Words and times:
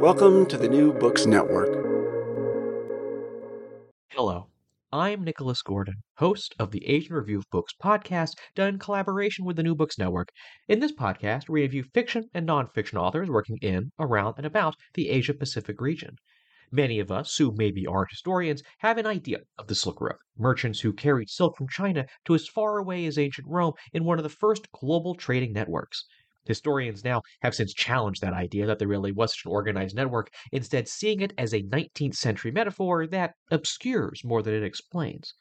Welcome 0.00 0.44
to 0.46 0.58
the 0.58 0.68
New 0.68 0.92
Books 0.92 1.24
Network. 1.24 1.70
Hello, 4.10 4.48
I'm 4.92 5.24
Nicholas 5.24 5.62
Gordon, 5.62 5.94
host 6.18 6.54
of 6.58 6.70
the 6.70 6.86
Asian 6.86 7.16
Review 7.16 7.38
of 7.38 7.50
Books 7.50 7.72
podcast, 7.82 8.32
done 8.54 8.74
in 8.74 8.78
collaboration 8.78 9.46
with 9.46 9.56
the 9.56 9.62
New 9.62 9.74
Books 9.74 9.98
Network. 9.98 10.28
In 10.68 10.80
this 10.80 10.92
podcast, 10.92 11.48
we 11.48 11.62
review 11.62 11.82
fiction 11.82 12.24
and 12.34 12.46
nonfiction 12.46 13.00
authors 13.00 13.30
working 13.30 13.56
in, 13.62 13.90
around, 13.98 14.34
and 14.36 14.44
about 14.44 14.76
the 14.94 15.08
Asia 15.08 15.32
Pacific 15.32 15.80
region. 15.80 16.16
Many 16.70 17.00
of 17.00 17.10
us, 17.10 17.36
who 17.36 17.54
maybe 17.56 17.86
aren't 17.86 18.10
historians, 18.10 18.62
have 18.80 18.98
an 18.98 19.06
idea 19.06 19.38
of 19.56 19.68
the 19.68 19.74
Silk 19.74 20.00
Road, 20.00 20.16
merchants 20.36 20.80
who 20.80 20.92
carried 20.92 21.30
silk 21.30 21.56
from 21.56 21.68
China 21.68 22.04
to 22.26 22.34
as 22.34 22.46
far 22.46 22.76
away 22.76 23.06
as 23.06 23.16
ancient 23.16 23.46
Rome 23.48 23.72
in 23.92 24.04
one 24.04 24.18
of 24.18 24.24
the 24.24 24.28
first 24.28 24.70
global 24.72 25.14
trading 25.14 25.52
networks. 25.52 26.04
Historians 26.46 27.04
now 27.04 27.22
have 27.42 27.54
since 27.54 27.74
challenged 27.74 28.22
that 28.22 28.32
idea 28.32 28.66
that 28.66 28.78
there 28.78 28.88
really 28.88 29.12
was 29.12 29.32
such 29.32 29.44
an 29.44 29.52
organized 29.52 29.96
network, 29.96 30.32
instead 30.52 30.88
seeing 30.88 31.20
it 31.20 31.32
as 31.36 31.52
a 31.52 31.62
19th 31.62 32.14
century 32.14 32.50
metaphor 32.50 33.06
that 33.06 33.34
obscures 33.50 34.22
more 34.24 34.42
than 34.42 34.54
it 34.54 34.62
explains. 34.62 35.34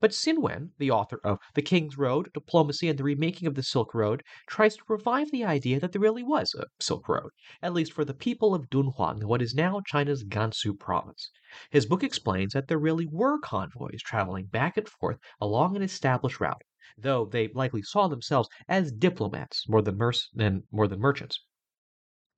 But 0.00 0.10
Xin 0.10 0.40
Wen, 0.40 0.72
the 0.76 0.90
author 0.90 1.18
of 1.24 1.38
The 1.54 1.62
King's 1.62 1.96
Road, 1.96 2.28
Diplomacy, 2.34 2.88
and 2.88 2.98
the 2.98 3.04
Remaking 3.04 3.48
of 3.48 3.54
the 3.54 3.62
Silk 3.62 3.94
Road, 3.94 4.22
tries 4.46 4.76
to 4.76 4.82
revive 4.86 5.30
the 5.30 5.44
idea 5.44 5.80
that 5.80 5.92
there 5.92 6.00
really 6.02 6.22
was 6.22 6.54
a 6.54 6.66
Silk 6.78 7.08
Road, 7.08 7.30
at 7.62 7.72
least 7.72 7.92
for 7.92 8.04
the 8.04 8.12
people 8.12 8.54
of 8.54 8.68
Dunhuang, 8.68 9.24
what 9.24 9.40
is 9.40 9.54
now 9.54 9.80
China's 9.86 10.22
Gansu 10.22 10.78
province. 10.78 11.30
His 11.70 11.86
book 11.86 12.02
explains 12.02 12.52
that 12.52 12.68
there 12.68 12.76
really 12.76 13.06
were 13.06 13.38
convoys 13.38 14.02
traveling 14.02 14.44
back 14.46 14.76
and 14.76 14.86
forth 14.86 15.18
along 15.40 15.74
an 15.74 15.82
established 15.82 16.38
route, 16.38 16.62
though 16.98 17.24
they 17.24 17.48
likely 17.48 17.82
saw 17.82 18.08
themselves 18.08 18.48
as 18.68 18.92
diplomats 18.92 19.68
more 19.68 19.80
than, 19.80 19.98
than, 20.34 20.64
more 20.70 20.86
than 20.86 21.00
merchants. 21.00 21.40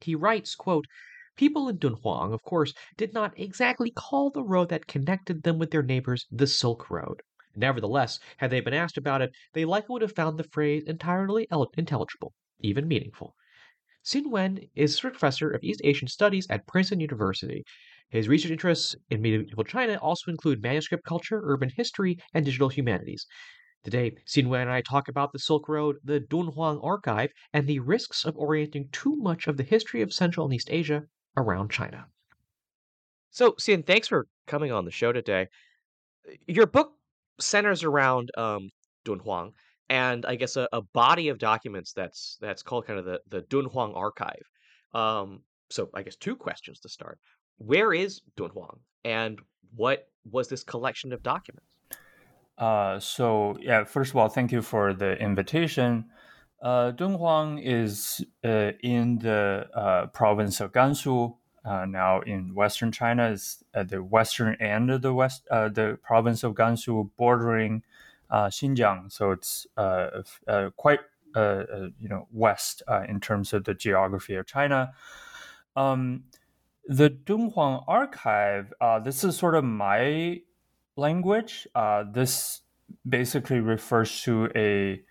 He 0.00 0.14
writes, 0.14 0.54
quote, 0.54 0.86
People 1.36 1.68
in 1.68 1.78
Dunhuang, 1.78 2.32
of 2.32 2.42
course, 2.42 2.72
did 2.96 3.12
not 3.12 3.38
exactly 3.38 3.90
call 3.90 4.30
the 4.30 4.42
road 4.42 4.68
that 4.70 4.86
connected 4.86 5.42
them 5.42 5.58
with 5.58 5.70
their 5.70 5.82
neighbors 5.82 6.26
the 6.30 6.46
Silk 6.46 6.88
Road. 6.88 7.22
Nevertheless, 7.54 8.20
had 8.36 8.50
they 8.50 8.60
been 8.60 8.74
asked 8.74 8.96
about 8.96 9.22
it, 9.22 9.32
they 9.52 9.64
likely 9.64 9.94
would 9.94 10.02
have 10.02 10.14
found 10.14 10.38
the 10.38 10.44
phrase 10.44 10.84
entirely 10.84 11.46
intelligible, 11.76 12.34
even 12.60 12.86
meaningful. 12.86 13.34
Xin 14.04 14.30
Wen 14.30 14.60
is 14.74 15.00
professor 15.00 15.50
of 15.50 15.64
East 15.64 15.80
Asian 15.82 16.06
Studies 16.06 16.46
at 16.48 16.66
Princeton 16.66 17.00
University. 17.00 17.64
His 18.08 18.28
research 18.28 18.52
interests 18.52 18.94
in 19.10 19.20
medieval 19.20 19.64
China 19.64 19.96
also 19.96 20.30
include 20.30 20.62
manuscript 20.62 21.04
culture, 21.04 21.40
urban 21.42 21.70
history, 21.70 22.16
and 22.32 22.44
digital 22.44 22.68
humanities. 22.68 23.26
Today, 23.86 24.16
Xin 24.26 24.48
Wen 24.48 24.62
and 24.62 24.70
I 24.72 24.80
talk 24.80 25.06
about 25.06 25.32
the 25.32 25.38
Silk 25.38 25.69
Road, 25.69 25.98
the 26.02 26.19
Dunhuang 26.19 26.80
Archive, 26.82 27.30
and 27.52 27.69
the 27.69 27.78
risks 27.78 28.24
of 28.24 28.36
orienting 28.36 28.88
too 28.91 29.14
much 29.14 29.47
of 29.47 29.56
the 29.56 29.62
history 29.62 30.02
of 30.02 30.12
Central 30.12 30.44
and 30.44 30.52
East 30.52 30.66
Asia 30.72 31.04
around 31.36 31.70
China. 31.70 32.06
So, 33.30 33.52
Xin, 33.52 33.86
thanks 33.86 34.08
for 34.08 34.26
coming 34.48 34.72
on 34.72 34.86
the 34.86 34.91
show 34.91 35.12
today. 35.12 35.46
Your 36.48 36.66
book 36.66 36.94
centers 37.38 37.84
around 37.84 38.32
um, 38.36 38.70
Dunhuang 39.04 39.52
and 39.88 40.26
I 40.26 40.34
guess 40.34 40.56
a, 40.56 40.69
a, 40.72 40.82
body 40.82 41.28
of 41.28 41.38
documents 41.38 41.92
that's 41.92 42.38
that's 42.41 42.64
called 42.64 42.88
kind 42.88 42.98
of 42.98 43.04
the 43.04 43.20
the 43.28 43.42
Dunhuang 43.42 43.94
Archive. 43.94 44.42
Um, 44.94 45.42
so 45.70 45.91
I 45.94 46.02
guess 46.02 46.16
two 46.16 46.34
questions 46.34 46.80
to 46.80 46.88
start: 46.88 47.20
Where 47.58 47.94
is 47.94 48.20
Dunhuang, 48.36 48.80
and 49.04 49.41
what 49.76 50.08
was 50.28 50.48
this 50.48 50.64
collection 50.64 51.12
of 51.12 51.22
documents? 51.22 51.75
Uh, 52.59 52.99
so 52.99 53.56
yeah, 53.61 53.84
first 53.84 54.11
of 54.11 54.17
all, 54.17 54.28
thank 54.28 54.53
you 54.53 54.62
for 54.62 54.94
the 54.94 55.19
invitation. 55.19 56.06
Uh, 56.62 56.91
Dunhuang 56.93 57.61
is 57.62 58.25
uh, 58.44 58.72
in 58.83 59.19
the 59.19 59.69
uh, 59.75 60.06
province 60.06 60.61
of 60.61 60.72
Gansu, 60.72 61.37
uh, 61.65 61.84
now 61.84 62.21
in 62.21 62.55
western 62.55 62.93
China. 62.93 63.28
is 63.28 63.62
at 63.75 63.91
the 63.91 64.03
western 64.03 64.55
end 64.55 64.91
of 64.91 65.03
the 65.03 65.12
west, 65.12 65.47
uh, 65.50 65.69
the 65.69 65.99
province 66.03 66.43
of 66.43 66.55
Gansu, 66.55 67.11
bordering 67.17 67.83
Xinjiang. 68.33 69.12
So 69.12 69.33
it's 69.33 69.67
quite 70.77 71.00
you 71.37 72.09
know 72.09 72.27
west 72.33 72.83
in 73.06 73.21
terms 73.21 73.53
of 73.53 73.65
the 73.65 73.75
geography 73.75 74.34
of 74.34 74.47
China. 74.47 74.93
Um, 75.77 76.25
the 76.87 77.11
Dunhuang 77.11 77.84
archive. 77.87 78.73
this 79.05 79.25
is 79.25 79.37
sort 79.37 79.56
of 79.56 79.65
my 79.65 80.41
language. 80.96 81.66
Uh, 81.74 82.04
this 82.10 82.62
basically 83.08 83.60
refers 83.60 84.22
to 84.22 84.48
a 84.56 85.02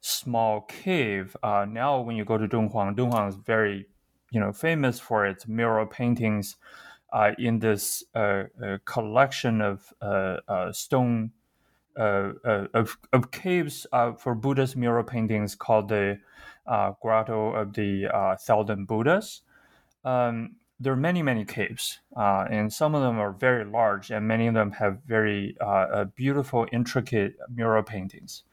small 0.00 0.62
cave. 0.62 1.36
Uh, 1.42 1.66
now, 1.68 2.00
when 2.00 2.16
you 2.16 2.24
go 2.24 2.38
to 2.38 2.48
Dunhuang, 2.48 2.96
Dunhuang 2.96 3.28
is 3.28 3.36
very, 3.36 3.86
you 4.30 4.40
know, 4.40 4.52
famous 4.52 5.00
for 5.00 5.26
its 5.26 5.46
mural 5.48 5.86
paintings. 5.86 6.56
Uh, 7.12 7.32
in 7.38 7.58
this 7.58 8.04
uh, 8.14 8.44
uh, 8.64 8.78
collection 8.84 9.60
of 9.60 9.92
uh, 10.00 10.70
stone 10.70 11.32
of, 11.96 12.96
of 13.12 13.30
caves 13.32 13.84
for 14.16 14.34
Buddhist 14.36 14.76
mural 14.76 15.02
paintings 15.02 15.56
called 15.56 15.88
the 15.88 16.20
Grotto 17.02 17.52
of 17.52 17.72
the 17.72 18.36
Thousand 18.46 18.86
Buddhas. 18.86 19.42
Um, 20.04 20.54
there 20.80 20.94
are 20.94 20.96
many, 20.96 21.22
many 21.22 21.44
caves, 21.44 21.98
uh, 22.16 22.46
and 22.50 22.72
some 22.72 22.94
of 22.94 23.02
them 23.02 23.18
are 23.18 23.32
very 23.32 23.66
large, 23.66 24.10
and 24.10 24.26
many 24.26 24.46
of 24.46 24.54
them 24.54 24.72
have 24.72 25.02
very 25.06 25.54
uh, 25.60 25.64
uh 25.64 26.04
beautiful, 26.04 26.66
intricate 26.72 27.36
mural 27.54 27.82
paintings. 27.82 28.44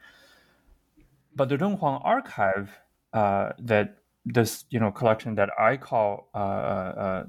But 1.34 1.48
the 1.48 1.58
Dunhuang 1.58 2.02
archive, 2.04 2.80
uh, 3.14 3.54
that 3.60 4.00
this 4.26 4.66
you 4.70 4.80
know 4.80 4.92
collection 4.92 5.36
that 5.36 5.50
I 5.58 5.78
call 5.78 6.28
uh, 6.36 6.38
uh, 6.38 7.24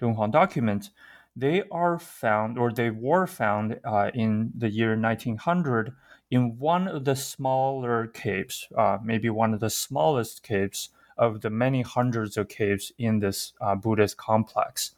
Dunhuang 0.00 0.32
documents, 0.32 0.90
they 1.36 1.62
are 1.70 2.00
found 2.00 2.58
or 2.58 2.72
they 2.72 2.90
were 2.90 3.28
found 3.28 3.78
in 4.12 4.50
the 4.58 4.68
year 4.68 4.96
1900 4.96 5.94
in 6.32 6.58
one 6.58 6.88
of 6.88 7.04
the 7.04 7.14
smaller 7.14 8.08
caves, 8.08 8.66
maybe 9.04 9.30
one 9.30 9.54
of 9.54 9.60
the 9.60 9.70
smallest 9.70 10.42
caves 10.42 10.88
of 11.18 11.40
the 11.40 11.50
many 11.50 11.82
hundreds 11.82 12.36
of 12.36 12.48
caves 12.48 12.92
in 12.98 13.18
this 13.18 13.52
uh, 13.60 13.74
Buddhist 13.74 14.16
complex. 14.16 14.92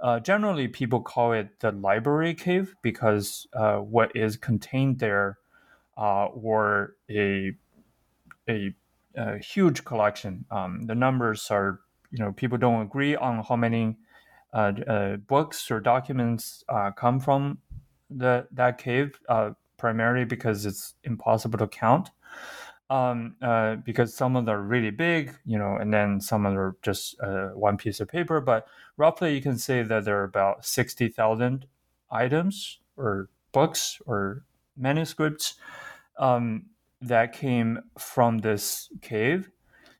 Uh, 0.00 0.18
generally, 0.18 0.66
people 0.66 1.00
call 1.00 1.32
it 1.32 1.60
the 1.60 1.70
library 1.72 2.34
cave 2.34 2.74
because 2.82 3.46
uh, 3.54 3.76
what 3.76 4.14
is 4.16 4.36
contained 4.36 4.98
there 4.98 5.38
uh, 5.96 6.28
were 6.34 6.96
a, 7.08 7.52
a, 8.48 8.74
a 9.14 9.38
huge 9.38 9.84
collection. 9.84 10.44
Um, 10.50 10.82
the 10.86 10.94
numbers 10.94 11.48
are, 11.50 11.80
you 12.10 12.18
know, 12.18 12.32
people 12.32 12.58
don't 12.58 12.82
agree 12.82 13.14
on 13.14 13.44
how 13.44 13.54
many 13.54 13.96
uh, 14.52 14.72
uh, 14.86 15.16
books 15.16 15.70
or 15.70 15.80
documents 15.80 16.64
come 16.96 17.20
from 17.20 17.58
the 18.10 18.46
that 18.52 18.76
cave 18.78 19.18
primarily 19.82 20.24
because 20.24 20.64
it's 20.64 20.94
impossible 21.02 21.58
to 21.58 21.66
count. 21.66 22.10
Um, 22.92 23.36
uh, 23.40 23.76
because 23.76 24.14
some 24.14 24.36
of 24.36 24.44
them 24.44 24.54
are 24.54 24.60
really 24.60 24.90
big, 24.90 25.34
you 25.46 25.58
know, 25.58 25.78
and 25.80 25.90
then 25.90 26.20
some 26.20 26.44
of 26.44 26.52
them 26.52 26.60
are 26.60 26.76
just 26.82 27.18
uh, 27.20 27.48
one 27.54 27.78
piece 27.78 28.00
of 28.02 28.08
paper. 28.08 28.38
But 28.40 28.66
roughly, 28.98 29.34
you 29.34 29.40
can 29.40 29.56
say 29.56 29.82
that 29.82 30.04
there 30.04 30.20
are 30.20 30.24
about 30.24 30.66
sixty 30.66 31.08
thousand 31.08 31.66
items 32.10 32.80
or 32.96 33.30
books 33.52 33.98
or 34.04 34.44
manuscripts 34.76 35.54
um, 36.18 36.66
that 37.00 37.32
came 37.32 37.80
from 37.96 38.38
this 38.40 38.90
cave, 39.00 39.50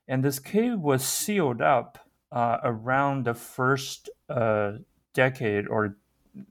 and 0.07 0.23
this 0.23 0.39
cave 0.39 0.77
was 0.79 1.03
sealed 1.03 1.61
up 1.61 1.97
uh, 2.31 2.57
around 2.63 3.25
the 3.25 3.33
first 3.33 4.09
uh, 4.29 4.73
decade 5.13 5.67
or 5.67 5.97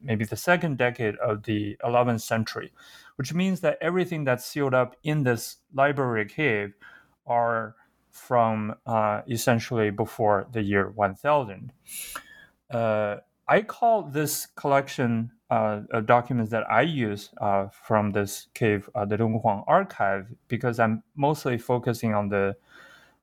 maybe 0.03 0.25
the 0.25 0.37
second 0.37 0.79
decade 0.79 1.17
of 1.17 1.43
the 1.45 1.77
11th 1.85 2.21
century, 2.21 2.73
which 3.17 3.35
means 3.35 3.61
that 3.61 3.79
everything 3.81 4.25
that's 4.25 4.45
sealed 4.45 4.75
up 4.75 4.97
in 5.03 5.23
this 5.23 5.57
library 5.75 6.27
cave 6.27 6.75
are 7.27 7.75
from 8.11 8.75
uh, 8.87 9.23
essentially 9.29 9.91
before 9.91 10.47
the 10.53 10.63
year 10.63 10.91
1000. 10.91 11.73
Uh, 12.71 13.17
I 13.49 13.63
call 13.63 14.03
this 14.03 14.47
collection 14.47 15.33
uh, 15.51 15.83
of 15.91 16.07
documents 16.07 16.51
that 16.51 16.65
I 16.71 16.83
use 16.83 17.31
uh, 17.41 17.69
from 17.69 18.13
this 18.13 18.47
cave, 18.55 18.89
uh, 18.95 19.05
the 19.05 19.17
Dunhuang 19.17 19.65
archive, 19.67 20.29
because 20.49 20.79
I'm 20.79 21.03
mostly 21.17 21.59
focusing 21.59 22.15
on 22.15 22.29
the 22.29 22.57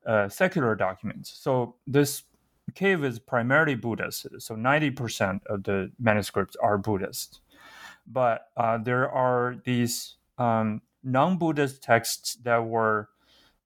uh, 0.05 0.29
secular 0.29 0.75
documents. 0.75 1.31
So 1.31 1.75
this 1.87 2.23
cave 2.75 3.03
is 3.03 3.19
primarily 3.19 3.75
Buddhist, 3.75 4.27
so 4.39 4.55
90% 4.55 5.45
of 5.47 5.63
the 5.63 5.91
manuscripts 5.99 6.55
are 6.61 6.77
Buddhist. 6.77 7.41
But 8.05 8.47
uh, 8.57 8.79
there 8.79 9.09
are 9.09 9.55
these 9.63 10.15
um, 10.37 10.81
non 11.03 11.37
Buddhist 11.37 11.83
texts 11.83 12.35
that 12.43 12.65
were 12.65 13.09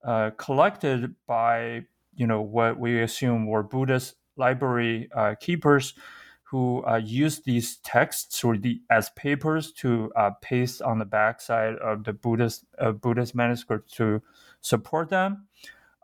uh, 0.04 0.30
collected 0.36 1.14
by, 1.26 1.86
you 2.14 2.26
know, 2.26 2.42
what 2.42 2.78
we 2.78 3.00
assume 3.00 3.46
were 3.46 3.62
Buddhist 3.62 4.16
library 4.36 5.08
uh, 5.16 5.34
keepers 5.40 5.94
who 6.42 6.84
uh, 6.86 6.96
used 6.96 7.44
these 7.44 7.76
texts 7.78 8.44
or 8.44 8.56
the, 8.56 8.80
as 8.90 9.10
papers 9.10 9.72
to 9.72 10.12
uh, 10.14 10.30
paste 10.42 10.82
on 10.82 10.98
the 10.98 11.04
backside 11.04 11.74
of 11.76 12.04
the 12.04 12.12
Buddhist, 12.12 12.64
Buddhist 13.00 13.34
manuscripts 13.34 13.94
to 13.94 14.22
support 14.60 15.08
them. 15.08 15.46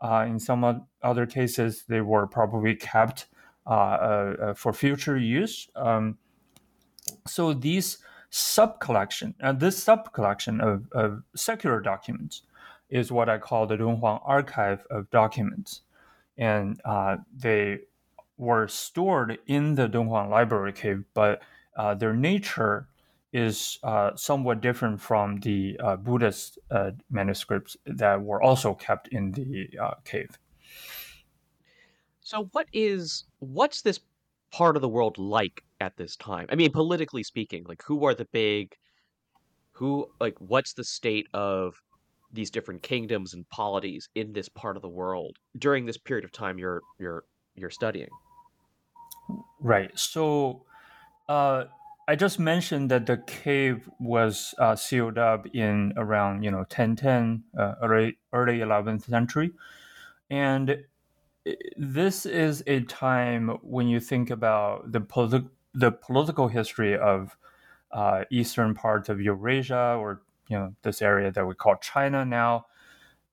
Uh, 0.01 0.25
in 0.27 0.39
some 0.39 0.85
other 1.03 1.25
cases, 1.25 1.83
they 1.87 2.01
were 2.01 2.25
probably 2.25 2.75
kept 2.75 3.27
uh, 3.67 3.69
uh, 3.69 4.53
for 4.55 4.73
future 4.73 5.17
use. 5.17 5.69
Um, 5.75 6.17
so 7.27 7.53
these 7.53 7.99
sub 8.31 8.79
collection, 8.79 9.35
and 9.39 9.59
this 9.59 9.81
sub 9.81 10.11
collection 10.13 10.59
of, 10.59 10.91
of, 10.93 11.21
secular 11.35 11.79
documents, 11.79 12.41
is 12.89 13.11
what 13.11 13.29
I 13.29 13.37
call 13.37 13.67
the 13.67 13.77
Dunhuang 13.77 14.21
archive 14.25 14.83
of 14.89 15.09
documents, 15.11 15.81
and 16.37 16.81
uh, 16.85 17.17
they 17.37 17.81
were 18.37 18.67
stored 18.67 19.37
in 19.45 19.75
the 19.75 19.87
Dunhuang 19.87 20.29
library 20.29 20.73
cave, 20.73 21.03
but 21.13 21.41
uh, 21.77 21.93
their 21.93 22.13
nature 22.13 22.87
is 23.33 23.79
uh, 23.83 24.11
somewhat 24.15 24.61
different 24.61 24.99
from 24.99 25.39
the 25.39 25.79
uh, 25.81 25.95
Buddhist 25.95 26.59
uh, 26.69 26.91
manuscripts 27.09 27.77
that 27.85 28.21
were 28.21 28.41
also 28.41 28.73
kept 28.73 29.07
in 29.09 29.31
the 29.31 29.69
uh, 29.81 29.93
cave. 30.03 30.37
So, 32.19 32.49
what 32.51 32.67
is 32.73 33.25
what's 33.39 33.81
this 33.81 33.99
part 34.51 34.75
of 34.75 34.81
the 34.81 34.89
world 34.89 35.17
like 35.17 35.63
at 35.79 35.95
this 35.97 36.15
time? 36.17 36.47
I 36.49 36.55
mean, 36.55 36.71
politically 36.71 37.23
speaking, 37.23 37.63
like 37.67 37.83
who 37.83 38.05
are 38.05 38.13
the 38.13 38.25
big, 38.25 38.75
who 39.71 40.07
like 40.19 40.35
what's 40.39 40.73
the 40.73 40.83
state 40.83 41.27
of 41.33 41.81
these 42.33 42.51
different 42.51 42.81
kingdoms 42.83 43.33
and 43.33 43.47
polities 43.49 44.09
in 44.15 44.31
this 44.33 44.47
part 44.49 44.75
of 44.75 44.81
the 44.81 44.89
world 44.89 45.37
during 45.57 45.85
this 45.85 45.97
period 45.97 46.23
of 46.25 46.31
time 46.31 46.57
you're 46.57 46.81
you're 46.99 47.23
you're 47.55 47.69
studying? 47.69 48.09
Right. 49.59 49.97
So. 49.97 50.65
Uh, 51.29 51.65
I 52.11 52.15
just 52.15 52.39
mentioned 52.39 52.91
that 52.91 53.05
the 53.05 53.23
cave 53.25 53.89
was 53.97 54.53
uh, 54.57 54.75
sealed 54.75 55.17
up 55.17 55.47
in 55.53 55.93
around 55.95 56.43
you 56.43 56.51
know 56.51 56.57
1010 56.57 57.45
uh, 57.57 57.75
early 57.81 58.17
early 58.33 58.59
11th 58.59 59.05
century, 59.05 59.51
and 60.29 60.83
this 61.77 62.25
is 62.25 62.65
a 62.67 62.81
time 62.81 63.47
when 63.61 63.87
you 63.87 64.01
think 64.01 64.29
about 64.29 64.91
the 64.91 64.99
politi- 64.99 65.49
the 65.73 65.93
political 65.93 66.49
history 66.49 66.97
of 66.97 67.37
uh, 67.93 68.25
eastern 68.29 68.75
parts 68.75 69.07
of 69.07 69.21
Eurasia 69.21 69.95
or 69.97 70.21
you 70.49 70.57
know 70.57 70.75
this 70.81 71.01
area 71.01 71.31
that 71.31 71.47
we 71.47 71.55
call 71.55 71.77
China 71.77 72.25
now. 72.25 72.65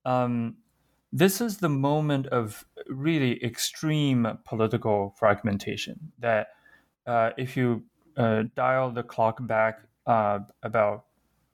Um, 0.04 0.58
this 1.12 1.40
is 1.40 1.56
the 1.56 1.68
moment 1.68 2.28
of 2.28 2.64
really 2.86 3.42
extreme 3.42 4.38
political 4.44 5.16
fragmentation 5.18 6.12
that 6.20 6.50
uh, 7.08 7.30
if 7.36 7.56
you 7.56 7.82
uh, 8.18 8.44
dial 8.54 8.90
the 8.90 9.02
clock 9.02 9.38
back 9.46 9.80
uh, 10.06 10.40
about 10.62 11.04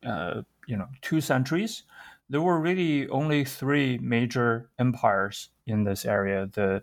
uh, 0.05 0.43
you 0.66 0.76
know 0.76 0.88
two 1.02 1.20
centuries, 1.20 1.84
there 2.28 2.43
were 2.43 2.58
really 2.58 3.08
only 3.08 3.44
three 3.44 3.99
major 3.99 4.70
empires 4.78 5.50
in 5.66 5.84
this 5.84 6.05
area: 6.05 6.49
the 6.52 6.82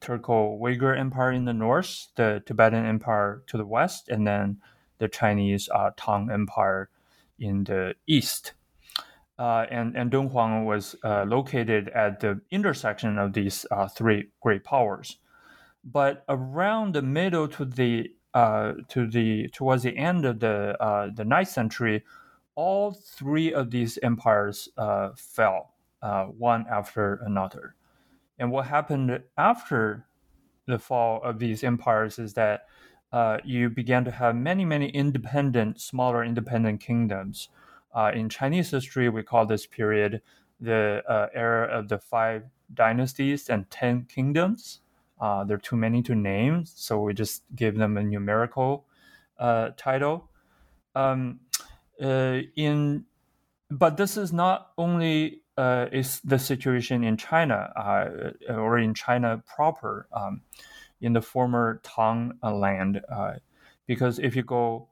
Turco-Uyghur 0.00 0.98
Empire 0.98 1.32
in 1.32 1.46
the 1.46 1.52
north, 1.54 2.08
the 2.16 2.42
Tibetan 2.44 2.84
Empire 2.84 3.42
to 3.46 3.56
the 3.56 3.64
west, 3.66 4.08
and 4.08 4.26
then 4.26 4.58
the 4.98 5.08
Chinese 5.08 5.68
uh, 5.74 5.90
Tang 5.96 6.30
Empire 6.30 6.90
in 7.38 7.64
the 7.64 7.94
east. 8.06 8.52
Uh, 9.38 9.66
and, 9.70 9.96
and 9.96 10.10
Dunhuang 10.10 10.66
was 10.66 10.94
uh, 11.02 11.24
located 11.26 11.88
at 11.88 12.20
the 12.20 12.40
intersection 12.50 13.18
of 13.18 13.32
these 13.32 13.66
uh, 13.70 13.88
three 13.88 14.28
great 14.40 14.62
powers. 14.62 15.18
But 15.84 16.24
around 16.28 16.94
the 16.94 17.02
middle 17.02 17.48
to 17.48 17.64
the 17.64 18.12
uh, 18.34 18.72
to 18.88 19.06
the 19.06 19.48
towards 19.48 19.82
the 19.82 19.96
end 19.96 20.24
of 20.24 20.40
the 20.40 20.76
uh, 20.82 21.10
the 21.14 21.24
ninth 21.24 21.48
century, 21.48 22.02
all 22.54 22.92
three 22.92 23.52
of 23.52 23.70
these 23.70 23.98
empires 24.02 24.68
uh, 24.76 25.10
fell 25.16 25.74
uh, 26.02 26.24
one 26.24 26.66
after 26.70 27.20
another. 27.26 27.74
And 28.38 28.50
what 28.50 28.66
happened 28.66 29.22
after 29.36 30.06
the 30.66 30.78
fall 30.78 31.22
of 31.22 31.38
these 31.38 31.62
empires 31.62 32.18
is 32.18 32.34
that 32.34 32.66
uh, 33.12 33.38
you 33.44 33.68
began 33.68 34.04
to 34.04 34.10
have 34.10 34.34
many, 34.34 34.64
many 34.64 34.88
independent, 34.88 35.80
smaller 35.80 36.24
independent 36.24 36.80
kingdoms. 36.80 37.48
In 38.14 38.30
Chinese 38.30 38.70
history, 38.70 39.10
we 39.10 39.22
call 39.22 39.44
this 39.44 39.66
period 39.66 40.22
the 40.58 41.02
era 41.34 41.66
of 41.66 41.88
the 41.88 41.98
five 41.98 42.44
dynasties 42.72 43.50
and 43.50 43.68
ten 43.70 44.06
kingdoms. 44.06 44.81
Uh, 45.22 45.44
there 45.44 45.54
are 45.54 45.60
too 45.60 45.76
many 45.76 46.02
to 46.02 46.16
name, 46.16 46.66
so 46.66 47.00
we 47.00 47.14
just 47.14 47.44
give 47.54 47.76
them 47.76 47.96
a 47.96 48.02
numerical 48.02 48.86
uh, 49.38 49.70
title. 49.76 50.28
Um, 50.96 51.38
uh, 52.02 52.40
in, 52.56 53.04
but 53.70 53.96
this 53.96 54.16
is 54.16 54.32
not 54.32 54.72
only 54.76 55.42
uh, 55.56 55.86
is 55.92 56.20
the 56.24 56.40
situation 56.40 57.04
in 57.04 57.16
China 57.16 57.72
uh, 57.76 58.52
or 58.52 58.80
in 58.80 58.94
China 58.94 59.40
proper, 59.46 60.08
um, 60.12 60.40
in 61.00 61.12
the 61.12 61.22
former 61.22 61.80
Tang 61.84 62.32
land, 62.42 63.00
because 63.86 64.18
if 64.18 64.34
you 64.34 64.42
go 64.42 64.88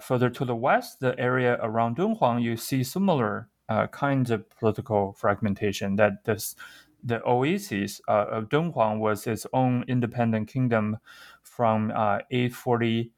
further 0.00 0.30
to 0.30 0.46
the 0.46 0.56
west, 0.56 1.00
the 1.00 1.18
area 1.18 1.58
around 1.62 1.98
Dunhuang, 1.98 2.42
you 2.42 2.56
see 2.56 2.82
similar 2.82 3.48
kinds 3.90 4.30
of 4.30 4.48
political 4.48 5.12
fragmentation 5.12 5.96
that 5.96 6.24
this 6.24 6.56
the 7.02 7.22
oasis 7.24 8.00
uh, 8.08 8.26
of 8.30 8.48
Dunhuang 8.48 8.98
was 8.98 9.26
its 9.26 9.46
own 9.52 9.84
independent 9.88 10.48
kingdom 10.48 10.98
from 11.42 11.90
uh, 11.90 12.20
849, 12.30 13.10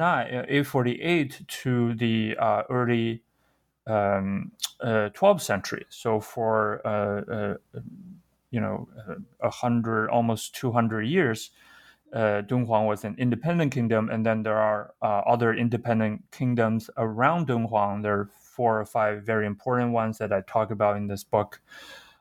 uh, 0.00 0.44
848 0.48 1.42
to 1.46 1.94
the 1.94 2.36
uh, 2.38 2.62
early 2.70 3.22
um, 3.86 4.52
12th 4.82 5.34
uh, 5.34 5.38
century. 5.38 5.84
So 5.90 6.20
for 6.20 6.80
uh, 6.86 7.56
you 8.50 8.60
know 8.60 8.88
a 9.40 9.50
hundred, 9.50 10.08
almost 10.08 10.54
200 10.54 11.02
years, 11.02 11.50
Dunhuang 12.14 12.86
was 12.86 13.04
an 13.04 13.16
independent 13.18 13.72
kingdom, 13.72 14.08
and 14.08 14.24
then 14.24 14.42
there 14.42 14.56
are 14.56 14.94
other 15.02 15.52
independent 15.52 16.22
kingdoms 16.30 16.88
around 16.96 17.48
Dunhuang. 17.48 18.02
There 18.02 18.20
are 18.20 18.30
four 18.54 18.80
or 18.80 18.84
five 18.84 19.24
very 19.24 19.46
important 19.46 19.92
ones 19.92 20.18
that 20.18 20.32
I 20.32 20.40
talk 20.42 20.70
about 20.70 20.96
in 20.96 21.08
this 21.08 21.24
book. 21.24 21.60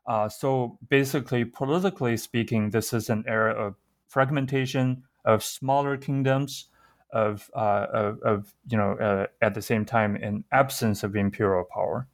Uh, 0.05 0.27
so 0.27 0.77
basically, 0.89 1.45
politically 1.45 2.17
speaking, 2.17 2.69
this 2.69 2.93
is 2.93 3.09
an 3.09 3.23
era 3.27 3.53
of 3.53 3.75
fragmentation 4.07 5.03
of 5.25 5.43
smaller 5.43 5.97
kingdoms, 5.97 6.67
of 7.11 7.49
uh, 7.55 7.87
of, 7.93 8.19
of, 8.21 8.53
you 8.69 8.77
know 8.77 8.93
uh, 8.93 9.27
at 9.41 9.53
the 9.53 9.61
same 9.61 9.85
time 9.85 10.15
an 10.15 10.43
absence 10.51 11.03
of 11.03 11.15
imperial 11.15 11.65
power. 11.73 12.07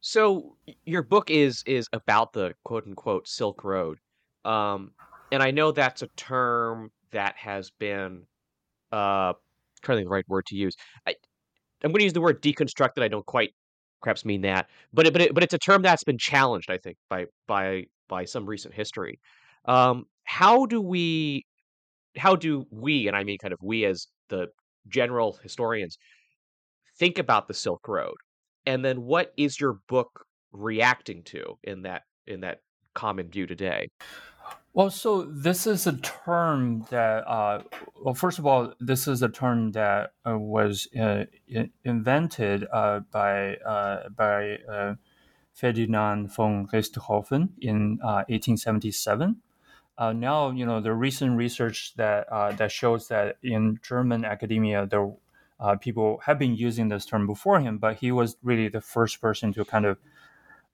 So 0.00 0.56
your 0.84 1.02
book 1.02 1.30
is 1.30 1.62
is 1.66 1.88
about 1.92 2.32
the 2.32 2.54
quote 2.64 2.86
unquote 2.86 3.28
Silk 3.28 3.62
Road, 3.62 3.98
um, 4.44 4.92
and 5.30 5.42
I 5.42 5.50
know 5.50 5.72
that's 5.72 6.02
a 6.02 6.08
term 6.16 6.90
that 7.12 7.36
has 7.36 7.70
been 7.70 8.22
uh, 8.90 9.34
trying 9.82 9.96
to 9.96 10.00
think 10.00 10.06
the 10.06 10.12
right 10.14 10.28
word 10.28 10.46
to 10.46 10.56
use. 10.56 10.76
I, 11.06 11.14
I'm 11.84 11.90
going 11.90 12.00
to 12.00 12.04
use 12.04 12.12
the 12.12 12.20
word 12.20 12.42
deconstructed. 12.42 13.02
I 13.02 13.08
don't 13.08 13.26
quite 13.26 13.54
perhaps 14.02 14.24
mean 14.24 14.42
that, 14.42 14.68
but 14.92 15.06
it, 15.06 15.12
but 15.12 15.22
it, 15.22 15.34
but 15.34 15.42
it's 15.42 15.54
a 15.54 15.58
term 15.58 15.82
that's 15.82 16.04
been 16.04 16.18
challenged, 16.18 16.70
I 16.70 16.78
think, 16.78 16.96
by 17.08 17.26
by 17.46 17.84
by 18.08 18.24
some 18.24 18.46
recent 18.46 18.74
history. 18.74 19.18
Um, 19.64 20.04
how 20.24 20.66
do 20.66 20.80
we, 20.80 21.44
how 22.16 22.36
do 22.36 22.66
we, 22.70 23.08
and 23.08 23.16
I 23.16 23.24
mean 23.24 23.38
kind 23.38 23.52
of 23.52 23.58
we 23.62 23.84
as 23.84 24.06
the 24.28 24.48
general 24.88 25.38
historians, 25.42 25.98
think 26.98 27.18
about 27.18 27.48
the 27.48 27.54
Silk 27.54 27.86
Road, 27.88 28.16
and 28.64 28.84
then 28.84 29.02
what 29.02 29.32
is 29.36 29.60
your 29.60 29.78
book 29.88 30.24
reacting 30.52 31.22
to 31.24 31.58
in 31.64 31.82
that 31.82 32.02
in 32.26 32.40
that 32.40 32.58
common 32.94 33.28
view 33.28 33.46
today? 33.46 33.88
Well, 34.76 34.90
so 34.90 35.22
this 35.22 35.66
is 35.66 35.86
a 35.86 35.94
term 35.94 36.84
that, 36.90 37.26
uh, 37.26 37.62
well, 37.98 38.12
first 38.12 38.38
of 38.38 38.44
all, 38.44 38.74
this 38.78 39.08
is 39.08 39.22
a 39.22 39.28
term 39.30 39.72
that 39.72 40.12
uh, 40.28 40.38
was 40.38 40.86
uh, 40.94 41.24
invented 41.82 42.66
uh, 42.70 43.00
by 43.10 43.56
uh, 43.56 44.10
by 44.10 44.58
uh, 44.70 44.96
Ferdinand 45.54 46.30
von 46.30 46.66
Richthofen 46.66 47.48
in 47.58 47.98
1877. 48.02 49.40
now, 49.98 50.50
you 50.50 50.66
know, 50.66 50.82
the 50.82 50.92
recent 50.92 51.38
research 51.38 51.94
that 51.96 52.28
that 52.58 52.70
shows 52.70 53.08
that 53.08 53.38
in 53.42 53.80
German 53.82 54.26
academia, 54.26 54.86
there 54.86 55.10
people 55.80 56.20
have 56.26 56.38
been 56.38 56.54
using 56.54 56.88
this 56.88 57.06
term 57.06 57.26
before 57.26 57.60
him, 57.60 57.78
but 57.78 57.96
he 57.96 58.12
was 58.12 58.36
really 58.42 58.68
the 58.68 58.82
first 58.82 59.22
person 59.22 59.54
to 59.54 59.64
kind 59.64 59.86
of 59.86 59.96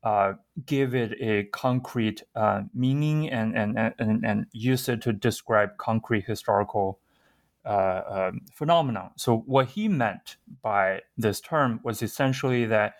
uh, 0.02 0.32
give 0.66 0.94
it 0.94 1.12
a 1.20 1.44
concrete 1.44 2.22
uh, 2.34 2.62
meaning 2.74 3.30
and, 3.30 3.56
and, 3.56 3.78
and, 3.98 4.24
and 4.24 4.46
use 4.52 4.88
it 4.88 5.00
to 5.02 5.12
describe 5.12 5.76
concrete 5.78 6.24
historical 6.24 6.98
uh, 7.64 8.02
um, 8.08 8.40
phenomenon. 8.52 9.10
So 9.16 9.38
what 9.46 9.68
he 9.68 9.88
meant 9.88 10.36
by 10.62 11.02
this 11.16 11.40
term 11.40 11.80
was 11.84 12.02
essentially 12.02 12.66
that 12.66 12.94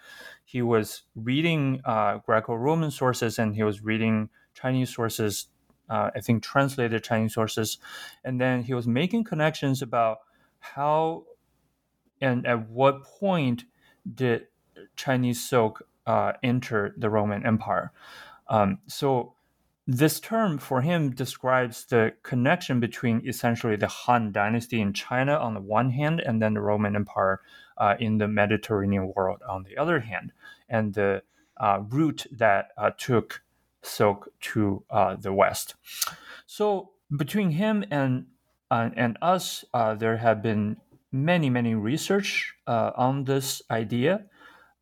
he 0.45 0.63
was 0.63 1.03
reading 1.17 1.81
uh, 1.85 2.19
Greco-Roman 2.19 2.91
sources 2.91 3.39
and 3.39 3.57
he 3.57 3.65
was 3.65 3.83
reading 3.83 4.29
Chinese 4.55 4.95
sources, 4.95 5.47
uh, 5.91 6.11
I 6.15 6.21
think 6.21 6.45
translated 6.45 7.03
Chinese 7.03 7.35
sources, 7.35 7.79
and 8.23 8.41
then 8.41 8.63
he 8.63 8.75
was 8.75 8.87
making 8.87 9.25
connections 9.25 9.83
about 9.83 10.19
how 10.61 11.25
and 12.21 12.47
at 12.47 12.69
what 12.71 13.03
point 13.03 13.65
did 14.15 14.47
Chinese 14.95 15.43
silk 15.43 15.83
uh, 16.07 16.33
enter 16.43 16.95
the 16.97 17.11
Roman 17.11 17.45
Empire. 17.47 17.93
Um, 18.49 18.79
so 18.87 19.35
this 19.87 20.21
term 20.21 20.59
for 20.59 20.81
him 20.81 21.11
describes 21.11 21.87
the 21.87 22.13
connection 22.23 22.81
between 22.81 23.27
essentially 23.27 23.77
the 23.77 23.89
Han 23.89 24.33
Dynasty 24.33 24.81
in 24.81 24.93
China 24.93 25.35
on 25.35 25.55
the 25.55 25.61
one 25.61 25.91
hand, 25.91 26.21
and 26.21 26.41
then 26.41 26.55
the 26.55 26.61
Roman 26.61 26.95
Empire 26.95 27.41
uh, 27.77 27.97
in 27.99 28.19
the 28.19 28.29
Mediterranean 28.29 29.13
world 29.15 29.41
on 29.49 29.65
the 29.65 29.77
other 29.77 30.01
hand, 30.01 30.33
and 30.69 30.95
the 30.95 31.23
uh, 31.57 31.81
route 31.89 32.27
that 32.31 32.69
uh, 32.79 32.91
took 32.97 33.43
silk 33.83 34.29
to 34.41 34.85
uh, 34.91 35.17
the 35.17 35.33
West. 35.33 35.75
So 36.47 36.91
between 37.17 37.51
him 37.53 37.85
and 37.91 38.27
uh, 38.71 38.91
and 38.97 39.19
us, 39.21 39.65
there 39.99 40.17
have 40.17 40.43
been 40.43 40.77
many 41.11 41.51
many 41.51 41.75
research 41.75 42.55
on 42.67 43.25
this 43.25 43.63
idea 43.71 44.25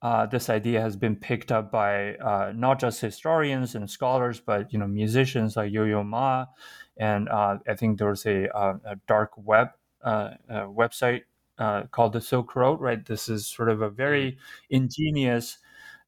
uh, 0.02 0.26
this 0.26 0.49
idea 0.49 0.80
has 0.80 0.97
been 0.97 1.14
picked 1.14 1.52
up 1.52 1.71
by 1.71 2.14
uh, 2.14 2.52
not 2.54 2.80
just 2.80 3.00
historians 3.00 3.75
and 3.75 3.88
scholars, 3.90 4.40
but 4.40 4.73
you 4.73 4.78
know 4.78 4.87
musicians 4.87 5.57
like 5.57 5.73
Yo-Yo 5.73 6.02
Ma, 6.02 6.47
and 6.97 7.28
uh, 7.28 7.59
I 7.69 7.75
think 7.75 7.99
there's 7.99 8.25
a, 8.25 8.49
uh, 8.57 8.78
a 8.85 8.97
dark 9.07 9.33
web 9.37 9.69
uh, 10.02 10.30
website 10.49 11.23
uh, 11.59 11.83
called 11.90 12.14
the 12.14 12.21
Silk 12.21 12.57
Road. 12.57 12.80
Right, 12.80 13.04
this 13.04 13.28
is 13.28 13.47
sort 13.47 13.69
of 13.69 13.83
a 13.83 13.90
very 13.90 14.38
ingenious 14.71 15.59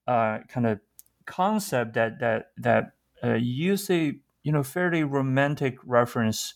kind 0.06 0.66
of 0.66 0.80
concept 1.26 1.92
that 1.94 2.18
that 2.20 2.52
that 2.56 2.92
use 3.40 3.90
a 3.90 4.14
you 4.42 4.52
know 4.52 4.62
fairly 4.62 5.04
romantic 5.04 5.76
reference, 5.84 6.54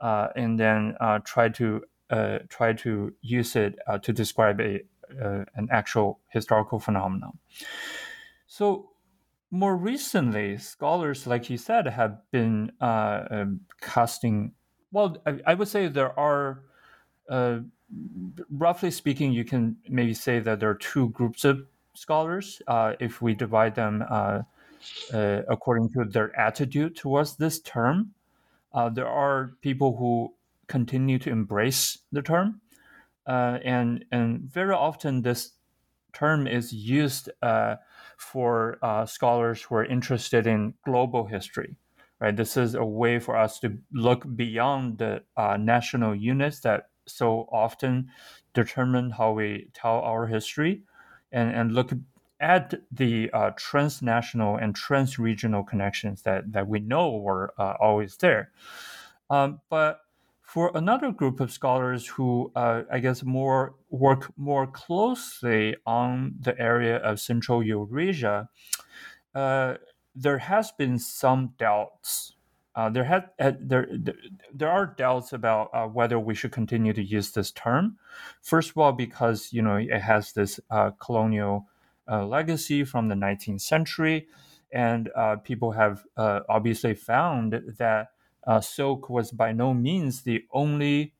and 0.00 0.58
then 0.58 0.96
try 1.24 1.50
to 1.50 1.82
try 2.48 2.72
to 2.72 3.12
use 3.20 3.56
it 3.56 3.78
to 4.02 4.12
describe 4.14 4.58
a 4.62 4.80
an 5.10 5.68
actual 5.70 6.20
historical 6.28 6.78
phenomenon. 6.78 7.38
So, 8.46 8.90
more 9.50 9.76
recently, 9.76 10.58
scholars, 10.58 11.26
like 11.26 11.48
you 11.48 11.56
said, 11.56 11.86
have 11.86 12.18
been 12.30 12.72
uh, 12.80 13.24
um, 13.30 13.60
casting. 13.80 14.52
Well, 14.92 15.16
I, 15.26 15.40
I, 15.46 15.54
would 15.54 15.68
say 15.68 15.88
there 15.88 16.18
are, 16.18 16.62
uh, 17.28 17.60
roughly 18.50 18.90
speaking, 18.90 19.32
you 19.32 19.44
can 19.44 19.76
maybe 19.88 20.14
say 20.14 20.38
that 20.40 20.60
there 20.60 20.70
are 20.70 20.74
two 20.74 21.10
groups 21.10 21.44
of 21.44 21.66
scholars 21.94 22.62
uh, 22.68 22.94
if 23.00 23.22
we 23.22 23.34
divide 23.34 23.74
them 23.74 24.04
uh, 24.08 24.42
uh, 25.12 25.42
according 25.48 25.90
to 25.90 26.04
their 26.04 26.38
attitude 26.38 26.96
towards 26.96 27.36
this 27.36 27.60
term. 27.60 28.12
there 28.92 29.08
are 29.08 29.52
people 29.62 29.96
who 29.96 30.32
continue 30.68 31.18
to 31.18 31.30
embrace 31.30 31.98
the 32.12 32.22
term 32.22 32.60
uh, 33.28 33.58
and 33.64 34.04
and 34.10 34.40
very 34.40 34.74
often 34.74 35.22
this 35.22 35.52
term 36.12 36.46
is 36.46 36.72
used 36.72 37.30
uh, 37.42 37.76
for 38.16 38.78
uh, 38.82 39.06
scholars 39.06 39.62
who 39.62 39.76
are 39.76 39.84
interested 39.84 40.46
in 40.46 40.74
global 40.84 41.26
history. 41.26 41.76
Right, 42.20 42.36
this 42.36 42.56
is 42.56 42.74
a 42.74 42.84
way 42.84 43.20
for 43.20 43.36
us 43.36 43.60
to 43.60 43.78
look 43.92 44.24
beyond 44.34 44.98
the 44.98 45.22
uh, 45.36 45.56
national 45.56 46.16
units 46.16 46.58
that 46.60 46.88
so 47.06 47.48
often 47.52 48.10
determine 48.54 49.10
how 49.10 49.32
we 49.32 49.68
tell 49.72 50.00
our 50.00 50.26
history, 50.26 50.82
and 51.30 51.54
and 51.54 51.72
look 51.72 51.92
at 52.40 52.74
the 52.90 53.30
uh, 53.32 53.50
transnational 53.56 54.56
and 54.56 54.74
transregional 54.74 55.66
connections 55.66 56.22
that 56.22 56.50
that 56.52 56.66
we 56.66 56.80
know 56.80 57.18
were 57.18 57.52
uh, 57.58 57.74
always 57.80 58.16
there. 58.16 58.50
Um, 59.30 59.60
but 59.68 60.00
for 60.48 60.72
another 60.74 61.12
group 61.12 61.40
of 61.40 61.52
scholars 61.52 62.06
who, 62.06 62.50
uh, 62.56 62.80
I 62.90 63.00
guess, 63.00 63.22
more 63.22 63.74
work 63.90 64.32
more 64.38 64.66
closely 64.66 65.76
on 65.84 66.36
the 66.40 66.58
area 66.58 66.96
of 66.96 67.20
Central 67.20 67.62
Eurasia, 67.62 68.48
uh, 69.34 69.74
there 70.14 70.38
has 70.38 70.72
been 70.72 70.98
some 70.98 71.52
doubts. 71.58 72.32
Uh, 72.74 72.88
there 72.88 73.04
had 73.04 73.28
uh, 73.38 73.52
there 73.60 73.88
there 74.54 74.70
are 74.70 74.86
doubts 74.86 75.34
about 75.34 75.68
uh, 75.74 75.86
whether 75.86 76.18
we 76.18 76.34
should 76.34 76.52
continue 76.52 76.94
to 76.94 77.04
use 77.04 77.32
this 77.32 77.52
term. 77.52 77.98
First 78.40 78.70
of 78.70 78.78
all, 78.78 78.92
because 78.92 79.52
you 79.52 79.60
know 79.60 79.76
it 79.76 80.00
has 80.00 80.32
this 80.32 80.58
uh, 80.70 80.92
colonial 80.92 81.66
legacy 82.08 82.84
from 82.84 83.08
the 83.08 83.14
19th 83.14 83.60
century, 83.60 84.28
and 84.72 85.10
people 85.44 85.72
have 85.72 86.06
obviously 86.16 86.94
found 86.94 87.52
that 87.76 88.12
uh, 88.46 88.60
silk 88.60 89.10
was 89.10 89.30
by 89.30 89.52
no 89.52 89.74
means 89.74 90.22
the 90.22 90.44
only, 90.52 91.14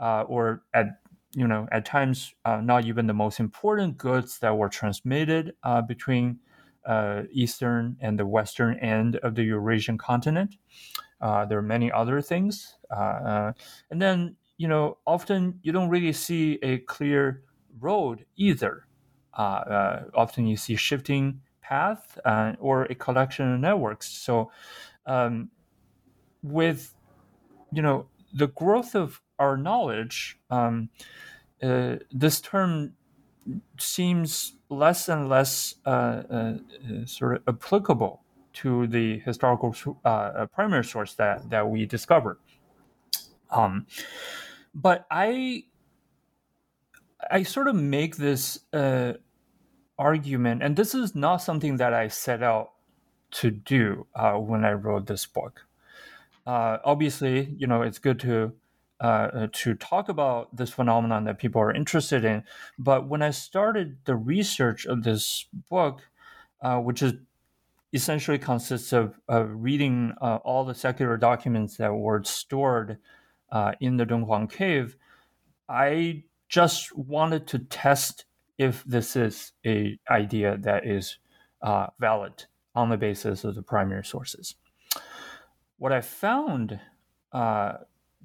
uh, 0.00 0.22
or 0.22 0.62
at 0.74 0.98
you 1.32 1.46
know 1.46 1.66
at 1.72 1.84
times 1.84 2.34
uh, 2.44 2.60
not 2.60 2.84
even 2.84 3.06
the 3.06 3.14
most 3.14 3.40
important 3.40 3.96
goods 3.96 4.38
that 4.40 4.56
were 4.56 4.68
transmitted 4.68 5.54
uh, 5.62 5.80
between 5.82 6.38
uh, 6.84 7.22
eastern 7.30 7.96
and 8.00 8.18
the 8.18 8.26
western 8.26 8.78
end 8.80 9.16
of 9.16 9.34
the 9.34 9.44
Eurasian 9.44 9.96
continent. 9.98 10.56
Uh, 11.20 11.44
there 11.44 11.58
are 11.58 11.62
many 11.62 11.90
other 11.92 12.20
things, 12.20 12.76
and 12.90 13.54
then 13.90 14.36
you 14.56 14.66
know 14.66 14.98
often 15.06 15.60
you 15.62 15.72
don't 15.72 15.88
really 15.88 16.12
see 16.12 16.58
a 16.62 16.78
clear 16.78 17.44
road 17.78 18.24
either. 18.36 18.86
often 19.34 20.46
you 20.46 20.56
see 20.56 20.74
shifting 20.74 21.40
path 21.60 22.18
or 22.58 22.84
a 22.84 22.94
collection 22.94 23.54
of 23.54 23.60
networks. 23.60 24.08
So. 24.08 24.50
Um, 25.04 25.50
with 26.42 26.94
you 27.72 27.82
know 27.82 28.06
the 28.32 28.48
growth 28.48 28.94
of 28.94 29.20
our 29.38 29.56
knowledge, 29.56 30.38
um, 30.50 30.88
uh, 31.62 31.96
this 32.10 32.40
term 32.40 32.94
seems 33.78 34.54
less 34.68 35.08
and 35.08 35.28
less 35.28 35.76
uh, 35.86 35.88
uh, 35.90 36.54
sort 37.04 37.36
of 37.36 37.42
applicable 37.48 38.22
to 38.52 38.86
the 38.86 39.18
historical 39.20 39.74
uh, 40.04 40.08
uh, 40.08 40.46
primary 40.46 40.84
source 40.84 41.14
that 41.14 41.48
that 41.50 41.68
we 41.68 41.86
discovered. 41.86 42.38
Um, 43.50 43.86
but 44.74 45.06
I 45.10 45.64
I 47.30 47.42
sort 47.42 47.68
of 47.68 47.76
make 47.76 48.16
this 48.16 48.60
uh, 48.72 49.14
argument, 49.98 50.62
and 50.62 50.76
this 50.76 50.94
is 50.94 51.14
not 51.14 51.38
something 51.38 51.76
that 51.76 51.94
I 51.94 52.08
set 52.08 52.42
out 52.42 52.72
to 53.32 53.50
do 53.50 54.06
when 54.12 54.64
I 54.64 54.72
wrote 54.72 55.06
this 55.06 55.24
book 55.24 55.66
uh, 56.46 56.78
obviously, 56.84 57.54
you 57.56 57.66
know, 57.66 57.82
it's 57.82 57.98
good 57.98 58.18
to 58.20 58.52
uh, 59.02 59.30
uh, 59.34 59.46
to 59.50 59.74
talk 59.74 60.08
about 60.08 60.54
this 60.54 60.70
phenomenon 60.70 61.24
that 61.24 61.36
people 61.36 61.60
are 61.60 61.74
interested 61.74 62.24
in. 62.24 62.44
But 62.78 63.08
when 63.08 63.20
I 63.20 63.30
started 63.30 63.96
the 64.04 64.14
research 64.14 64.86
of 64.86 65.02
this 65.02 65.46
book, 65.68 66.08
uh, 66.60 66.78
which 66.78 67.02
is 67.02 67.14
essentially 67.92 68.38
consists 68.38 68.92
of, 68.92 69.18
of 69.28 69.50
reading 69.52 70.14
uh, 70.20 70.36
all 70.44 70.64
the 70.64 70.74
secular 70.74 71.16
documents 71.16 71.76
that 71.78 71.92
were 71.92 72.22
stored 72.22 72.98
uh, 73.50 73.72
in 73.80 73.96
the 73.96 74.06
Dunhuang 74.06 74.48
cave, 74.48 74.96
I 75.68 76.22
just 76.48 76.96
wanted 76.96 77.48
to 77.48 77.58
test 77.58 78.24
if 78.56 78.84
this 78.84 79.16
is 79.16 79.50
a 79.66 79.98
idea 80.08 80.58
that 80.58 80.86
is 80.86 81.18
valid 81.98 82.44
on 82.76 82.88
the 82.88 82.96
basis 82.96 83.42
of 83.42 83.56
the 83.56 83.62
primary 83.62 84.04
sources. 84.04 84.54
What 85.82 85.92
I 85.92 86.00
found, 86.00 86.78
uh, 87.32 87.72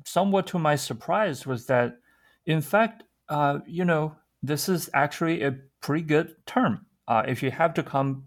somewhat 0.06 0.46
to 0.48 0.60
my 0.60 0.76
surprise, 0.76 1.48
was 1.48 1.66
that 1.66 1.98
in 2.46 2.62
fact, 2.62 3.02
uh, 3.30 3.62
you 3.66 3.84
know, 3.84 4.16
this 4.44 4.70
is 4.70 4.92
actually 4.94 5.42
a 5.42 5.58
pretty 5.82 6.04
good 6.04 6.36
term. 6.46 6.86
Uh, 7.08 7.24
if 7.28 7.42
you 7.42 7.50
have 7.50 7.74
to 7.74 7.82
come 7.82 8.26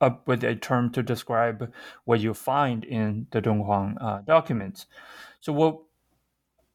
up 0.00 0.26
with 0.26 0.42
a 0.42 0.56
term 0.56 0.90
to 0.94 1.00
describe 1.04 1.72
what 2.06 2.18
you 2.18 2.34
find 2.34 2.82
in 2.82 3.28
the 3.30 3.40
Dunhuang 3.40 3.98
uh, 4.00 4.22
documents. 4.22 4.86
So, 5.38 5.52
what 5.52 5.82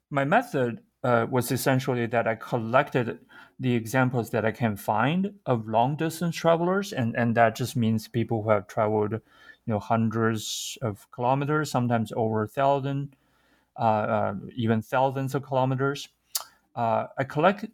my 0.10 0.24
method 0.24 0.80
uh, 1.04 1.28
was 1.30 1.52
essentially 1.52 2.06
that 2.06 2.26
I 2.26 2.36
collected 2.36 3.20
the 3.60 3.76
examples 3.76 4.30
that 4.30 4.46
I 4.46 4.52
can 4.52 4.78
find 4.78 5.34
of 5.46 5.68
long 5.68 5.98
distance 5.98 6.38
travelers, 6.38 6.94
and, 6.94 7.18
and 7.18 7.36
that 7.36 7.58
just 7.58 7.76
means 7.76 8.08
people 8.08 8.44
who 8.44 8.52
have 8.52 8.68
traveled, 8.68 9.20
you 9.68 9.74
know, 9.74 9.80
hundreds 9.80 10.78
of 10.82 11.06
kilometers, 11.12 11.70
sometimes 11.70 12.12
over 12.16 12.44
a 12.44 12.48
thousand, 12.48 13.16
uh, 13.78 13.84
uh, 13.84 14.34
even 14.56 14.82
thousands 14.82 15.36
of 15.36 15.44
kilometers. 15.44 16.10
Uh, 16.76 17.08
I 17.18 17.24
collect 17.26 17.66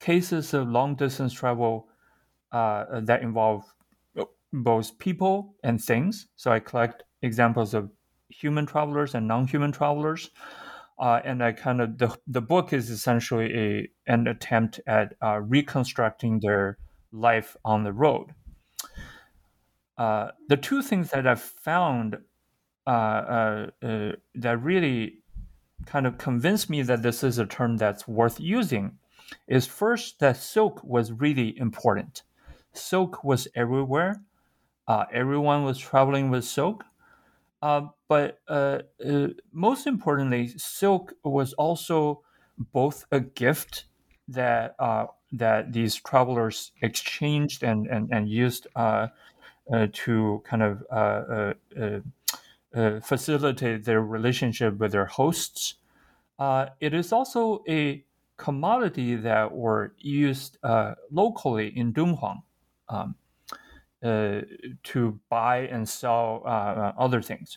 cases 0.00 0.54
of 0.54 0.68
long 0.68 0.94
distance 0.96 1.32
travel 1.32 1.88
uh, 2.52 3.00
that 3.00 3.22
involve 3.22 3.64
both 4.52 4.98
people 4.98 5.54
and 5.64 5.82
things. 5.82 6.28
So 6.36 6.52
I 6.52 6.60
collect 6.60 7.02
examples 7.22 7.74
of 7.74 7.90
human 8.28 8.66
travelers 8.66 9.14
and 9.14 9.26
non-human 9.26 9.72
travelers. 9.72 10.30
Uh, 10.98 11.20
and 11.24 11.42
I 11.42 11.52
kind 11.52 11.80
of 11.80 11.98
the, 11.98 12.16
the 12.28 12.40
book 12.40 12.72
is 12.72 12.90
essentially 12.90 13.52
a 13.58 13.88
an 14.06 14.28
attempt 14.28 14.80
at 14.86 15.14
uh, 15.20 15.40
reconstructing 15.40 16.38
their 16.40 16.78
life 17.10 17.56
on 17.64 17.82
the 17.82 17.92
road. 17.92 18.32
Uh, 19.96 20.30
the 20.48 20.56
two 20.56 20.82
things 20.82 21.10
that 21.10 21.26
I've 21.26 21.40
found 21.40 22.18
uh, 22.86 22.90
uh, 22.90 23.66
uh, 23.82 24.12
that 24.34 24.62
really 24.62 25.18
kind 25.86 26.06
of 26.06 26.18
convinced 26.18 26.68
me 26.68 26.82
that 26.82 27.02
this 27.02 27.22
is 27.22 27.38
a 27.38 27.46
term 27.46 27.76
that's 27.76 28.08
worth 28.08 28.40
using 28.40 28.98
is 29.46 29.66
first 29.66 30.18
that 30.20 30.36
silk 30.36 30.82
was 30.84 31.12
really 31.12 31.56
important. 31.58 32.22
Silk 32.72 33.24
was 33.24 33.48
everywhere. 33.54 34.22
everyone 35.12 35.64
was 35.64 35.78
traveling 35.78 36.30
with 36.30 36.44
silk. 36.44 36.84
Uh, 37.64 37.88
but 38.08 38.40
uh, 38.46 38.80
uh, 39.08 39.28
most 39.50 39.86
importantly, 39.86 40.48
silk 40.58 41.14
was 41.24 41.54
also 41.54 42.20
both 42.74 43.06
a 43.10 43.20
gift 43.20 43.86
that 44.28 44.76
uh, 44.78 45.06
that 45.32 45.72
these 45.72 45.94
travelers 45.94 46.72
exchanged 46.82 47.62
and 47.62 47.86
and, 47.86 48.10
and 48.12 48.28
used 48.28 48.66
uh, 48.76 49.06
to 49.92 50.42
kind 50.44 50.62
of 50.62 51.56
facilitate 53.02 53.84
their 53.84 54.02
relationship 54.02 54.78
with 54.78 54.92
their 54.92 55.06
hosts. 55.06 55.74
it 56.80 56.94
is 56.94 57.12
also 57.12 57.62
a 57.68 58.04
commodity 58.36 59.14
that 59.16 59.52
were 59.52 59.94
used 59.98 60.58
locally 61.10 61.68
in 61.68 61.92
Dunhuang. 61.92 62.42
Um, 62.88 63.16
uh, 64.04 64.42
to 64.82 65.18
buy 65.30 65.60
and 65.60 65.88
sell 65.88 66.42
uh, 66.44 66.48
uh, 66.48 66.92
other 66.98 67.22
things. 67.22 67.56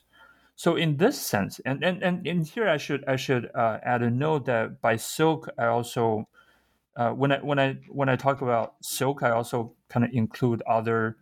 So 0.56 0.78
in 0.78 0.96
this 0.96 1.20
sense, 1.20 1.60
and 1.66 1.84
and 1.84 2.02
and, 2.02 2.26
and 2.26 2.48
here 2.48 2.70
I 2.70 2.78
should 2.78 3.04
I 3.06 3.18
should 3.18 3.52
uh, 3.54 3.80
add 3.84 4.02
a 4.02 4.10
note 4.10 4.46
that 4.46 4.80
by 4.80 4.96
silk 4.96 5.50
I 5.58 5.66
also 5.66 6.30
uh, 6.96 7.10
when 7.10 7.34
I 7.34 7.40
when 7.40 7.60
I 7.60 7.74
when 7.90 8.08
I 8.08 8.16
talk 8.16 8.42
about 8.42 8.76
silk 8.82 9.24
I 9.24 9.32
also 9.32 9.74
kind 9.90 10.06
of 10.06 10.12
include 10.14 10.62
other 10.62 11.18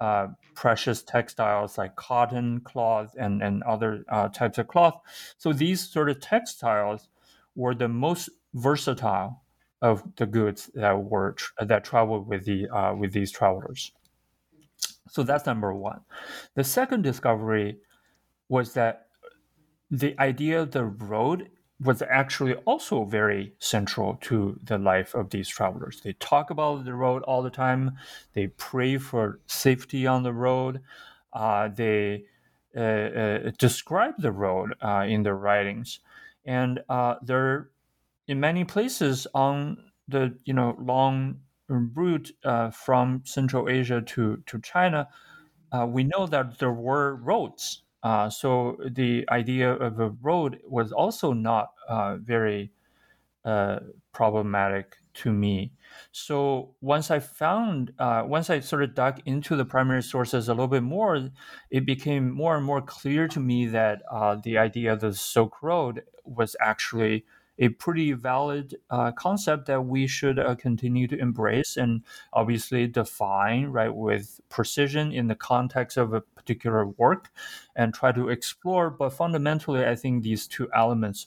uh, 0.00 0.28
precious 0.54 1.02
textiles 1.02 1.78
like 1.78 1.96
cotton 1.96 2.60
cloth 2.60 3.14
and 3.18 3.42
and 3.42 3.62
other 3.64 4.04
types 4.32 4.58
of 4.58 4.68
cloth. 4.68 5.00
So 5.38 5.52
these 5.52 5.80
sort 5.80 6.10
of 6.10 6.20
textiles 6.20 7.08
were 7.54 7.74
the 7.74 7.88
most 7.88 8.28
versatile 8.54 9.42
of 9.82 10.02
the 10.16 10.26
goods 10.26 10.70
that 10.74 10.98
were 10.98 11.36
that 11.60 11.84
traveled 11.84 12.26
with 12.26 12.44
the 12.44 12.66
with 12.98 13.12
these 13.12 13.30
travelers. 13.30 13.92
So 15.08 15.22
that's 15.22 15.46
number 15.46 15.72
one. 15.72 16.00
The 16.54 16.64
second 16.64 17.02
discovery 17.02 17.78
was 18.48 18.74
that 18.74 19.06
the 19.90 20.18
idea 20.20 20.60
of 20.60 20.72
the 20.72 20.84
road 20.84 21.50
was 21.80 22.02
actually 22.02 22.54
also 22.64 23.04
very 23.04 23.52
central 23.58 24.16
to 24.22 24.58
the 24.64 24.78
life 24.78 25.14
of 25.14 25.30
these 25.30 25.48
travelers. 25.48 26.00
They 26.00 26.14
talk 26.14 26.50
about 26.50 26.84
the 26.84 26.94
road 26.94 27.22
all 27.24 27.42
the 27.42 27.50
time. 27.50 27.98
They 28.32 28.46
pray 28.46 28.96
for 28.98 29.40
safety 29.46 30.06
on 30.06 30.22
the 30.22 30.32
road. 30.32 30.80
Uh, 31.32 31.68
they 31.68 32.24
uh, 32.76 32.80
uh, 32.80 33.50
describe 33.58 34.14
the 34.18 34.32
road 34.32 34.74
uh, 34.82 35.06
in 35.08 35.22
their 35.22 35.36
writings, 35.36 36.00
and 36.44 36.80
uh, 36.90 37.14
they're 37.22 37.70
in 38.28 38.38
many 38.38 38.64
places 38.64 39.26
on 39.34 39.78
the 40.08 40.36
you 40.44 40.52
know 40.52 40.76
long 40.78 41.40
route 41.68 42.32
uh, 42.44 42.70
from 42.70 43.22
Central 43.24 43.68
Asia 43.68 44.02
to 44.02 44.42
to 44.46 44.60
China, 44.60 45.08
we 45.88 46.04
know 46.04 46.26
that 46.26 46.58
there 46.58 46.72
were 46.72 47.16
roads. 47.16 47.82
Uh, 48.02 48.30
so 48.30 48.76
the 48.90 49.26
idea 49.30 49.72
of 49.72 49.98
a 49.98 50.10
road 50.10 50.60
was 50.64 50.92
also 50.92 51.32
not 51.32 51.72
uh, 51.88 52.16
very 52.16 52.72
uh, 53.44 53.80
problematic 54.12 54.96
to 55.14 55.32
me. 55.32 55.72
So 56.12 56.74
once 56.80 57.10
I 57.10 57.20
found, 57.20 57.92
uh, 57.98 58.24
once 58.26 58.50
I 58.50 58.60
sort 58.60 58.82
of 58.82 58.94
dug 58.94 59.20
into 59.24 59.56
the 59.56 59.64
primary 59.64 60.02
sources 60.02 60.48
a 60.48 60.52
little 60.54 60.68
bit 60.68 60.82
more, 60.82 61.30
it 61.70 61.86
became 61.86 62.30
more 62.30 62.56
and 62.56 62.64
more 62.66 62.82
clear 62.82 63.28
to 63.28 63.40
me 63.40 63.66
that 63.68 64.02
the 64.44 64.58
idea 64.58 64.92
of 64.92 65.00
the 65.00 65.14
Silk 65.14 65.62
Road 65.62 66.02
was 66.24 66.56
actually 66.60 67.24
a 67.58 67.68
pretty 67.70 68.12
valid 68.12 68.76
uh, 68.90 69.12
concept 69.12 69.66
that 69.66 69.84
we 69.84 70.06
should 70.06 70.38
uh, 70.38 70.54
continue 70.54 71.08
to 71.08 71.18
embrace 71.18 71.76
and 71.76 72.02
obviously 72.32 72.86
define 72.86 73.66
right 73.66 73.94
with 73.94 74.40
precision 74.48 75.12
in 75.12 75.26
the 75.26 75.34
context 75.34 75.96
of 75.96 76.12
a 76.12 76.20
particular 76.20 76.86
work 76.86 77.30
and 77.74 77.94
try 77.94 78.12
to 78.12 78.28
explore 78.28 78.90
but 78.90 79.10
fundamentally 79.10 79.84
i 79.84 79.94
think 79.94 80.22
these 80.22 80.46
two 80.46 80.68
elements 80.74 81.26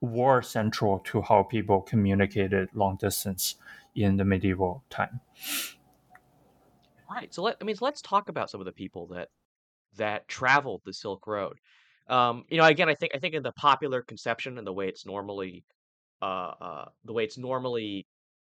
were 0.00 0.42
central 0.42 0.98
to 1.00 1.22
how 1.22 1.42
people 1.42 1.80
communicated 1.82 2.68
long 2.74 2.96
distance 2.96 3.56
in 3.94 4.16
the 4.16 4.24
medieval 4.24 4.82
time. 4.88 5.20
Right 7.10 7.32
so 7.34 7.42
let 7.42 7.56
i 7.60 7.64
mean 7.64 7.76
let's 7.80 8.00
talk 8.00 8.28
about 8.28 8.50
some 8.50 8.60
of 8.60 8.66
the 8.66 8.72
people 8.72 9.08
that 9.08 9.30
that 9.96 10.28
traveled 10.28 10.82
the 10.84 10.92
silk 10.92 11.26
road 11.26 11.58
um, 12.10 12.44
you 12.48 12.58
know, 12.58 12.64
again, 12.64 12.88
I 12.88 12.94
think 12.94 13.12
I 13.14 13.18
think 13.18 13.34
in 13.34 13.42
the 13.42 13.52
popular 13.52 14.02
conception 14.02 14.58
and 14.58 14.66
the 14.66 14.72
way 14.72 14.88
it's 14.88 15.06
normally 15.06 15.64
uh, 16.20 16.52
uh, 16.60 16.84
the 17.04 17.12
way 17.12 17.24
it's 17.24 17.38
normally 17.38 18.06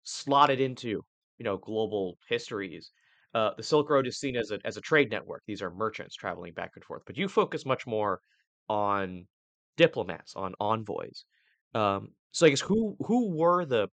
slotted 0.04 0.62
into 0.62 1.04
you 1.39 1.43
know 1.43 1.58
global 1.58 2.17
histories, 2.30 2.91
uh, 3.34 3.52
the 3.58 3.63
Silk 3.63 3.89
Road 3.89 4.08
is 4.08 4.20
seen 4.20 4.36
as 4.36 4.52
a 4.52 4.60
as 4.63 4.78
a 4.78 4.82
trade 4.82 5.10
network. 5.10 5.41
These 5.48 5.63
are 5.63 5.72
merchants 5.72 6.15
traveling 6.15 6.54
back 6.54 6.72
and 6.76 6.84
forth. 6.84 7.02
But 7.08 7.17
you 7.17 7.28
focus 7.28 7.65
much 7.65 7.88
more 7.88 8.22
on 8.70 9.26
diplomats, 9.76 10.36
on 10.36 10.54
envoys. 10.60 11.26
Um, 11.74 12.10
so 12.32 12.46
I 12.46 12.50
guess 12.50 12.62
who 12.62 12.96
who 13.08 13.36
were 13.36 13.65
the 13.65 13.89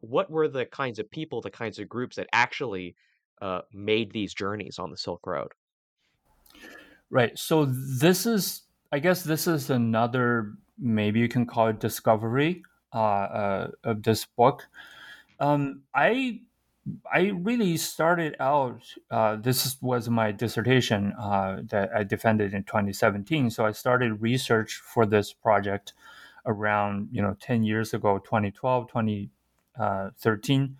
what 0.00 0.28
were 0.28 0.48
the 0.48 0.66
kinds 0.66 0.98
of 0.98 1.08
people, 1.10 1.40
the 1.40 1.50
kinds 1.50 1.78
of 1.78 1.88
groups 1.88 2.16
that 2.16 2.28
actually 2.32 2.96
uh, 3.40 3.60
made 3.72 4.12
these 4.12 4.34
journeys 4.34 4.80
on 4.80 4.90
the 4.90 4.96
Silk 4.96 5.24
Road? 5.24 5.52
Right. 7.10 7.38
So 7.38 7.64
this 7.64 8.26
is 8.26 8.62
I 8.90 8.98
guess 9.00 9.22
this 9.22 9.46
is 9.46 9.70
another 9.70 10.54
maybe 10.78 11.20
you 11.20 11.28
can 11.28 11.44
call 11.44 11.68
it 11.68 11.80
discovery 11.80 12.62
uh, 12.94 12.98
uh, 12.98 13.70
of 13.84 14.02
this 14.02 14.24
book. 14.24 14.68
Um, 15.40 15.82
I 15.94 16.40
I 17.12 17.32
really 17.34 17.76
started 17.76 18.34
out. 18.40 18.80
Uh, 19.10 19.36
this 19.36 19.76
was 19.82 20.08
my 20.08 20.32
dissertation 20.32 21.12
uh, 21.18 21.60
that 21.68 21.90
I 21.94 22.02
defended 22.04 22.54
in 22.54 22.64
2017. 22.64 23.50
So 23.50 23.66
I 23.66 23.72
started 23.72 24.22
research 24.22 24.76
for 24.76 25.04
this 25.04 25.34
project 25.34 25.92
around 26.46 27.08
you 27.12 27.20
know 27.20 27.36
10 27.40 27.64
years 27.64 27.92
ago, 27.92 28.18
2012, 28.18 28.88
2013. 28.88 30.76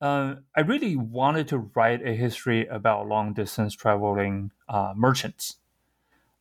Uh, 0.00 0.34
I 0.54 0.60
really 0.60 0.96
wanted 0.96 1.48
to 1.48 1.58
write 1.74 2.06
a 2.06 2.14
history 2.14 2.66
about 2.66 3.08
long 3.08 3.32
distance 3.32 3.74
traveling 3.74 4.52
uh, 4.68 4.92
merchants 4.94 5.56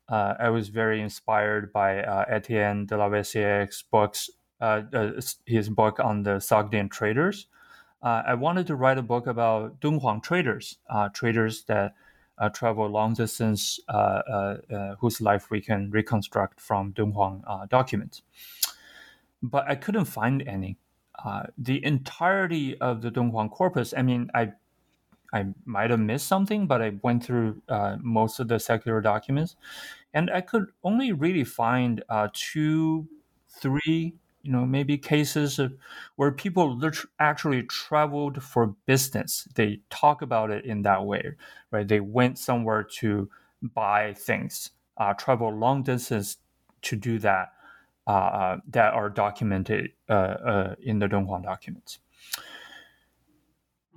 uh, 0.09 0.35
I 0.39 0.49
was 0.49 0.69
very 0.69 1.01
inspired 1.01 1.73
by 1.73 2.01
uh, 2.01 2.25
Etienne 2.29 2.85
de 2.85 2.97
la 2.97 3.09
Vaissière's 3.09 3.83
books, 3.91 4.29
uh, 4.61 4.81
uh 4.93 5.11
his 5.45 5.69
book 5.69 5.99
on 5.99 6.23
the 6.23 6.39
Sogdian 6.39 6.89
traders. 6.89 7.47
Uh, 8.01 8.23
I 8.25 8.35
wanted 8.35 8.67
to 8.67 8.75
write 8.75 8.97
a 8.97 9.01
book 9.01 9.27
about 9.27 9.81
Dunhuang 9.81 10.23
traders, 10.23 10.77
uh, 10.89 11.09
traders 11.09 11.63
that 11.65 11.95
travel 12.53 12.87
long 12.87 13.15
distance, 13.15 13.79
whose 14.99 15.19
life 15.19 15.49
we 15.49 15.59
can 15.59 15.89
reconstruct 15.89 16.61
from 16.61 16.93
Dunhuang 16.93 17.41
documents. 17.69 18.21
But 19.41 19.67
I 19.67 19.75
couldn't 19.75 20.05
find 20.05 20.43
any. 20.47 20.77
the 21.57 21.83
entirety 21.83 22.77
of 22.79 23.01
the 23.01 23.09
Dunhuang 23.09 23.49
corpus. 23.49 23.93
I 23.97 24.03
mean, 24.03 24.29
I 24.35 24.53
I 25.33 25.47
might 25.65 25.89
have 25.89 25.99
missed 25.99 26.27
something, 26.27 26.67
but 26.67 26.81
I 26.81 26.93
went 27.01 27.23
through 27.23 27.61
uh, 27.67 27.97
most 28.01 28.39
of 28.39 28.47
the 28.47 28.59
secular 28.59 29.01
documents, 29.01 29.55
and 30.13 30.29
I 30.31 30.41
could 30.41 30.67
only 30.83 31.11
really 31.11 31.43
find 31.43 32.03
uh, 32.09 32.29
two, 32.33 33.07
three, 33.49 34.15
you 34.43 34.51
know, 34.51 34.65
maybe 34.65 34.97
cases 34.97 35.59
of 35.59 35.73
where 36.15 36.31
people 36.31 36.79
actually 37.19 37.63
traveled 37.63 38.41
for 38.41 38.67
business. 38.85 39.47
They 39.55 39.81
talk 39.89 40.21
about 40.21 40.49
it 40.49 40.65
in 40.65 40.83
that 40.83 41.05
way, 41.05 41.33
right? 41.71 41.87
They 41.87 41.99
went 41.99 42.37
somewhere 42.39 42.83
to 42.99 43.29
buy 43.61 44.13
things, 44.13 44.71
uh, 44.97 45.13
travel 45.13 45.49
long 45.49 45.83
distance 45.83 46.37
to 46.83 46.95
do 46.95 47.19
that. 47.19 47.51
Uh, 48.07 48.11
uh, 48.11 48.57
that 48.69 48.93
are 48.93 49.09
documented 49.09 49.91
uh, 50.07 50.75
in 50.81 50.99
the 50.99 51.07
Dunhuang 51.07 51.43
documents. 51.43 51.99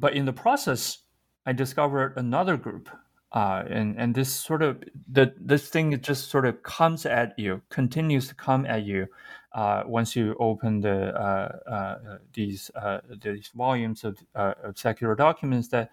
But 0.00 0.14
in 0.14 0.24
the 0.24 0.32
process, 0.32 0.98
I 1.46 1.52
discovered 1.52 2.14
another 2.16 2.56
group, 2.56 2.90
uh, 3.32 3.64
and 3.68 3.96
and 3.98 4.14
this 4.14 4.32
sort 4.32 4.62
of 4.62 4.82
the 5.10 5.32
this 5.38 5.68
thing 5.68 5.98
just 6.02 6.30
sort 6.30 6.44
of 6.44 6.62
comes 6.62 7.06
at 7.06 7.38
you, 7.38 7.62
continues 7.70 8.28
to 8.28 8.34
come 8.34 8.66
at 8.66 8.84
you 8.84 9.06
uh, 9.52 9.84
once 9.86 10.14
you 10.14 10.36
open 10.38 10.80
the 10.80 11.18
uh, 11.18 11.70
uh 11.70 12.18
these 12.34 12.70
uh, 12.74 13.00
these 13.22 13.50
volumes 13.54 14.04
of, 14.04 14.18
uh, 14.34 14.54
of 14.62 14.78
secular 14.78 15.14
documents. 15.14 15.68
That 15.68 15.90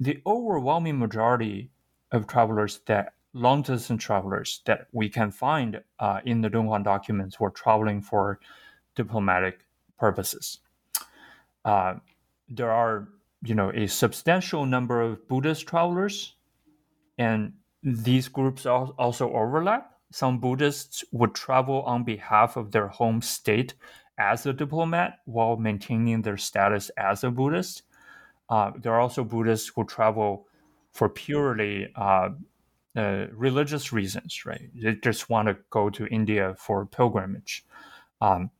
the 0.00 0.22
overwhelming 0.26 0.98
majority 0.98 1.70
of 2.12 2.26
travelers 2.26 2.80
that 2.86 3.12
long 3.34 3.62
distance 3.62 4.02
travelers 4.02 4.62
that 4.64 4.86
we 4.92 5.08
can 5.08 5.30
find 5.30 5.82
in 6.24 6.40
the 6.40 6.48
Dunhuang 6.48 6.82
documents 6.82 7.38
were 7.38 7.50
traveling 7.50 8.00
for 8.00 8.40
diplomatic 8.94 9.66
purposes. 9.98 10.60
there 11.64 12.70
are 12.72 13.08
you 13.42 13.54
know 13.54 13.70
a 13.74 13.86
substantial 13.86 14.66
number 14.66 15.00
of 15.00 15.26
Buddhist 15.28 15.66
travelers, 15.66 16.34
and 17.18 17.52
these 17.82 18.28
groups 18.28 18.66
also 18.66 19.32
overlap. 19.32 19.94
Some 20.10 20.38
Buddhists 20.40 21.04
would 21.12 21.34
travel 21.34 21.82
on 21.82 22.02
behalf 22.04 22.56
of 22.56 22.72
their 22.72 22.88
home 22.88 23.20
state 23.20 23.74
as 24.18 24.46
a 24.46 24.52
diplomat 24.52 25.18
while 25.26 25.56
maintaining 25.56 26.22
their 26.22 26.36
status 26.36 26.90
as 26.96 27.24
a 27.24 27.30
Buddhist. 27.30 27.82
Uh, 28.48 28.72
there 28.76 28.92
are 28.92 29.00
also 29.00 29.22
Buddhists 29.22 29.70
who 29.74 29.84
travel 29.84 30.46
for 30.92 31.08
purely 31.08 31.92
uh, 31.94 32.30
uh, 32.96 33.26
religious 33.32 33.92
reasons, 33.92 34.44
right? 34.44 34.70
They 34.74 34.94
just 34.94 35.30
want 35.30 35.48
to 35.48 35.56
go 35.70 35.90
to 35.90 36.06
India 36.06 36.56
for 36.58 36.86
pilgrimage. 36.86 37.64
Um, 38.20 38.50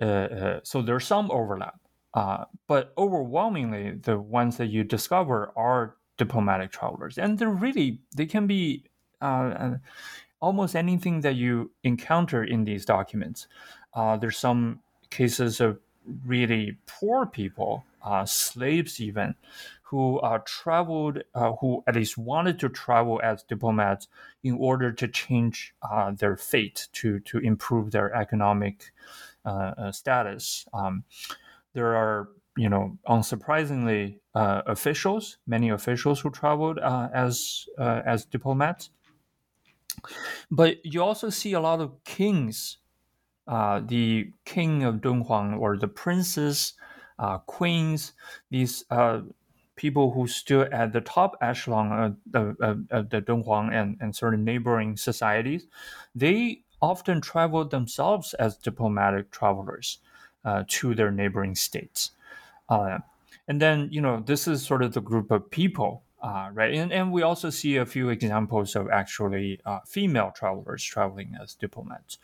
uh, 0.00 0.04
uh, 0.04 0.60
so 0.62 0.82
there's 0.82 1.06
some 1.06 1.30
overlap. 1.30 1.80
Uh, 2.14 2.44
but 2.66 2.92
overwhelmingly, 2.98 3.92
the 3.92 4.18
ones 4.18 4.56
that 4.58 4.66
you 4.66 4.84
discover 4.84 5.52
are 5.56 5.96
diplomatic 6.18 6.70
travelers, 6.70 7.18
and 7.18 7.38
they're 7.38 7.48
really 7.48 8.00
they 8.16 8.26
can 8.26 8.46
be 8.46 8.84
uh, 9.22 9.24
uh, 9.24 9.76
almost 10.40 10.76
anything 10.76 11.22
that 11.22 11.36
you 11.36 11.70
encounter 11.84 12.44
in 12.44 12.64
these 12.64 12.84
documents. 12.84 13.46
Uh, 13.94 14.16
there's 14.16 14.36
some 14.36 14.80
cases 15.10 15.60
of 15.60 15.78
really 16.26 16.76
poor 16.86 17.24
people, 17.24 17.84
uh, 18.02 18.24
slaves 18.26 19.00
even, 19.00 19.34
who 19.82 20.18
uh, 20.18 20.38
traveled, 20.44 21.22
who 21.60 21.82
at 21.86 21.94
least 21.94 22.18
wanted 22.18 22.58
to 22.58 22.68
travel 22.68 23.20
as 23.22 23.42
diplomats 23.42 24.08
in 24.42 24.54
order 24.54 24.92
to 24.92 25.06
change 25.08 25.74
their 26.18 26.36
fate, 26.36 26.88
to 26.92 27.20
to 27.20 27.38
improve 27.38 27.90
their 27.90 28.14
economic 28.14 28.92
status. 29.92 30.66
Um, 30.74 31.04
there 31.74 31.94
are 31.96 32.28
you 32.56 32.68
know 32.68 32.98
unsurprisingly 33.08 34.18
uh, 34.34 34.62
officials 34.66 35.38
many 35.46 35.70
officials 35.70 36.20
who 36.20 36.30
traveled 36.30 36.78
uh, 36.78 37.08
as 37.14 37.66
uh, 37.78 38.02
as 38.04 38.24
diplomats. 38.24 38.90
But 40.50 40.84
you 40.84 41.02
also 41.02 41.30
see 41.30 41.52
a 41.52 41.60
lot 41.60 41.80
of 41.80 42.02
kings 42.04 42.78
uh, 43.46 43.80
the 43.80 44.32
king 44.44 44.84
of 44.84 44.96
dunhuang 44.96 45.58
or 45.58 45.76
the 45.76 45.88
princes 45.88 46.74
uh, 47.18 47.38
queens 47.38 48.12
these 48.50 48.84
people 49.76 50.12
who 50.12 50.26
stood 50.26 50.72
at 50.72 50.92
the 50.92 51.00
top 51.00 51.36
echelon 51.40 52.16
of, 52.34 52.56
of, 52.60 52.86
of 52.90 53.10
the 53.10 53.20
dunhuang 53.20 53.72
and, 53.72 53.96
and 54.00 54.14
certain 54.14 54.44
neighboring 54.44 54.96
societies. 54.96 55.66
They 56.14 56.62
often 56.80 57.20
traveled 57.20 57.70
themselves 57.70 58.34
as 58.34 58.56
diplomatic 58.56 59.30
travelers 59.30 59.98
uh, 60.44 60.64
to 60.68 60.94
their 60.94 61.10
neighboring 61.10 61.54
states. 61.54 62.12
Uh, 62.68 62.98
and 63.48 63.60
then, 63.60 63.88
you 63.90 64.00
know, 64.00 64.22
this 64.24 64.46
is 64.46 64.64
sort 64.64 64.82
of 64.82 64.94
the 64.94 65.00
group 65.00 65.30
of 65.30 65.50
people, 65.50 66.02
uh, 66.22 66.50
right? 66.52 66.74
And, 66.74 66.92
and 66.92 67.12
we 67.12 67.22
also 67.22 67.50
see 67.50 67.76
a 67.76 67.86
few 67.86 68.08
examples 68.10 68.76
of 68.76 68.88
actually 68.90 69.60
uh, 69.66 69.80
female 69.86 70.32
travelers 70.34 70.82
traveling 70.82 71.36
as 71.42 71.54
diplomats. 71.54 72.18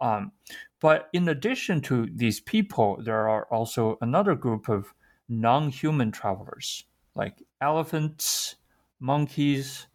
Um, 0.00 0.32
but 0.80 1.08
in 1.12 1.28
addition 1.28 1.80
to 1.82 2.06
these 2.14 2.40
people, 2.40 2.98
there 3.02 3.28
are 3.28 3.44
also 3.50 3.98
another 4.00 4.34
group 4.34 4.68
of 4.68 4.92
non 5.28 5.68
human 5.68 6.10
travelers, 6.10 6.84
like 7.14 7.42
elephants, 7.60 8.56
monkeys, 8.98 9.86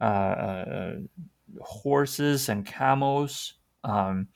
uh, 0.00 0.04
uh, 0.04 0.94
horses, 1.60 2.48
and 2.48 2.66
camels. 2.66 3.54
Um, 3.84 4.28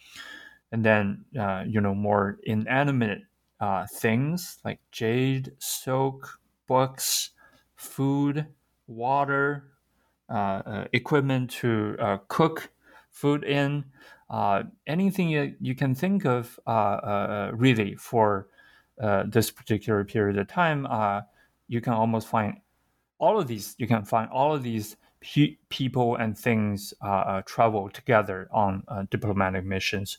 and 0.72 0.84
then 0.84 1.24
uh, 1.38 1.64
you 1.66 1.80
know 1.80 1.94
more 1.94 2.38
inanimate 2.44 3.22
uh, 3.60 3.86
things 3.86 4.58
like 4.64 4.78
jade, 4.92 5.52
soap, 5.58 6.26
books, 6.66 7.30
food, 7.74 8.46
water, 8.86 9.68
uh, 10.28 10.62
uh 10.66 10.84
equipment 10.92 11.50
to 11.50 11.96
uh, 11.98 12.18
cook 12.28 12.70
food 13.10 13.44
in, 13.44 13.84
uh, 14.28 14.62
anything 14.86 15.30
you, 15.30 15.54
you, 15.60 15.74
can 15.74 15.94
think 15.94 16.26
of 16.26 16.58
really 17.54 17.94
for 17.94 18.48
this 19.26 19.50
particular 19.50 20.04
period 20.04 20.36
of 20.36 20.48
time, 20.48 20.86
you 21.68 21.80
can 21.80 21.94
almost 21.94 22.28
find 22.28 22.60
all 23.18 23.38
of 23.38 23.46
these. 23.46 23.74
You 23.78 23.86
can 23.86 24.04
find 24.04 24.28
all 24.30 24.54
of 24.54 24.62
these 24.62 24.96
pe- 25.20 25.56
people 25.70 26.16
and 26.16 26.36
things 26.36 26.92
travel 27.46 27.88
together 27.88 28.48
on 28.52 28.82
diplomatic 29.10 29.64
missions 29.64 30.18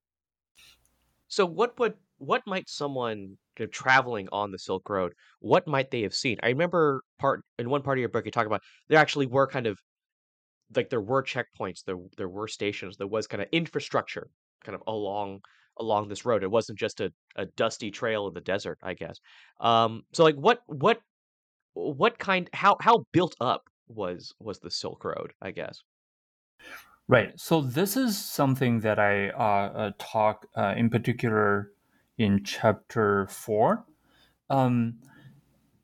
So 1.31 1.45
what 1.45 1.79
would 1.79 1.93
what 2.17 2.43
might 2.45 2.69
someone 2.69 3.37
traveling 3.71 4.27
on 4.31 4.51
the 4.51 4.59
Silk 4.59 4.89
Road, 4.89 5.13
what 5.39 5.65
might 5.65 5.89
they 5.89 6.01
have 6.01 6.13
seen? 6.13 6.37
I 6.43 6.49
remember 6.49 7.03
part 7.19 7.43
in 7.57 7.69
one 7.69 7.81
part 7.81 7.97
of 7.97 8.01
your 8.01 8.09
book 8.09 8.25
you 8.25 8.31
talk 8.31 8.45
about 8.45 8.61
there 8.89 8.99
actually 8.99 9.27
were 9.27 9.47
kind 9.47 9.65
of 9.65 9.79
like 10.75 10.89
there 10.89 11.01
were 11.01 11.23
checkpoints, 11.23 11.83
there 11.85 11.97
there 12.17 12.29
were 12.29 12.47
stations, 12.49 12.97
there 12.97 13.07
was 13.07 13.27
kind 13.27 13.41
of 13.41 13.47
infrastructure 13.53 14.29
kind 14.65 14.75
of 14.75 14.83
along 14.87 15.39
along 15.79 16.09
this 16.09 16.25
road. 16.25 16.43
It 16.43 16.51
wasn't 16.51 16.77
just 16.77 16.99
a, 16.99 17.13
a 17.37 17.45
dusty 17.45 17.91
trail 17.91 18.27
in 18.27 18.33
the 18.33 18.41
desert, 18.41 18.77
I 18.83 18.93
guess. 18.93 19.17
Um, 19.61 20.03
so 20.11 20.23
like 20.25 20.35
what 20.35 20.59
what 20.67 20.99
what 21.73 22.19
kind 22.19 22.49
how 22.53 22.75
how 22.81 23.05
built 23.13 23.35
up 23.39 23.63
was 23.87 24.33
was 24.39 24.59
the 24.59 24.71
Silk 24.71 25.05
Road, 25.05 25.31
I 25.41 25.51
guess? 25.51 25.81
Right. 27.07 27.37
So 27.39 27.61
this 27.61 27.97
is 27.97 28.17
something 28.17 28.79
that 28.81 28.97
I 28.99 29.29
uh, 29.29 29.71
uh, 29.73 29.91
talk 29.99 30.47
uh, 30.55 30.73
in 30.77 30.89
particular 30.89 31.71
in 32.17 32.43
chapter 32.43 33.27
four. 33.27 33.85
Um, 34.49 34.99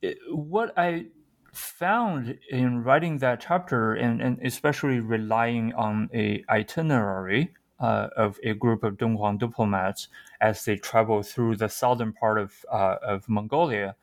it, 0.01 0.17
what 0.31 0.73
I 0.77 1.07
found 1.53 2.37
in 2.49 2.83
writing 2.83 3.17
that 3.19 3.41
chapter, 3.41 3.93
and, 3.95 4.21
and 4.21 4.39
especially 4.43 4.99
relying 4.99 5.73
on 5.73 6.09
a 6.13 6.43
itinerary 6.49 7.53
uh, 7.79 8.09
of 8.15 8.39
a 8.43 8.53
group 8.53 8.83
of 8.83 8.97
Dunhuang 8.97 9.39
diplomats 9.39 10.07
as 10.41 10.63
they 10.65 10.77
travel 10.77 11.23
through 11.23 11.57
the 11.57 11.69
southern 11.69 12.13
part 12.13 12.39
of 12.39 12.53
uh, 12.71 12.97
of 13.01 13.27
Mongolia, 13.29 13.95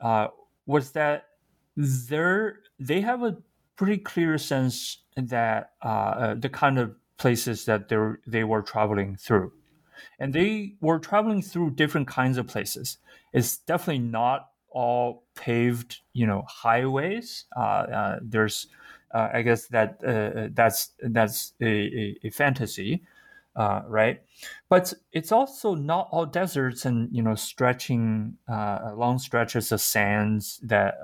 uh, 0.00 0.28
was 0.66 0.92
that 0.92 1.28
they 1.76 3.00
have 3.00 3.22
a 3.22 3.36
pretty 3.76 3.98
clear 3.98 4.38
sense 4.38 5.03
that 5.16 5.72
uh, 5.82 5.88
uh, 5.88 6.34
the 6.34 6.48
kind 6.48 6.78
of 6.78 6.94
places 7.18 7.64
that 7.66 7.88
they 7.88 7.96
they 8.26 8.44
were 8.44 8.62
traveling 8.62 9.16
through, 9.16 9.52
and 10.18 10.32
they 10.32 10.74
were 10.80 10.98
traveling 10.98 11.42
through 11.42 11.70
different 11.70 12.08
kinds 12.08 12.38
of 12.38 12.46
places. 12.46 12.98
It's 13.32 13.58
definitely 13.58 14.00
not 14.00 14.50
all 14.70 15.24
paved, 15.34 16.00
you 16.12 16.26
know, 16.26 16.44
highways. 16.48 17.44
Uh, 17.56 17.60
uh, 17.60 18.18
there's, 18.22 18.66
uh, 19.14 19.28
I 19.32 19.42
guess 19.42 19.66
that 19.68 20.00
that's 20.54 20.92
that's 21.02 21.54
a, 21.60 21.66
a, 21.66 22.18
a 22.24 22.30
fantasy, 22.30 23.04
right? 23.56 24.22
But 24.68 24.92
it's 25.12 25.32
also 25.32 25.74
not 25.74 26.08
all 26.10 26.26
deserts 26.26 26.84
and 26.84 27.08
you 27.12 27.22
know 27.22 27.34
stretching 27.34 28.36
long 28.48 29.18
stretches 29.18 29.72
of 29.72 29.80
sands 29.80 30.60
that 30.64 30.94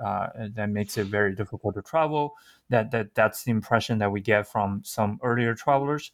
that 0.55 0.69
makes 0.69 0.97
it 0.97 1.07
very 1.07 1.35
difficult 1.35 1.75
to 1.75 1.81
travel. 1.81 2.35
That 2.71 2.91
that 2.91 3.13
that's 3.13 3.43
the 3.43 3.51
impression 3.51 3.99
that 3.99 4.11
we 4.11 4.21
get 4.21 4.47
from 4.47 4.81
some 4.83 5.19
earlier 5.21 5.53
travelers. 5.53 6.11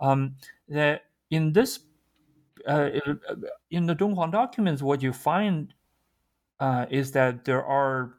Um, 0.00 0.34
that 0.68 1.04
in 1.30 1.52
this 1.52 1.80
uh, 2.68 2.90
in 3.70 3.86
the 3.86 3.94
Dunhuang 3.94 4.32
documents, 4.32 4.82
what 4.82 5.02
you 5.02 5.12
find 5.12 5.72
uh, 6.60 6.86
is 6.90 7.12
that 7.12 7.44
there 7.44 7.64
are 7.64 8.14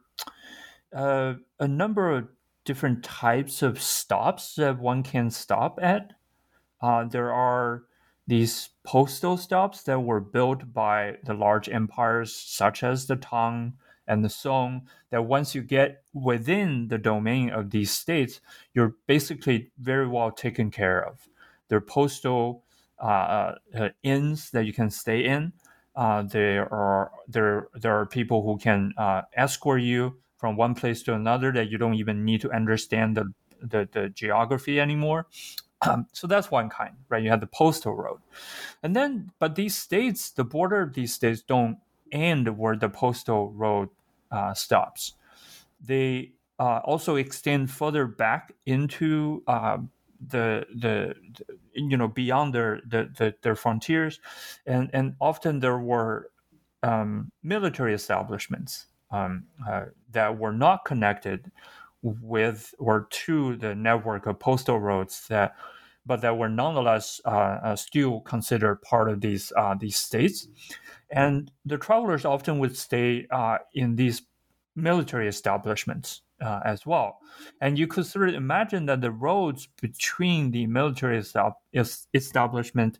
uh, 0.94 1.34
a 1.60 1.68
number 1.68 2.10
of 2.10 2.28
different 2.64 3.04
types 3.04 3.62
of 3.62 3.80
stops 3.80 4.54
that 4.56 4.78
one 4.78 5.02
can 5.02 5.30
stop 5.30 5.78
at. 5.82 6.12
Uh, 6.80 7.04
there 7.04 7.32
are 7.32 7.84
these 8.26 8.70
postal 8.84 9.36
stops 9.36 9.82
that 9.82 10.00
were 10.00 10.20
built 10.20 10.72
by 10.72 11.16
the 11.24 11.34
large 11.34 11.68
empires 11.68 12.34
such 12.34 12.82
as 12.82 13.06
the 13.06 13.16
Tang 13.16 13.74
and 14.06 14.24
the 14.24 14.28
Song 14.28 14.88
that 15.10 15.24
once 15.24 15.54
you 15.54 15.62
get 15.62 16.02
within 16.12 16.88
the 16.88 16.98
domain 16.98 17.50
of 17.50 17.70
these 17.70 17.90
states, 17.90 18.40
you're 18.74 18.94
basically 19.06 19.70
very 19.78 20.06
well 20.06 20.30
taken 20.30 20.70
care 20.70 21.04
of. 21.04 21.28
There 21.68 21.78
are 21.78 21.80
postal 21.80 22.64
uh, 23.02 23.54
uh, 23.76 23.88
inns 24.02 24.50
that 24.50 24.66
you 24.66 24.72
can 24.72 24.90
stay 24.90 25.24
in. 25.24 25.52
Uh, 25.96 26.22
there 26.22 26.72
are 26.72 27.12
there 27.28 27.68
there 27.74 27.98
are 27.98 28.06
people 28.06 28.42
who 28.42 28.58
can 28.58 28.92
uh, 28.96 29.22
escort 29.36 29.80
you 29.80 30.16
from 30.36 30.56
one 30.56 30.74
place 30.74 31.02
to 31.04 31.14
another 31.14 31.52
that 31.52 31.70
you 31.70 31.78
don't 31.78 31.94
even 31.94 32.24
need 32.24 32.40
to 32.40 32.50
understand 32.50 33.16
the 33.16 33.32
the, 33.60 33.88
the 33.92 34.08
geography 34.10 34.80
anymore. 34.80 35.26
Um, 35.82 36.06
so 36.12 36.26
that's 36.26 36.50
one 36.50 36.70
kind, 36.70 36.94
right? 37.08 37.22
You 37.22 37.30
have 37.30 37.40
the 37.40 37.46
postal 37.46 37.94
road, 37.94 38.20
and 38.82 38.96
then 38.96 39.30
but 39.38 39.54
these 39.54 39.76
states, 39.76 40.30
the 40.30 40.44
border 40.44 40.80
of 40.80 40.94
these 40.94 41.12
states 41.12 41.42
don't 41.42 41.78
end 42.14 42.58
where 42.58 42.76
the 42.76 42.88
postal 42.88 43.52
road 43.52 43.90
uh, 44.30 44.54
stops. 44.54 45.14
They 45.80 46.32
uh, 46.58 46.80
also 46.84 47.16
extend 47.16 47.70
further 47.70 48.06
back 48.06 48.54
into 48.66 49.42
um, 49.48 49.90
the, 50.26 50.66
the, 50.74 51.14
the 51.34 51.58
you 51.74 51.96
know 51.96 52.08
beyond 52.08 52.54
their 52.54 52.80
the, 52.86 53.10
the, 53.16 53.34
their 53.42 53.56
frontiers, 53.56 54.20
and 54.66 54.88
and 54.94 55.16
often 55.20 55.60
there 55.60 55.78
were 55.78 56.30
um, 56.82 57.32
military 57.42 57.94
establishments 57.94 58.86
um, 59.10 59.44
uh, 59.68 59.86
that 60.12 60.38
were 60.38 60.52
not 60.52 60.84
connected 60.84 61.50
with 62.02 62.74
or 62.78 63.06
to 63.10 63.56
the 63.56 63.74
network 63.74 64.26
of 64.26 64.38
postal 64.38 64.78
roads 64.78 65.26
that 65.28 65.54
but 66.06 66.20
that 66.20 66.36
were 66.36 66.50
nonetheless 66.50 67.20
uh, 67.24 67.58
uh, 67.64 67.76
still 67.76 68.20
considered 68.20 68.82
part 68.82 69.08
of 69.08 69.22
these 69.22 69.52
uh, 69.56 69.74
these 69.74 69.96
states 69.96 70.48
and 71.10 71.50
the 71.64 71.78
travelers 71.78 72.24
often 72.24 72.58
would 72.58 72.76
stay 72.76 73.26
uh, 73.30 73.58
in 73.72 73.96
these 73.96 74.22
military 74.76 75.28
establishments 75.28 76.22
uh, 76.40 76.60
as 76.64 76.84
well. 76.84 77.20
And 77.60 77.78
you 77.78 77.86
could 77.86 78.06
sort 78.06 78.28
of 78.28 78.34
imagine 78.34 78.86
that 78.86 79.00
the 79.00 79.10
roads 79.10 79.68
between 79.80 80.50
the 80.50 80.66
military 80.66 81.22
establishment 82.14 82.98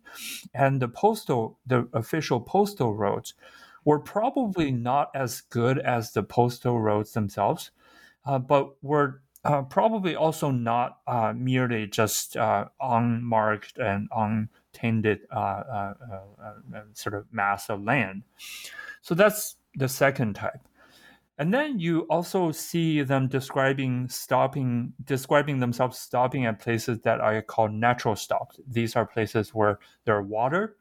and 0.55 0.81
the 0.81 0.89
postal, 0.89 1.59
the 1.67 1.89
official 1.93 2.41
postal 2.41 2.95
roads, 2.95 3.35
were 3.85 3.99
probably 3.99 4.71
not 4.71 5.11
as 5.15 5.43
good 5.43 5.79
as 5.79 6.13
the 6.13 6.23
postal 6.23 6.81
roads 6.81 7.13
themselves, 7.13 7.71
uh, 8.25 8.39
but 8.39 8.83
were 8.83 9.21
uh, 9.45 9.63
probably 9.63 10.17
also 10.17 10.51
not 10.51 10.99
uh, 11.07 11.35
merely 11.37 11.87
just 11.87 12.37
uh, 12.37 12.65
unmarked 12.81 13.79
and 13.79 14.09
untainted 14.75 15.21
uh, 15.31 15.95
sort 16.95 17.15
of 17.15 17.27
mass 17.33 17.71
of 17.71 17.83
land. 17.83 18.23
So 19.03 19.15
that's 19.15 19.57
the 19.75 19.89
second 19.89 20.35
type. 20.35 20.61
And 21.37 21.53
then 21.53 21.81
you 21.81 22.03
also 22.03 22.53
see 22.53 23.03
them 23.03 23.27
describing 23.27 24.09
stopping, 24.09 24.93
describing 25.05 25.59
themselves 25.59 25.99
stopping 25.99 26.47
at 26.47 26.61
places 26.61 27.01
that 27.01 27.21
I 27.21 27.41
call 27.41 27.69
natural 27.69 28.15
stops. 28.15 28.61
These 28.69 28.95
are 28.95 29.05
places 29.05 29.53
where 29.53 29.81
there 30.05 30.17
are 30.17 30.23
water. 30.23 30.77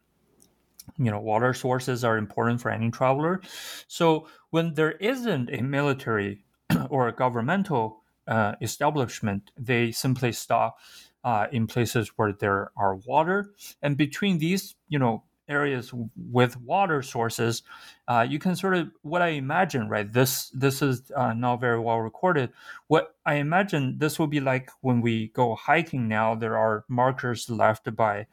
You 0.98 1.10
know, 1.10 1.20
water 1.20 1.54
sources 1.54 2.04
are 2.04 2.18
important 2.18 2.62
for 2.62 2.70
any 2.70 2.92
traveler. 2.92 3.42
So 3.88 4.28
when 4.52 4.76
there 4.76 4.92
isn't 4.92 5.50
a 5.52 5.62
military 5.64 6.46
or 6.90 7.08
a 7.08 7.14
governmental 7.14 8.04
uh, 8.28 8.54
establishment, 8.62 9.50
they 9.58 9.92
simply 9.92 10.34
stop 10.34 10.78
uh, 11.24 11.48
in 11.52 11.68
places 11.68 12.12
where 12.16 12.34
there 12.34 12.72
are 12.76 12.96
water. 12.96 13.54
And 13.82 13.98
between 13.98 14.38
these, 14.38 14.76
you 14.90 15.00
know, 15.00 15.24
areas 15.50 15.94
with 16.32 16.60
water 16.62 17.02
sources, 17.02 17.64
uh, 18.08 18.26
you 18.28 18.40
can 18.40 18.56
sort 18.56 18.76
of 18.76 18.90
what 19.02 19.22
I 19.22 19.30
imagine, 19.30 19.90
right? 19.90 20.12
This 20.12 20.50
this 20.50 20.82
is 20.82 21.12
uh, 21.16 21.34
not 21.34 21.60
very 21.60 21.80
well 21.80 22.00
recorded. 22.00 22.52
What 22.88 23.16
I 23.26 23.36
imagine 23.36 23.98
this 23.98 24.20
will 24.20 24.28
be 24.28 24.40
like 24.40 24.70
when 24.82 25.02
we 25.02 25.30
go 25.30 25.56
hiking 25.56 26.08
now. 26.08 26.36
There 26.36 26.58
are 26.58 26.86
markers 26.88 27.50
left 27.50 27.94
by 27.96 28.28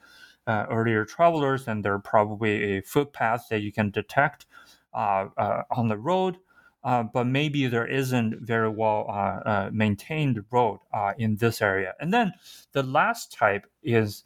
uh, 0.46 0.66
earlier 0.70 1.04
travelers, 1.04 1.68
and 1.68 1.84
there 1.84 1.94
are 1.94 2.00
probably 2.00 2.76
a 2.76 2.82
footpath 2.82 3.48
that 3.50 3.60
you 3.60 3.72
can 3.72 3.90
detect 3.90 4.46
uh, 4.94 5.26
uh, 5.36 5.62
on 5.70 5.88
the 5.88 5.98
road. 5.98 6.38
Uh, 6.82 7.02
but 7.02 7.26
maybe 7.26 7.66
there 7.66 7.86
isn't 7.86 8.40
very 8.40 8.70
well 8.70 9.70
maintained 9.72 10.42
road 10.50 10.78
in 11.18 11.36
this 11.36 11.60
area. 11.60 11.94
And 12.00 12.12
then 12.12 12.32
the 12.72 12.82
last 12.82 13.32
type 13.32 13.66
is 13.82 14.24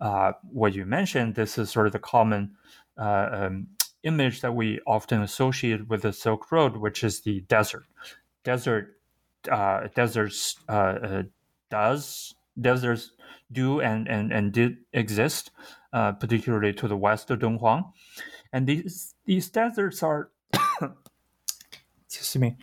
uh, 0.00 0.32
what 0.50 0.74
you 0.74 0.84
mentioned, 0.84 1.34
this 1.34 1.58
is 1.58 1.70
sort 1.70 1.86
of 1.86 1.92
the 1.92 1.98
common 1.98 2.52
uh, 2.98 3.28
um, 3.32 3.68
image 4.02 4.40
that 4.40 4.54
we 4.54 4.80
often 4.86 5.22
associate 5.22 5.88
with 5.88 6.02
the 6.02 6.12
Silk 6.12 6.52
Road, 6.52 6.76
which 6.76 7.02
is 7.02 7.20
the 7.22 7.40
desert. 7.42 7.84
Desert, 8.44 8.96
uh, 9.50 9.88
deserts 9.94 10.56
uh, 10.68 10.72
uh, 10.72 11.22
does 11.70 12.34
deserts 12.60 13.12
do 13.52 13.80
and 13.80 14.08
and 14.08 14.32
and 14.32 14.52
did 14.52 14.78
exist, 14.92 15.50
uh, 15.92 16.12
particularly 16.12 16.72
to 16.72 16.88
the 16.88 16.96
west 16.96 17.30
of 17.30 17.40
Dunhuang, 17.40 17.92
and 18.52 18.66
these 18.66 19.14
these 19.24 19.48
deserts 19.48 20.02
are, 20.02 20.30
excuse 22.06 22.40
me. 22.40 22.56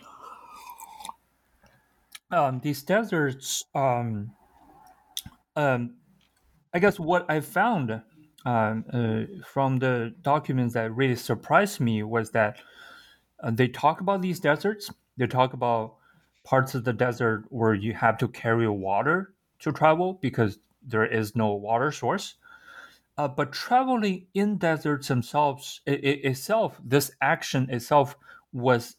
Um, 2.30 2.60
these 2.60 2.82
deserts 2.82 3.64
um, 3.74 4.34
um, 5.56 5.94
I 6.72 6.80
guess 6.80 6.98
what 6.98 7.24
I 7.30 7.40
found 7.40 8.02
uh, 8.44 8.48
uh, 8.48 9.22
from 9.46 9.78
the 9.78 10.14
documents 10.22 10.74
that 10.74 10.94
really 10.94 11.14
surprised 11.14 11.80
me 11.80 12.02
was 12.02 12.30
that 12.32 12.58
uh, 13.40 13.52
they 13.52 13.68
talk 13.68 14.00
about 14.00 14.22
these 14.22 14.40
deserts. 14.40 14.90
They 15.16 15.26
talk 15.26 15.52
about 15.52 15.94
parts 16.42 16.74
of 16.74 16.84
the 16.84 16.92
desert 16.92 17.44
where 17.50 17.74
you 17.74 17.94
have 17.94 18.18
to 18.18 18.28
carry 18.28 18.68
water 18.68 19.34
to 19.60 19.72
travel 19.72 20.14
because 20.14 20.58
there 20.82 21.06
is 21.06 21.36
no 21.36 21.54
water 21.54 21.92
source. 21.92 22.34
Uh, 23.16 23.28
but 23.28 23.52
traveling 23.52 24.26
in 24.34 24.58
deserts 24.58 25.06
themselves 25.06 25.80
it, 25.86 26.02
it 26.02 26.24
itself, 26.24 26.80
this 26.84 27.12
action 27.22 27.70
itself 27.70 28.16
was 28.52 28.96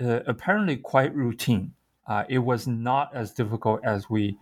uh, 0.00 0.20
apparently 0.26 0.76
quite 0.76 1.14
routine. 1.14 1.72
Uh, 2.06 2.24
it 2.28 2.38
was 2.38 2.66
not 2.66 3.14
as 3.14 3.32
difficult 3.32 3.80
as 3.84 4.10
we 4.10 4.36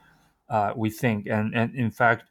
uh, 0.49 0.73
we 0.77 0.91
think. 0.91 1.27
And, 1.27 1.55
and 1.55 1.75
in 1.75 1.91
fact, 1.91 2.25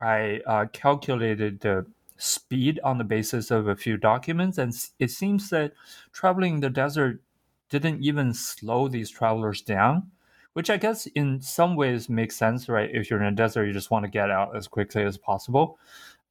I 0.00 0.40
uh, 0.46 0.66
calculated 0.72 1.60
the 1.60 1.86
speed 2.16 2.78
on 2.84 2.98
the 2.98 3.04
basis 3.04 3.50
of 3.50 3.66
a 3.66 3.74
few 3.74 3.96
documents, 3.96 4.58
and 4.58 4.72
it 4.98 5.10
seems 5.10 5.50
that 5.50 5.72
traveling 6.12 6.60
the 6.60 6.70
desert 6.70 7.20
didn't 7.68 8.02
even 8.02 8.32
slow 8.32 8.88
these 8.88 9.10
travelers 9.10 9.60
down, 9.62 10.10
which 10.52 10.70
I 10.70 10.76
guess 10.76 11.06
in 11.06 11.40
some 11.40 11.74
ways 11.74 12.08
makes 12.08 12.36
sense, 12.36 12.68
right? 12.68 12.88
If 12.92 13.10
you're 13.10 13.20
in 13.20 13.32
a 13.32 13.36
desert, 13.36 13.66
you 13.66 13.72
just 13.72 13.90
want 13.90 14.04
to 14.04 14.10
get 14.10 14.30
out 14.30 14.56
as 14.56 14.68
quickly 14.68 15.02
as 15.02 15.18
possible. 15.18 15.78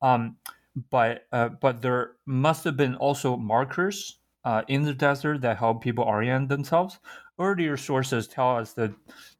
Um, 0.01 0.37
but 0.89 1.25
uh, 1.31 1.49
but 1.49 1.81
there 1.81 2.13
must 2.25 2.63
have 2.63 2.77
been 2.77 2.95
also 2.95 3.37
markers 3.37 4.19
uh, 4.45 4.62
in 4.67 4.84
the 4.84 4.93
desert 4.93 5.41
that 5.41 5.58
help 5.58 5.81
people 5.81 6.05
orient 6.05 6.47
themselves. 6.47 6.99
Earlier 7.38 7.75
sources 7.75 8.27
tell 8.27 8.55
us 8.55 8.73
that 8.73 8.91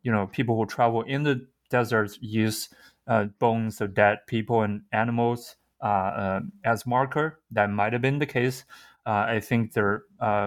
you 0.04 0.12
know 0.12 0.28
people 0.28 0.58
who 0.58 0.66
travel 0.66 1.04
in 1.04 1.24
the 1.24 1.48
deserts 1.70 2.20
use 2.22 2.70
uh, 3.08 3.26
bones 3.40 3.80
of 3.82 3.94
dead 3.94 4.20
people 4.28 4.64
and 4.64 4.82
animals 4.92 5.56
uh, 5.82 5.86
uh, 5.86 6.40
as 6.64 6.86
marker. 6.86 7.40
That 7.52 7.70
might 7.70 7.94
have 7.94 8.02
been 8.02 8.20
the 8.20 8.26
case. 8.26 8.66
Uh, 9.06 9.26
I 9.28 9.40
think 9.40 9.74
there 9.74 10.04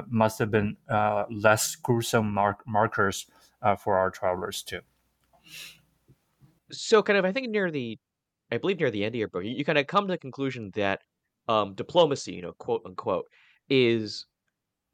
must 0.09 0.39
have 0.41 0.51
been 0.51 0.77
less 1.31 1.77
gruesome 1.77 2.35
mark- 2.35 2.67
markers 2.67 3.27
for 3.79 3.97
our 3.97 4.11
travelers 4.11 4.63
too. 4.63 4.81
So, 6.71 7.03
kind 7.03 7.19
of, 7.19 7.25
I 7.25 7.33
think 7.33 7.49
near 7.49 7.71
the, 7.71 7.99
I 8.51 8.59
believe 8.59 8.79
near 8.81 8.91
the 8.91 9.05
end 9.05 9.15
of 9.15 9.19
your 9.19 9.29
book, 9.29 9.45
you, 9.45 9.53
you 9.53 9.65
kind 9.65 9.79
of 9.79 9.87
come 9.87 10.07
to 10.07 10.13
the 10.13 10.19
conclusion 10.19 10.71
that 10.75 11.01
um, 11.47 11.75
diplomacy, 11.75 12.33
you 12.35 12.43
know, 12.43 12.53
quote 12.59 12.83
unquote, 12.85 13.27
is 13.71 14.27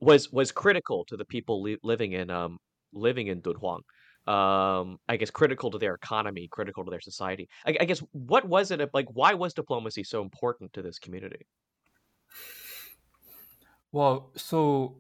was 0.05 0.33
was 0.33 0.53
critical 0.53 1.05
to 1.07 1.17
the 1.17 1.25
people 1.25 1.63
li- 1.63 1.79
living 1.83 2.13
in 2.13 2.31
um 2.31 2.59
living 2.93 3.27
in 3.29 3.41
Dunhuang. 3.41 3.83
Um, 4.27 4.99
I 5.07 5.19
guess 5.19 5.31
critical 5.31 5.71
to 5.71 5.79
their 5.79 5.95
economy, 5.95 6.49
critical 6.51 6.83
to 6.85 6.91
their 6.91 7.01
society. 7.01 7.47
I, 7.67 7.77
I 7.81 7.85
guess 7.85 8.03
what 8.13 8.49
was 8.49 8.71
it 8.71 8.81
like? 8.95 9.07
Why 9.13 9.35
was 9.35 9.53
diplomacy 9.53 10.03
so 10.05 10.23
important 10.23 10.73
to 10.73 10.83
this 10.83 10.99
community? 10.99 11.47
Well, 13.93 14.31
so 14.35 14.97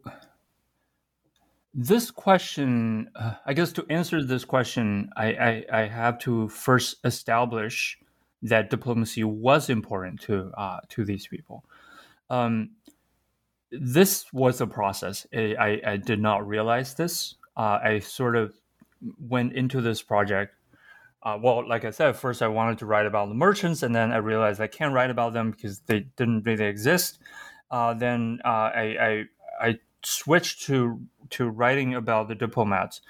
this 1.73 2.11
question, 2.11 3.11
uh, 3.17 3.35
I 3.47 3.55
guess 3.55 3.73
to 3.73 3.87
answer 3.91 4.23
this 4.23 4.45
question, 4.45 5.11
I, 5.17 5.27
I, 5.27 5.65
I, 5.73 5.81
have 5.87 6.21
to 6.21 6.49
first 6.49 6.99
establish 7.03 7.99
that 8.43 8.71
diplomacy 8.71 9.25
was 9.25 9.69
important 9.69 10.21
to 10.21 10.53
uh, 10.57 10.79
to 10.91 11.05
these 11.05 11.27
people. 11.27 11.65
Um, 12.31 12.71
this 13.81 14.33
was 14.33 14.61
a 14.61 14.67
process. 14.67 15.27
I, 15.33 15.81
I, 15.87 15.97
did 15.97 16.21
not 16.21 16.47
realize 16.47 16.95
this. 16.95 17.37
Uh, 17.57 17.79
I 17.83 17.99
sort 18.01 18.37
of 18.37 18.55
went 19.19 19.53
into 19.53 19.81
this 19.81 20.03
project. 20.03 20.55
Uh, 21.23 21.39
well, 21.43 21.67
like 21.67 21.85
I 21.85 21.91
said, 21.91 22.17
first 22.17 22.43
I 22.43 22.49
wanted 22.49 22.79
to 22.79 22.87
write 22.87 23.07
about 23.07 23.29
the 23.29 23.35
merchants, 23.35 23.83
and 23.83 23.95
then 23.95 24.13
I 24.13 24.19
realized 24.19 24.61
I 24.61 24.67
can't 24.67 24.93
write 24.93 25.11
about 25.11 25.33
them 25.33 25.51
because 25.51 25.81
they 25.81 26.01
didn't 26.17 26.43
really 26.45 26.67
exist. 26.67 27.19
Uh, 27.71 27.95
then 27.95 28.41
uh, 28.45 28.49
I, 28.49 28.97
I, 29.01 29.25
I 29.69 29.79
switched 30.05 30.63
to 30.65 31.01
to 31.31 31.49
writing 31.49 31.95
about 31.95 32.29
the 32.29 32.35
diplomats. 32.35 33.01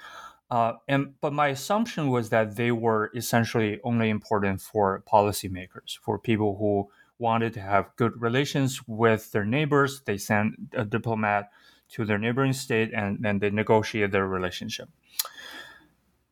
Uh, 0.49 0.73
and 0.87 1.19
but 1.21 1.33
my 1.33 1.47
assumption 1.47 2.09
was 2.09 2.29
that 2.29 2.55
they 2.55 2.71
were 2.71 3.11
essentially 3.15 3.79
only 3.83 4.09
important 4.09 4.61
for 4.61 5.03
policymakers, 5.11 5.97
for 6.01 6.17
people 6.19 6.55
who 6.57 6.87
wanted 7.19 7.53
to 7.53 7.61
have 7.61 7.95
good 7.95 8.21
relations 8.21 8.81
with 8.87 9.31
their 9.31 9.45
neighbors, 9.45 10.01
they 10.05 10.17
sent 10.17 10.55
a 10.73 10.85
diplomat 10.85 11.49
to 11.89 12.05
their 12.05 12.17
neighboring 12.17 12.53
state 12.53 12.91
and 12.93 13.19
then 13.21 13.39
they 13.39 13.49
negotiate 13.49 14.11
their 14.11 14.27
relationship. 14.27 14.89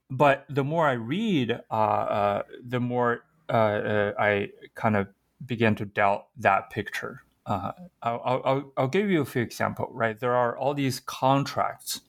But 0.10 0.46
the 0.50 0.63
more 0.63 0.88
I 0.88 0.93
read, 0.93 1.60
uh, 1.72 1.74
uh, 1.74 2.43
the 2.63 2.80
more 2.80 3.24
uh, 3.50 3.52
uh 3.52 4.13
I 4.19 4.50
kind 4.76 4.96
of 4.96 5.08
began 5.46 5.76
to 5.76 5.86
doubt 5.86 6.28
that 6.38 6.69
picture. 6.69 7.24
Uh, 7.46 7.72
I'll, 8.02 8.41
I'll, 8.46 8.74
I'll, 8.78 8.88
give 8.88 9.10
you 9.10 9.22
a 9.22 9.26
few 9.26 9.41
examples, 9.41 9.89
right? 9.91 10.17
There 10.17 10.34
are 10.34 10.58
all 10.58 10.74
these 10.74 11.02
contracts 11.02 12.00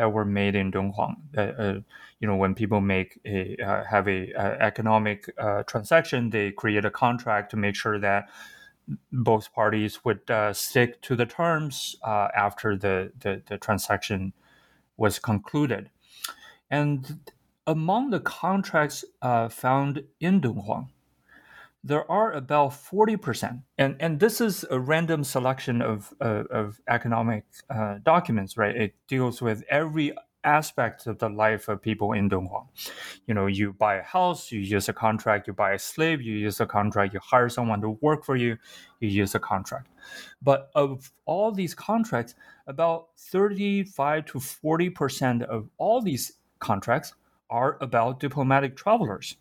that 0.00 0.12
were 0.14 0.24
made 0.24 0.54
in 0.56 0.72
Dunhuang. 0.72 1.16
Uh, 1.36 1.80
you 2.20 2.26
know, 2.26 2.36
when 2.36 2.54
people 2.54 2.80
make 2.80 3.20
a 3.26 3.54
uh, 3.62 3.84
have 3.84 4.08
a, 4.08 4.32
a 4.32 4.62
economic 4.62 5.30
uh, 5.36 5.62
transaction, 5.64 6.30
they 6.30 6.52
create 6.52 6.86
a 6.86 6.90
contract 6.90 7.50
to 7.50 7.58
make 7.58 7.74
sure 7.74 7.98
that 8.00 8.30
both 9.12 9.52
parties 9.52 10.02
would 10.04 10.30
uh, 10.30 10.54
stick 10.54 11.02
to 11.02 11.14
the 11.16 11.26
terms 11.26 11.96
uh, 12.02 12.28
after 12.34 12.78
the, 12.78 13.12
the, 13.20 13.42
the 13.46 13.58
transaction 13.58 14.32
was 14.96 15.18
concluded. 15.18 15.90
And 16.70 17.30
among 17.66 18.10
the 18.10 18.20
contracts 18.20 19.04
uh, 19.20 19.50
found 19.50 20.02
in 20.18 20.40
Dunhuang, 20.40 20.88
there 21.82 22.10
are 22.10 22.32
about 22.32 22.70
40%, 22.72 23.62
and, 23.78 23.96
and 24.00 24.20
this 24.20 24.40
is 24.40 24.66
a 24.70 24.78
random 24.78 25.24
selection 25.24 25.80
of, 25.80 26.12
uh, 26.20 26.44
of 26.50 26.80
economic 26.88 27.44
uh, 27.70 27.96
documents, 28.02 28.56
right? 28.56 28.76
It 28.76 28.94
deals 29.08 29.40
with 29.40 29.64
every 29.70 30.14
aspect 30.44 31.06
of 31.06 31.18
the 31.18 31.28
life 31.28 31.68
of 31.68 31.82
people 31.82 32.12
in 32.12 32.28
Dunhuang. 32.28 32.66
You 33.26 33.34
know, 33.34 33.46
you 33.46 33.72
buy 33.72 33.96
a 33.96 34.02
house, 34.02 34.50
you 34.50 34.60
use 34.60 34.88
a 34.88 34.92
contract, 34.92 35.46
you 35.46 35.52
buy 35.52 35.72
a 35.72 35.78
slave, 35.78 36.22
you 36.22 36.34
use 36.34 36.60
a 36.60 36.66
contract, 36.66 37.14
you 37.14 37.20
hire 37.22 37.48
someone 37.48 37.80
to 37.82 37.90
work 38.00 38.24
for 38.24 38.36
you, 38.36 38.56
you 39.00 39.08
use 39.08 39.34
a 39.34 39.40
contract. 39.40 39.88
But 40.42 40.70
of 40.74 41.12
all 41.24 41.52
these 41.52 41.74
contracts, 41.74 42.34
about 42.66 43.08
35 43.18 44.26
to 44.26 44.38
40% 44.38 45.42
of 45.42 45.68
all 45.78 46.00
these 46.00 46.32
contracts 46.58 47.14
are 47.50 47.78
about 47.80 48.20
diplomatic 48.20 48.76
travelers. 48.76 49.36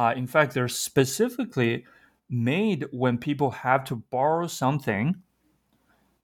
Uh, 0.00 0.14
in 0.16 0.26
fact, 0.26 0.54
they're 0.54 0.66
specifically 0.66 1.84
made 2.30 2.86
when 2.90 3.18
people 3.18 3.50
have 3.50 3.84
to 3.84 3.96
borrow 3.96 4.46
something 4.46 5.14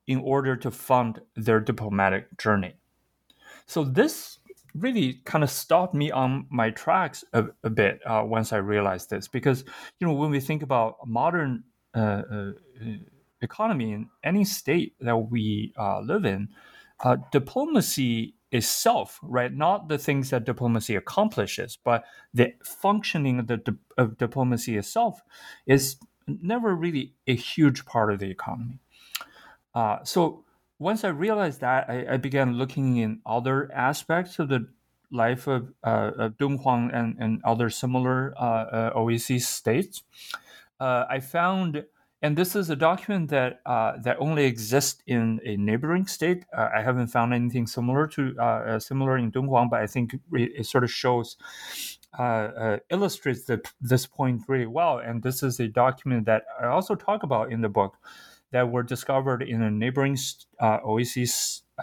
in 0.07 0.19
order 0.19 0.57
to 0.57 0.71
fund 0.71 1.21
their 1.35 1.61
diplomatic 1.61 2.39
journey. 2.39 2.75
So 3.67 3.85
this 3.85 4.39
really 4.75 5.21
kind 5.25 5.45
of 5.45 5.51
stopped 5.51 5.95
me 5.95 6.11
on 6.11 6.47
my 6.49 6.71
tracks 6.71 7.23
a, 7.35 7.45
a 7.65 7.69
bit 7.69 8.01
uh, 8.07 8.23
once 8.25 8.55
I 8.55 8.59
realized 8.59 9.11
this, 9.11 9.29
because 9.29 9.65
you 10.01 10.07
know 10.07 10.15
when 10.15 10.31
we 10.31 10.41
think 10.41 10.63
about 10.63 11.07
modern 11.07 11.65
uh, 11.95 12.23
uh, 12.33 12.53
economy 13.43 13.93
in 13.93 14.09
any 14.25 14.45
state 14.45 14.95
that 15.01 15.17
we 15.17 15.75
uh, 15.77 16.01
live 16.01 16.25
in, 16.25 16.49
uh, 17.05 17.17
itself, 18.57 19.19
right? 19.23 19.53
Not 19.53 19.89
the 19.89 19.99
things 19.99 20.31
that 20.31 20.45
diplomacy 20.45 20.97
accomplishes, 20.97 21.79
but 21.83 22.05
the 22.35 22.55
functioning 22.65 23.39
of 23.39 23.47
the 23.47 23.59
di- 23.59 23.73
of 23.97 24.19
diplomacy 24.19 24.77
itself 24.77 25.21
is 25.67 25.97
never 26.27 26.75
really 26.75 27.15
a 27.27 27.35
huge 27.35 27.85
part 27.85 28.13
of 28.13 28.19
the 28.19 28.31
economy. 28.31 28.81
Uh, 29.75 30.03
so 30.03 30.45
once 30.79 31.05
I 31.05 31.09
realized 31.09 31.61
that, 31.61 31.89
I, 31.89 32.15
I, 32.15 32.17
began 32.17 32.55
looking 32.55 32.97
in 32.97 33.21
other 33.25 33.71
aspects 33.73 34.39
of 34.39 34.49
the 34.49 34.69
life 35.11 35.47
of, 35.47 35.73
uh, 35.85 36.11
of 36.19 36.37
Dunhuang 36.37 36.91
and, 36.93 37.17
and 37.19 37.41
other 37.45 37.71
similar 37.71 38.35
uh, 38.39 38.43
uh, 38.43 38.91
oasis 38.95 39.49
states. 39.49 40.03
Uh, 40.81 41.05
I 41.09 41.21
found, 41.21 41.85
and 42.23 42.37
this 42.37 42.57
is 42.57 42.71
a 42.71 42.77
document 42.77 43.31
that 43.31 43.61
uh, 43.67 43.93
that 44.03 44.17
only 44.19 44.45
exists 44.45 45.03
in 45.07 45.41
a 45.45 45.57
neighboring 45.57 46.07
state. 46.07 46.45
Uh, 46.57 46.69
I 46.75 46.83
haven't 46.83 47.09
found 47.09 47.35
anything 47.35 47.67
similar 47.67 48.07
to 48.09 48.79
similar 48.81 49.19
in 49.19 49.31
Dunhuang, 49.33 49.71
but 49.71 49.81
I 49.81 49.87
think 49.87 50.15
it, 50.15 50.21
it 50.33 50.67
sort 50.67 50.85
of 50.85 50.91
shows. 50.91 51.37
illustrates 52.91 53.45
the, 53.45 53.61
this 53.81 54.07
point 54.07 54.43
really 54.49 54.67
well, 54.67 54.99
and 54.99 55.23
this 55.23 55.43
is 55.43 55.61
a 55.61 55.69
document 55.69 56.27
that 56.27 56.45
I 56.61 56.67
also 56.67 56.95
talk 56.95 57.23
about 57.23 57.53
in 57.53 57.61
the 57.61 57.69
book 57.69 57.97
that 58.53 58.71
were 58.71 58.83
discovered 58.83 59.43
in 59.43 59.63
a 59.63 59.71
neighboring 59.71 60.17
uh, 60.61 60.79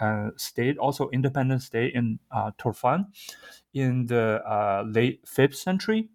uh, 0.00 0.30
state, 0.36 0.78
also 0.78 1.08
independent 1.10 1.62
state 1.62 1.94
in 1.94 2.18
uh, 2.30 2.50
Turfan 2.58 3.06
in 3.72 4.06
the 4.06 4.42
uh, 4.44 4.84
late 4.86 5.24
5th 5.24 5.54
century 5.54 6.08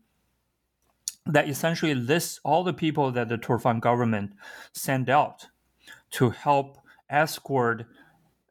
that 1.26 1.50
essentially 1.50 1.94
lists 1.94 2.40
all 2.44 2.64
the 2.64 2.74
people 2.74 3.12
that 3.12 3.30
the 3.30 3.38
Turfan 3.38 3.80
government 3.80 4.34
sent 4.74 5.10
out 5.10 5.48
to 6.12 6.30
help 6.30 6.78
escort 7.10 7.86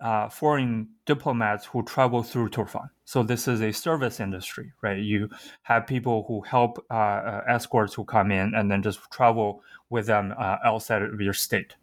uh, 0.00 0.28
foreign 0.28 0.88
diplomats 1.06 1.66
who 1.66 1.82
travel 1.82 2.22
through 2.22 2.48
Turfan. 2.48 2.88
So 3.04 3.22
this 3.22 3.48
is 3.48 3.60
a 3.62 3.72
service 3.72 4.20
industry, 4.20 4.72
right? 4.80 4.98
You 4.98 5.28
have 5.62 5.86
people 5.86 6.24
who 6.28 6.42
help 6.42 6.84
uh, 6.90 6.94
uh, 6.94 7.44
escorts 7.48 7.94
who 7.94 8.04
come 8.04 8.30
in 8.30 8.54
and 8.54 8.70
then 8.70 8.82
just 8.82 9.00
travel 9.10 9.62
with 9.90 10.06
them 10.06 10.34
uh, 10.38 10.58
outside 10.64 11.02
of 11.02 11.20
your 11.20 11.32
state. 11.32 11.74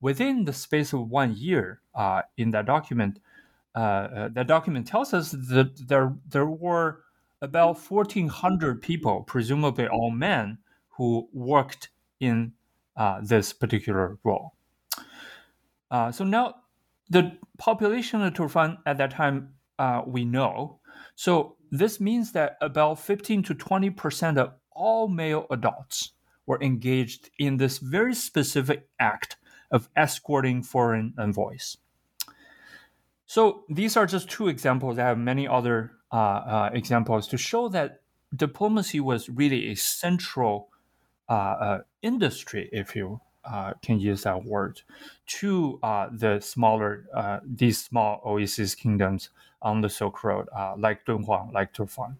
Within 0.00 0.44
the 0.44 0.52
space 0.52 0.92
of 0.92 1.10
one 1.10 1.36
year, 1.36 1.80
uh, 1.94 2.22
in 2.36 2.50
that 2.52 2.66
document, 2.66 3.20
that 3.74 4.46
document 4.46 4.86
tells 4.86 5.14
us 5.14 5.30
that 5.30 5.88
there 5.88 6.14
there 6.28 6.46
were 6.46 7.02
about 7.42 7.78
1,400 7.78 8.82
people, 8.82 9.22
presumably 9.22 9.86
all 9.88 10.10
men, 10.10 10.58
who 10.90 11.28
worked 11.32 11.88
in 12.18 12.52
this 13.22 13.52
particular 13.52 14.18
role. 14.24 14.52
so 15.90 16.24
now 16.24 16.54
the 17.08 17.32
population 17.58 18.22
of 18.22 18.32
Turfan 18.34 18.78
at 18.86 18.98
that 18.98 19.10
time 19.10 19.54
uh, 19.78 20.02
we 20.06 20.24
know. 20.24 20.78
So 21.16 21.56
this 21.70 22.00
means 22.00 22.32
that 22.32 22.56
about 22.60 23.00
15 23.00 23.42
to 23.44 23.54
20 23.54 23.90
percent 23.90 24.38
of 24.38 24.52
all 24.72 25.08
male 25.08 25.46
adults 25.50 26.12
were 26.46 26.62
engaged 26.62 27.30
in 27.38 27.56
this 27.56 27.78
very 27.78 28.14
specific 28.14 28.88
act 28.98 29.36
of 29.70 29.88
escorting 29.96 30.62
foreign 30.62 31.14
envoys. 31.18 31.76
So 33.26 33.64
these 33.68 33.96
are 33.96 34.06
just 34.06 34.28
two 34.28 34.48
examples. 34.48 34.98
I 34.98 35.04
have 35.04 35.18
many 35.18 35.46
other 35.46 35.92
uh, 35.92 35.96
uh, 35.96 35.99
examples 36.12 37.26
to 37.28 37.38
show 37.38 37.68
that 37.68 38.00
diplomacy 38.34 39.00
was 39.00 39.28
really 39.28 39.70
a 39.70 39.74
central 39.74 40.68
uh, 41.28 41.32
uh 41.32 41.78
industry, 42.02 42.68
if 42.72 42.96
you 42.96 43.20
uh, 43.44 43.72
can 43.82 44.00
use 44.00 44.22
that 44.22 44.44
word 44.44 44.82
to 45.26 45.78
uh, 45.82 46.08
the 46.12 46.40
smaller 46.40 47.06
uh, 47.14 47.38
these 47.44 47.82
small 47.82 48.20
oasis 48.24 48.74
kingdoms 48.74 49.30
on 49.62 49.80
the 49.80 49.88
Silk 49.88 50.22
Road, 50.24 50.48
uh, 50.56 50.74
like 50.76 51.04
Dunhuang, 51.04 51.52
like 51.52 51.72
Turfan. 51.72 52.16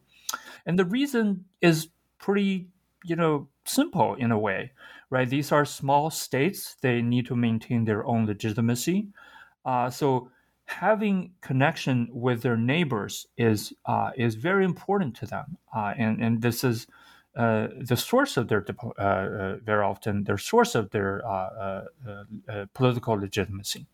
And 0.67 0.79
the 0.79 0.85
reason 0.85 1.45
is 1.61 1.89
pretty, 2.19 2.69
you 3.05 3.17
know, 3.17 3.49
simple 3.65 4.15
in 4.15 4.31
a 4.31 4.39
way, 4.39 4.73
right? 5.09 5.29
These 5.29 5.53
are 5.53 5.65
small 5.65 6.11
states; 6.11 6.77
they 6.81 7.03
need 7.03 7.27
to 7.27 7.37
maintain 7.37 7.85
their 7.85 8.07
own 8.07 8.27
legitimacy. 8.27 9.09
Uh, 9.65 9.91
so 9.91 10.31
having 10.71 11.33
connection 11.41 12.09
with 12.13 12.43
their 12.43 12.57
neighbors 12.57 13.27
is 13.37 13.73
uh, 13.87 14.11
is 14.17 14.35
very 14.37 14.65
important 14.65 15.17
to 15.17 15.27
them, 15.27 15.59
and 15.75 16.23
and 16.23 16.43
this 16.43 16.65
is 16.65 16.87
uh, 17.37 17.69
the 17.81 17.97
source 17.97 18.37
of 18.37 18.49
their 18.49 18.65
uh, 18.99 19.03
uh, 19.03 19.57
very 19.65 19.85
often 19.85 20.25
their 20.25 20.39
source 20.39 20.75
of 20.75 20.91
their 20.91 21.27
uh, 21.27 21.85
uh, 22.49 22.67
political 22.75 23.15
legitimacy, 23.15 23.87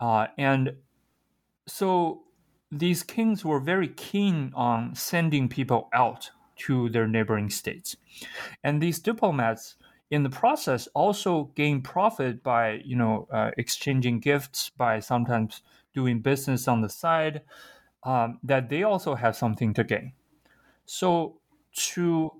and 0.00 0.76
so 1.66 2.22
these 2.70 3.02
kings 3.02 3.44
were 3.44 3.60
very 3.60 3.88
keen 3.88 4.52
on 4.54 4.94
sending 4.94 5.48
people 5.48 5.88
out 5.92 6.30
to 6.56 6.88
their 6.90 7.06
neighboring 7.06 7.50
states, 7.50 7.96
and 8.62 8.80
these 8.80 8.98
diplomats 8.98 9.76
in 10.12 10.22
the 10.22 10.30
process 10.30 10.86
also 10.94 11.50
gain 11.54 11.80
profit 11.80 12.42
by 12.42 12.82
you 12.84 12.94
know 12.94 13.26
exchanging 13.56 14.20
gifts 14.20 14.70
by 14.76 15.00
sometimes 15.00 15.62
doing 15.94 16.20
business 16.20 16.68
on 16.68 16.82
the 16.82 16.88
side 16.88 17.40
um, 18.04 18.38
that 18.42 18.68
they 18.68 18.82
also 18.82 19.14
have 19.14 19.34
something 19.34 19.72
to 19.74 19.84
gain. 19.84 20.12
So 20.84 21.38
to 21.94 22.32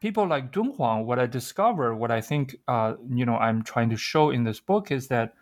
people 0.00 0.26
like 0.26 0.52
Dunhuang, 0.52 1.04
what 1.04 1.18
I 1.18 1.26
discovered, 1.26 1.96
what 1.96 2.10
I 2.10 2.20
think, 2.20 2.56
uh, 2.68 2.94
you 3.10 3.26
know, 3.26 3.36
I'm 3.36 3.62
trying 3.62 3.90
to 3.90 3.96
show 3.96 4.30
in 4.30 4.44
this 4.44 4.60
book 4.60 4.90
is 4.90 5.08
that 5.08 5.34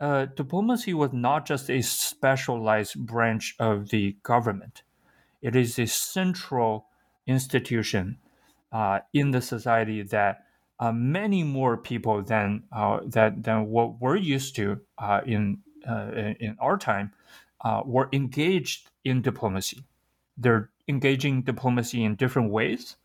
uh, 0.00 0.26
diplomacy 0.26 0.94
was 0.94 1.12
not 1.12 1.44
just 1.46 1.70
a 1.70 1.82
specialized 1.82 3.04
branch 3.04 3.56
of 3.58 3.88
the 3.88 4.16
government. 4.22 4.82
It 5.42 5.56
is 5.56 5.78
a 5.78 5.86
central 5.86 6.86
institution 7.26 8.18
uh, 8.70 9.00
in 9.12 9.32
the 9.32 9.40
society 9.40 10.02
that 10.02 10.44
uh, 10.80 10.92
many 10.92 11.42
more 11.42 11.76
people 11.76 12.22
than 12.22 12.62
uh, 12.72 13.00
that 13.06 13.42
than 13.42 13.66
what 13.66 14.00
we're 14.00 14.16
used 14.16 14.56
to 14.56 14.80
uh, 14.98 15.20
in 15.26 15.58
in 16.40 16.56
our 16.60 16.76
time 16.76 17.12
were 17.84 18.08
engaged 18.12 18.88
in 19.04 19.22
diplomacy. 19.22 19.82
They're 20.36 20.70
engaging 20.86 21.42
diplomacy 21.42 22.04
in 22.04 22.16
different 22.16 22.50
ways, 22.50 22.96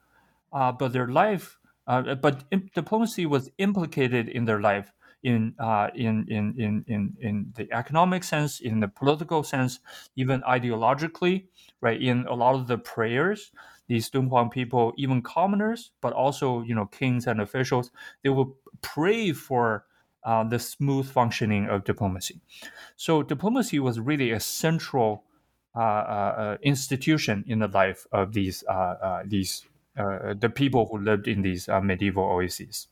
uh, 0.51 0.71
but 0.71 0.93
their 0.93 1.07
life, 1.07 1.57
uh, 1.87 2.15
but 2.15 2.43
diplomacy 2.73 3.25
was 3.25 3.49
implicated 3.57 4.29
in 4.29 4.45
their 4.45 4.61
life 4.61 4.91
in, 5.23 5.53
uh, 5.59 5.89
in, 5.95 6.25
in, 6.27 6.53
in, 6.57 6.85
in, 6.87 7.15
in 7.21 7.53
the 7.55 7.71
economic 7.73 8.23
sense, 8.23 8.59
in 8.59 8.79
the 8.79 8.87
political 8.87 9.43
sense, 9.43 9.79
even 10.15 10.41
ideologically, 10.41 11.45
right? 11.81 12.01
In 12.01 12.25
a 12.27 12.33
lot 12.33 12.55
of 12.55 12.67
the 12.67 12.77
prayers, 12.77 13.51
these 13.87 14.09
Dunhuang 14.09 14.49
people, 14.51 14.93
even 14.97 15.21
commoners, 15.21 15.91
but 16.01 16.13
also, 16.13 16.61
you 16.61 16.73
know, 16.73 16.85
kings 16.85 17.27
and 17.27 17.41
officials, 17.41 17.91
they 18.23 18.29
will 18.29 18.55
pray 18.81 19.33
for 19.33 19.85
uh, 20.23 20.43
the 20.43 20.59
smooth 20.59 21.09
functioning 21.09 21.67
of 21.67 21.83
diplomacy. 21.83 22.39
So 22.95 23.23
diplomacy 23.23 23.79
was 23.79 23.99
really 23.99 24.31
a 24.31 24.39
central 24.39 25.25
uh, 25.75 25.79
uh, 25.79 26.57
institution 26.61 27.43
in 27.47 27.59
the 27.59 27.67
life 27.67 28.07
of 28.11 28.33
these 28.33 28.63
these 29.25 29.65
the 29.95 30.51
people 30.53 30.87
who 30.89 30.97
lived 30.99 31.27
in 31.27 31.41
these 31.41 31.67
medieval 31.67 32.23
oases. 32.23 32.87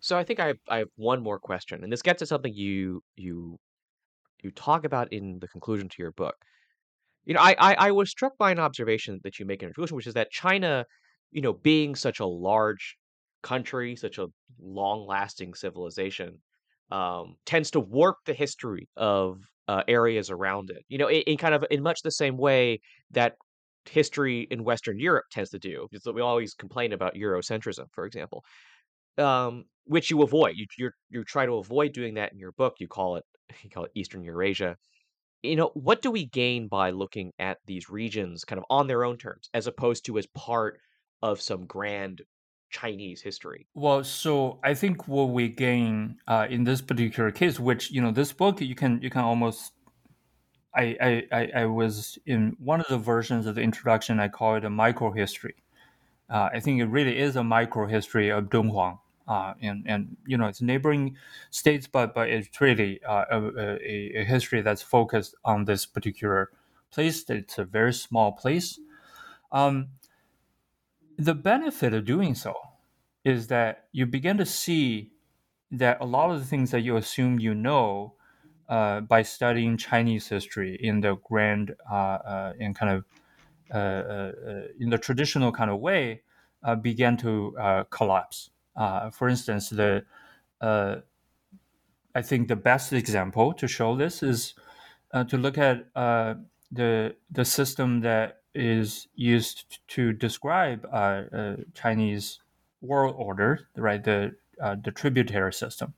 So 0.00 0.16
I 0.16 0.24
think 0.24 0.40
I 0.40 0.46
have, 0.46 0.58
I 0.68 0.78
have 0.78 0.88
one 0.96 1.22
more 1.22 1.38
question, 1.38 1.82
and 1.82 1.92
this 1.92 2.02
gets 2.02 2.20
to 2.20 2.26
something 2.26 2.54
you 2.54 3.02
you 3.16 3.58
you 4.42 4.50
talk 4.50 4.84
about 4.84 5.12
in 5.12 5.40
the 5.40 5.48
conclusion 5.48 5.88
to 5.88 6.02
your 6.02 6.12
book. 6.12 6.44
You 7.28 7.34
know, 7.34 7.40
I, 7.40 7.54
I, 7.58 7.74
I 7.74 7.90
was 7.92 8.10
struck 8.10 8.38
by 8.38 8.50
an 8.50 8.58
observation 8.58 9.20
that 9.22 9.38
you 9.38 9.44
make 9.44 9.60
in 9.62 9.66
your 9.66 9.74
conclusion, 9.74 9.96
which 9.96 10.06
is 10.06 10.14
that 10.14 10.30
China, 10.30 10.86
you 11.30 11.42
know, 11.42 11.52
being 11.52 11.94
such 11.94 12.20
a 12.20 12.26
large 12.26 12.96
country, 13.42 13.96
such 13.96 14.16
a 14.16 14.28
long-lasting 14.58 15.52
civilization, 15.52 16.38
um, 16.90 17.36
tends 17.44 17.70
to 17.72 17.80
warp 17.80 18.16
the 18.24 18.32
history 18.32 18.88
of 18.96 19.42
uh, 19.68 19.82
areas 19.86 20.30
around 20.30 20.70
it. 20.70 20.82
You 20.88 20.96
know, 20.96 21.08
in, 21.08 21.20
in, 21.26 21.36
kind 21.36 21.54
of 21.54 21.66
in 21.70 21.82
much 21.82 22.00
the 22.00 22.10
same 22.10 22.38
way 22.38 22.80
that 23.10 23.34
history 23.84 24.48
in 24.50 24.64
Western 24.64 24.98
Europe 24.98 25.26
tends 25.30 25.50
to 25.50 25.58
do. 25.58 25.86
Because 25.90 26.10
we 26.14 26.22
always 26.22 26.54
complain 26.54 26.94
about 26.94 27.14
Eurocentrism, 27.14 27.88
for 27.92 28.06
example, 28.06 28.42
um, 29.18 29.64
which 29.84 30.10
you 30.10 30.22
avoid. 30.22 30.54
You 30.56 30.64
you 30.78 30.90
you 31.10 31.24
try 31.24 31.44
to 31.44 31.56
avoid 31.56 31.92
doing 31.92 32.14
that 32.14 32.32
in 32.32 32.38
your 32.38 32.52
book. 32.52 32.76
You 32.78 32.88
call 32.88 33.16
it 33.16 33.24
you 33.62 33.68
call 33.68 33.84
it 33.84 33.90
Eastern 33.94 34.24
Eurasia. 34.24 34.76
You 35.42 35.56
know, 35.56 35.70
what 35.74 36.02
do 36.02 36.10
we 36.10 36.24
gain 36.24 36.68
by 36.68 36.90
looking 36.90 37.32
at 37.38 37.58
these 37.66 37.88
regions 37.88 38.44
kind 38.44 38.58
of 38.58 38.64
on 38.70 38.86
their 38.86 39.04
own 39.04 39.16
terms, 39.18 39.50
as 39.54 39.66
opposed 39.66 40.04
to 40.06 40.18
as 40.18 40.26
part 40.26 40.80
of 41.22 41.40
some 41.40 41.66
grand 41.66 42.22
Chinese 42.70 43.22
history? 43.22 43.66
Well, 43.74 44.04
so 44.04 44.58
I 44.64 44.74
think 44.74 45.06
what 45.06 45.30
we 45.30 45.48
gain 45.48 46.18
uh, 46.26 46.46
in 46.50 46.64
this 46.64 46.80
particular 46.80 47.30
case, 47.30 47.60
which 47.60 47.90
you 47.90 48.00
know, 48.00 48.10
this 48.10 48.32
book 48.32 48.60
you 48.60 48.74
can 48.74 49.00
you 49.02 49.10
can 49.10 49.22
almost. 49.22 49.72
I, 50.74 51.26
I, 51.32 51.50
I 51.56 51.64
was 51.64 52.18
in 52.24 52.54
one 52.60 52.80
of 52.80 52.86
the 52.88 52.98
versions 52.98 53.46
of 53.46 53.56
the 53.56 53.62
introduction. 53.62 54.20
I 54.20 54.28
call 54.28 54.54
it 54.56 54.64
a 54.64 54.70
micro 54.70 55.10
history. 55.10 55.56
Uh, 56.30 56.50
I 56.52 56.60
think 56.60 56.80
it 56.80 56.84
really 56.84 57.18
is 57.18 57.36
a 57.36 57.42
micro 57.42 57.86
history 57.86 58.28
of 58.28 58.44
Dunhuang, 58.50 58.98
uh, 59.28 59.54
and 59.62 59.84
and 59.86 60.16
you 60.26 60.36
know 60.36 60.46
it's 60.46 60.60
neighboring 60.60 61.16
states, 61.50 61.86
but 61.86 62.14
but 62.14 62.28
it's 62.28 62.60
really 62.60 63.00
uh, 63.04 63.24
a, 63.30 64.20
a, 64.20 64.24
history 64.24 64.62
that's 64.62 64.82
focused 64.82 65.34
on 65.44 65.64
this 65.64 65.86
particular 65.86 66.50
place. 66.90 67.24
It's 67.28 67.58
a 67.58 67.64
very 67.64 67.92
small 67.92 68.32
place. 68.32 68.80
Um, 69.52 69.88
the 71.16 71.34
benefit 71.34 71.94
of 71.94 72.04
doing 72.04 72.34
so 72.34 72.54
is 73.24 73.48
that 73.48 73.86
you 73.92 74.06
begin 74.06 74.38
to 74.38 74.46
see 74.46 75.12
that 75.70 75.98
a 76.00 76.06
lot 76.06 76.30
of 76.30 76.40
the 76.40 76.46
things 76.46 76.70
that 76.70 76.80
you 76.80 76.96
assume 76.96 77.38
you 77.38 77.54
know 77.54 78.14
uh, 78.68 79.00
by 79.00 79.22
studying 79.22 79.76
Chinese 79.76 80.28
history 80.28 80.78
in 80.80 81.00
the 81.00 81.16
grand 81.24 81.74
uh, 81.90 81.94
uh, 81.94 82.52
in 82.58 82.74
kind 82.74 82.96
of 82.96 83.04
uh, 83.72 83.76
uh, 83.76 84.32
uh, 84.48 84.62
in 84.80 84.88
the 84.88 84.96
traditional 84.96 85.52
kind 85.52 85.70
of 85.70 85.78
way 85.78 86.22
began 86.80 87.16
to 87.16 87.54
collapse. 87.90 88.50
For 89.12 89.28
instance, 89.28 89.70
the 89.70 90.04
I 92.14 92.22
think 92.22 92.48
the 92.48 92.56
best 92.56 92.92
example 92.92 93.52
to 93.54 93.68
show 93.68 93.96
this 93.96 94.22
is 94.22 94.54
to 95.12 95.36
look 95.36 95.58
at 95.58 95.86
the 95.94 97.16
the 97.30 97.44
system 97.44 98.00
that 98.00 98.38
is 98.54 99.06
used 99.14 99.78
to 99.88 100.12
describe 100.12 100.86
uh, 100.92 101.22
uh, 101.32 101.56
Chinese 101.74 102.40
world 102.80 103.14
order, 103.16 103.68
right? 103.76 104.02
The 104.02 104.34
uh, 104.60 104.76
the 104.82 104.90
tributary 104.90 105.52
system. 105.52 105.94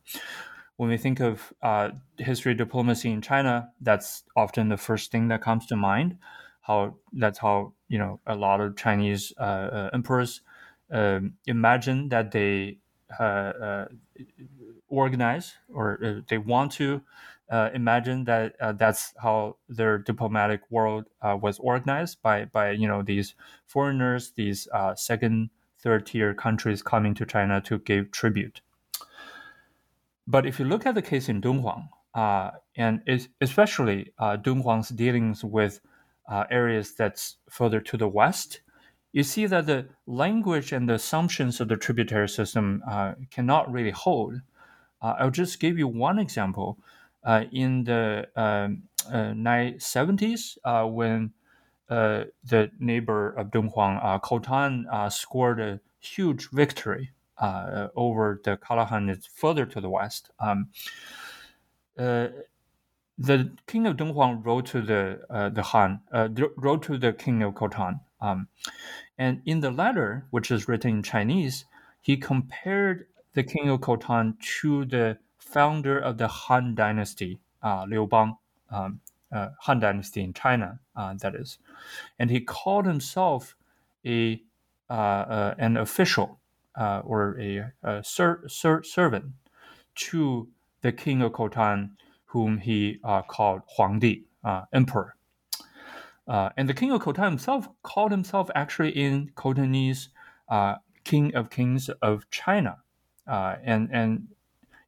When 0.77 0.89
we 0.89 0.97
think 0.97 1.21
of 1.21 1.53
uh, 1.63 1.91
history 2.19 2.55
diplomacy 2.55 3.11
in 3.11 3.23
China, 3.23 3.71
that's 3.81 4.25
often 4.37 4.69
the 4.69 4.77
first 4.77 5.11
thing 5.11 5.29
that 5.29 5.43
comes 5.43 5.67
to 5.67 5.77
mind. 5.77 6.19
How 6.63 6.97
that's 7.13 7.39
how 7.39 7.73
you 7.89 7.99
know 7.99 8.21
a 8.27 8.35
lot 8.35 8.61
of 8.61 8.77
Chinese 8.77 9.33
uh, 9.39 9.43
uh, 9.43 9.91
emperors 9.93 10.43
um, 10.93 11.35
imagine 11.47 12.09
that 12.09 12.33
they 12.33 12.79
organize 14.89 15.55
or 15.73 16.23
they 16.29 16.39
want 16.39 16.73
to 16.73 17.03
uh, 17.51 17.69
imagine 17.75 18.25
that 18.25 18.55
uh, 18.61 18.73
that's 18.73 19.13
how 19.21 19.57
their 19.69 19.99
diplomatic 19.99 20.61
world 20.71 21.07
uh, 21.21 21.37
was 21.41 21.59
organized 21.59 22.23
by 22.23 22.45
by 22.45 22.71
you 22.71 22.87
know 22.87 23.03
these 23.03 23.35
foreigners, 23.67 24.33
these 24.37 24.69
uh, 24.73 24.95
second, 24.95 25.51
third 25.81 26.07
tier 26.07 26.33
countries 26.33 26.81
coming 26.81 27.13
to 27.13 27.27
China 27.27 27.61
to 27.61 27.79
give 27.79 28.11
tribute. 28.13 28.61
But 30.29 30.47
if 30.47 30.61
you 30.61 30.65
look 30.65 30.87
at 30.87 30.95
the 30.95 31.03
case 31.03 31.29
in 31.29 31.41
Dunhuang, 31.41 31.89
uh, 32.15 32.53
and 32.77 33.03
especially 33.41 34.13
uh, 34.19 34.37
Dunhuang's 34.37 34.91
dealings 34.91 35.43
with 35.43 35.81
areas 36.51 36.95
that's 36.95 37.39
further 37.51 37.81
to 37.81 37.97
the 37.97 38.07
west, 38.07 38.61
you 39.13 39.23
see 39.23 39.47
that 39.47 39.67
the 39.67 39.87
language 40.07 40.73
and 40.73 40.89
the 40.89 40.95
assumptions 40.95 41.61
of 41.61 41.69
the 41.69 41.77
tributary 41.77 42.29
system 42.29 42.83
cannot 43.31 43.71
really 43.73 43.91
hold. 43.91 44.41
I'll 45.03 45.31
just 45.31 45.61
give 45.61 45.79
you 45.79 45.89
one 45.89 46.19
example 46.19 46.79
uh, 47.25 47.45
in 47.53 47.85
the 47.85 48.29
um, 48.37 48.83
uh, 49.09 49.33
970s 49.33 50.59
uh, 50.65 50.85
when 50.85 51.33
uh, 51.89 52.25
the 52.45 52.71
neighbor 52.79 53.31
of 53.31 53.51
Dunhuang, 53.51 53.99
uh, 54.03 54.19
Khotan, 54.21 54.85
uh, 54.91 55.11
scored 55.11 55.61
a 55.61 55.81
huge 55.99 56.51
victory 56.51 57.11
over 57.97 58.41
the 58.45 58.57
Karakhanids 58.59 59.27
further 59.27 59.65
to 59.65 59.81
the 59.81 59.89
west. 59.89 60.31
Um, 60.39 60.69
the 61.97 63.51
king 63.67 63.87
of 63.87 63.97
Dunhuang 63.97 64.45
wrote 64.45 64.67
to 64.67 64.83
the 64.83 65.51
the 65.55 65.63
Han, 65.63 66.01
wrote 66.57 66.83
to 66.85 66.99
the 66.99 67.13
king 67.13 67.43
of 67.43 67.55
Khotan, 67.55 68.01
um, 68.21 68.49
and 69.19 69.43
in 69.45 69.61
the 69.61 69.71
letter, 69.71 70.27
which 70.31 70.51
is 70.51 70.69
written 70.69 70.91
in 70.91 71.03
Chinese, 71.03 71.65
he 72.01 72.17
compared 72.17 73.07
the 73.35 73.43
king 73.43 73.69
of 73.69 73.81
Khotan 73.81 74.39
to 74.61 74.85
the 74.85 75.19
founder 75.39 75.99
of 75.99 76.19
the 76.19 76.29
Han 76.29 76.75
Dynasty, 76.75 77.39
uh, 77.63 77.85
Liu 77.89 78.07
Bang, 78.07 78.37
um, 78.71 79.01
uh, 79.33 79.51
Han 79.61 79.81
Dynasty 79.81 80.23
in 80.23 80.33
China, 80.33 80.81
uh, 80.97 81.15
that 81.21 81.35
is. 81.35 81.59
And 82.19 82.31
he 82.31 82.41
called 82.41 82.87
himself 82.87 83.57
a 84.05 84.43
uh, 84.91 84.93
uh, 84.93 85.55
an 85.59 85.77
official 85.77 86.41
uh, 86.77 87.01
or 87.05 87.39
a, 87.41 87.71
a 87.85 88.03
ser- 88.03 88.43
ser- 88.49 88.83
servant 88.83 89.27
to 89.95 90.49
the 90.83 90.91
king 90.91 91.23
of 91.23 91.31
Khotan, 91.31 91.91
whom 92.25 92.59
he 92.59 92.99
called 93.29 93.63
Huangdi, 93.79 94.25
emperor. 94.73 95.15
And 96.57 96.69
the 96.69 96.75
king 96.75 96.93
of 96.93 97.03
Khotan 97.03 97.31
himself 97.31 97.69
called 97.83 98.11
himself 98.11 98.51
actually 98.55 98.91
in 98.91 99.31
Khotanese 99.35 100.09
king 101.05 101.35
of 101.35 101.51
kings 101.51 101.91
of 102.03 102.31
China. 102.31 102.79
and, 103.27 103.89
and 103.93 104.29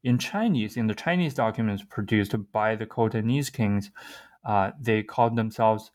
in 0.02 0.18
Chinese, 0.18 0.76
in 0.76 0.86
the 0.86 0.94
Chinese 0.94 1.34
documents 1.34 1.84
produced 1.88 2.34
by 2.52 2.74
the 2.74 2.86
Khotanese 2.86 3.52
kings, 3.52 3.90
uh, 4.44 4.72
they 4.80 5.02
called 5.02 5.36
themselves 5.36 5.92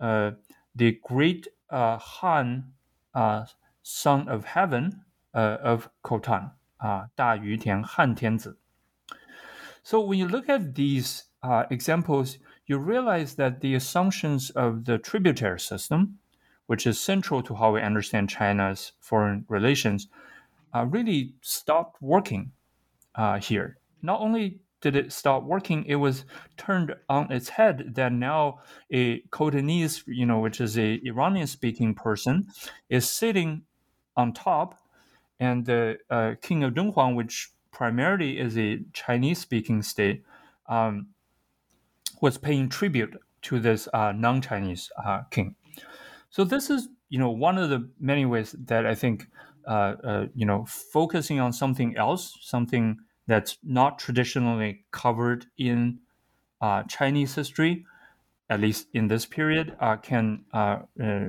uh, 0.00 0.32
the 0.74 0.98
great 1.04 1.46
uh, 1.70 1.98
Han 1.98 2.72
uh, 3.14 3.46
son 3.82 4.28
of 4.28 4.44
heaven 4.44 5.02
uh, 5.34 5.58
of 5.62 5.88
Khotan, 6.04 6.52
uh, 6.80 7.04
Da 7.16 7.34
Yu 7.34 7.56
Tian 7.56 7.82
Han 7.84 8.14
Tianzi. 8.16 8.54
So 9.82 10.00
when 10.00 10.18
you 10.18 10.26
look 10.26 10.48
at 10.48 10.74
these 10.74 11.24
uh, 11.42 11.64
examples, 11.70 12.38
you 12.66 12.78
realize 12.78 13.34
that 13.34 13.60
the 13.60 13.74
assumptions 13.74 14.50
of 14.50 14.84
the 14.84 14.98
tributary 14.98 15.60
system, 15.60 16.18
which 16.66 16.86
is 16.86 16.98
central 16.98 17.42
to 17.42 17.54
how 17.54 17.74
we 17.74 17.80
understand 17.80 18.30
China's 18.30 18.92
foreign 19.00 19.44
relations, 19.48 20.08
uh, 20.74 20.84
really 20.86 21.34
stopped 21.40 22.00
working 22.00 22.52
uh, 23.14 23.38
here. 23.38 23.78
Not 24.02 24.20
only 24.20 24.60
did 24.80 24.96
it 24.96 25.12
stop 25.12 25.44
working, 25.44 25.84
it 25.86 25.94
was 25.96 26.24
turned 26.56 26.94
on 27.08 27.32
its 27.32 27.48
head 27.48 27.94
that 27.94 28.12
now 28.12 28.60
a 28.92 29.20
Khotanese, 29.30 30.02
you 30.06 30.26
know, 30.26 30.40
which 30.40 30.60
is 30.60 30.76
a 30.78 31.00
Iranian 31.04 31.46
speaking 31.46 31.94
person, 31.94 32.46
is 32.90 33.08
sitting 33.08 33.62
on 34.16 34.32
top, 34.32 34.78
and 35.40 35.64
the 35.64 35.98
uh, 36.10 36.34
king 36.40 36.62
of 36.64 36.74
Dunhuang, 36.74 37.14
which 37.14 37.50
primarily 37.72 38.38
is 38.38 38.58
a 38.58 38.80
Chinese 38.92 39.38
speaking 39.38 39.82
state, 39.82 40.22
um, 40.68 41.08
was 42.24 42.38
paying 42.38 42.70
tribute 42.70 43.14
to 43.42 43.60
this 43.60 43.86
uh, 43.92 44.10
non 44.10 44.40
Chinese 44.40 44.90
uh, 45.04 45.20
king. 45.30 45.54
So 46.30 46.42
this 46.42 46.70
is, 46.70 46.88
you 47.10 47.18
know, 47.18 47.28
one 47.28 47.58
of 47.58 47.68
the 47.68 47.86
many 48.00 48.24
ways 48.24 48.56
that 48.64 48.86
I 48.86 48.94
think, 48.94 49.26
uh, 49.68 49.94
uh, 50.02 50.26
you 50.34 50.46
know, 50.46 50.64
focusing 50.64 51.38
on 51.38 51.52
something 51.52 51.98
else, 51.98 52.38
something 52.40 52.96
that's 53.26 53.58
not 53.62 53.98
traditionally 53.98 54.86
covered 54.90 55.44
in 55.58 55.98
uh, 56.62 56.84
Chinese 56.84 57.34
history, 57.34 57.84
at 58.48 58.58
least 58.58 58.86
in 58.94 59.08
this 59.08 59.26
period, 59.26 59.76
uh, 59.78 59.96
can 59.96 60.44
uh, 60.54 60.78
uh, 61.02 61.28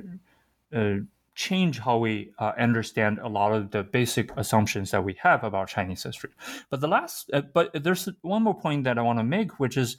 uh 0.74 0.96
change 1.36 1.80
how 1.80 1.98
we 1.98 2.32
uh, 2.40 2.54
understand 2.58 3.20
a 3.20 3.28
lot 3.28 3.52
of 3.52 3.72
the 3.72 3.84
basic 3.84 4.32
assumptions 4.38 4.92
that 4.92 5.04
we 5.04 5.14
have 5.22 5.44
about 5.44 5.68
Chinese 5.68 6.04
history. 6.04 6.32
But 6.70 6.80
the 6.80 6.88
last, 6.88 7.30
but 7.54 7.72
there's 7.84 8.08
one 8.22 8.44
more 8.44 8.56
point 8.56 8.86
that 8.86 8.98
I 8.98 9.02
want 9.02 9.20
to 9.20 9.24
make, 9.26 9.60
which 9.60 9.76
is 9.76 9.98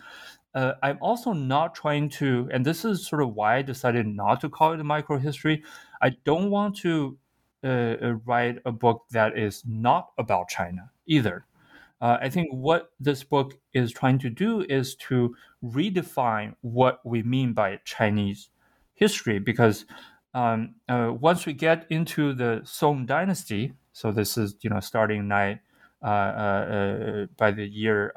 I'm 0.57 0.99
also 1.03 1.33
not 1.33 1.75
trying 1.75 2.09
to, 2.11 2.49
and 2.51 2.65
this 2.65 2.85
is 2.85 3.07
sort 3.07 3.23
of 3.23 3.35
why 3.35 3.57
I 3.57 3.63
decided 3.63 4.07
not 4.07 4.41
to 4.41 4.49
call 4.49 4.73
it 4.73 4.81
a 4.81 4.85
micro 4.85 5.19
history. 5.19 5.63
I 6.01 6.11
don't 6.25 6.51
want 6.51 6.77
to 6.79 7.19
write 7.63 8.59
a 8.65 8.73
book 8.73 9.05
that 9.11 9.39
is 9.39 9.63
not 9.67 10.11
about 10.19 10.49
China 10.49 10.91
either. 11.07 11.45
Uh, 12.01 12.19
I 12.21 12.29
think 12.29 12.49
what 12.53 12.91
this 13.01 13.25
book 13.25 13.55
is 13.73 13.91
trying 13.91 14.19
to 14.19 14.31
do 14.31 14.65
is 14.69 14.95
to 14.97 15.35
redefine 15.65 16.55
what 16.61 17.01
we 17.05 17.23
mean 17.23 17.55
by 17.55 17.81
Chinese 17.85 18.51
history, 18.95 19.39
because 19.39 19.87
um, 20.35 20.75
uh, 20.89 21.13
once 21.19 21.47
we 21.47 21.55
get 21.55 21.87
into 21.89 22.35
the 22.35 22.61
Song 22.65 23.07
Dynasty, 23.07 23.73
so 23.93 24.13
this 24.13 24.37
is 24.37 24.57
you 24.61 24.69
know 24.69 24.81
starting 24.81 25.33
uh, 25.33 25.57
uh, 26.03 26.07
uh 26.07 27.27
by 27.39 27.51
the 27.51 27.67
year 27.67 28.13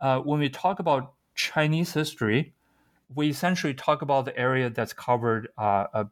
uh, 0.00 0.20
when 0.20 0.40
we 0.40 0.48
talk 0.48 0.78
about 0.78 1.14
Chinese 1.34 1.92
history, 1.92 2.54
we 3.14 3.28
essentially 3.28 3.74
talk 3.74 4.02
about 4.02 4.24
the 4.24 4.38
area 4.38 4.68
that's 4.68 4.92
covered 4.92 5.48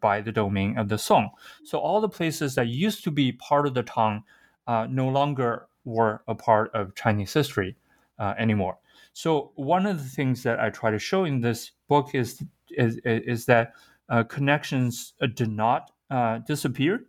by 0.00 0.22
the 0.22 0.32
domain 0.32 0.78
of 0.78 0.88
the 0.88 0.96
Song. 0.96 1.30
So 1.64 1.78
all 1.78 2.00
the 2.00 2.08
places 2.08 2.54
that 2.54 2.68
used 2.68 3.04
to 3.04 3.10
be 3.10 3.32
part 3.32 3.66
of 3.66 3.74
the 3.74 3.82
Tang 3.82 4.24
no 4.66 5.08
longer 5.08 5.68
were 5.84 6.22
a 6.26 6.34
part 6.34 6.70
of 6.74 6.94
Chinese 6.94 7.32
history 7.32 7.76
uh, 8.18 8.34
anymore. 8.38 8.78
So 9.12 9.52
one 9.54 9.86
of 9.86 10.02
the 10.02 10.08
things 10.08 10.42
that 10.42 10.60
I 10.60 10.70
try 10.70 10.90
to 10.90 10.98
show 10.98 11.24
in 11.24 11.40
this 11.40 11.72
book 11.88 12.14
is 12.14 12.42
is, 12.70 12.98
is 13.04 13.46
that 13.46 13.72
uh, 14.08 14.24
connections 14.24 15.14
uh, 15.22 15.26
did 15.26 15.50
not 15.50 15.90
uh, 16.10 16.38
disappear. 16.38 17.04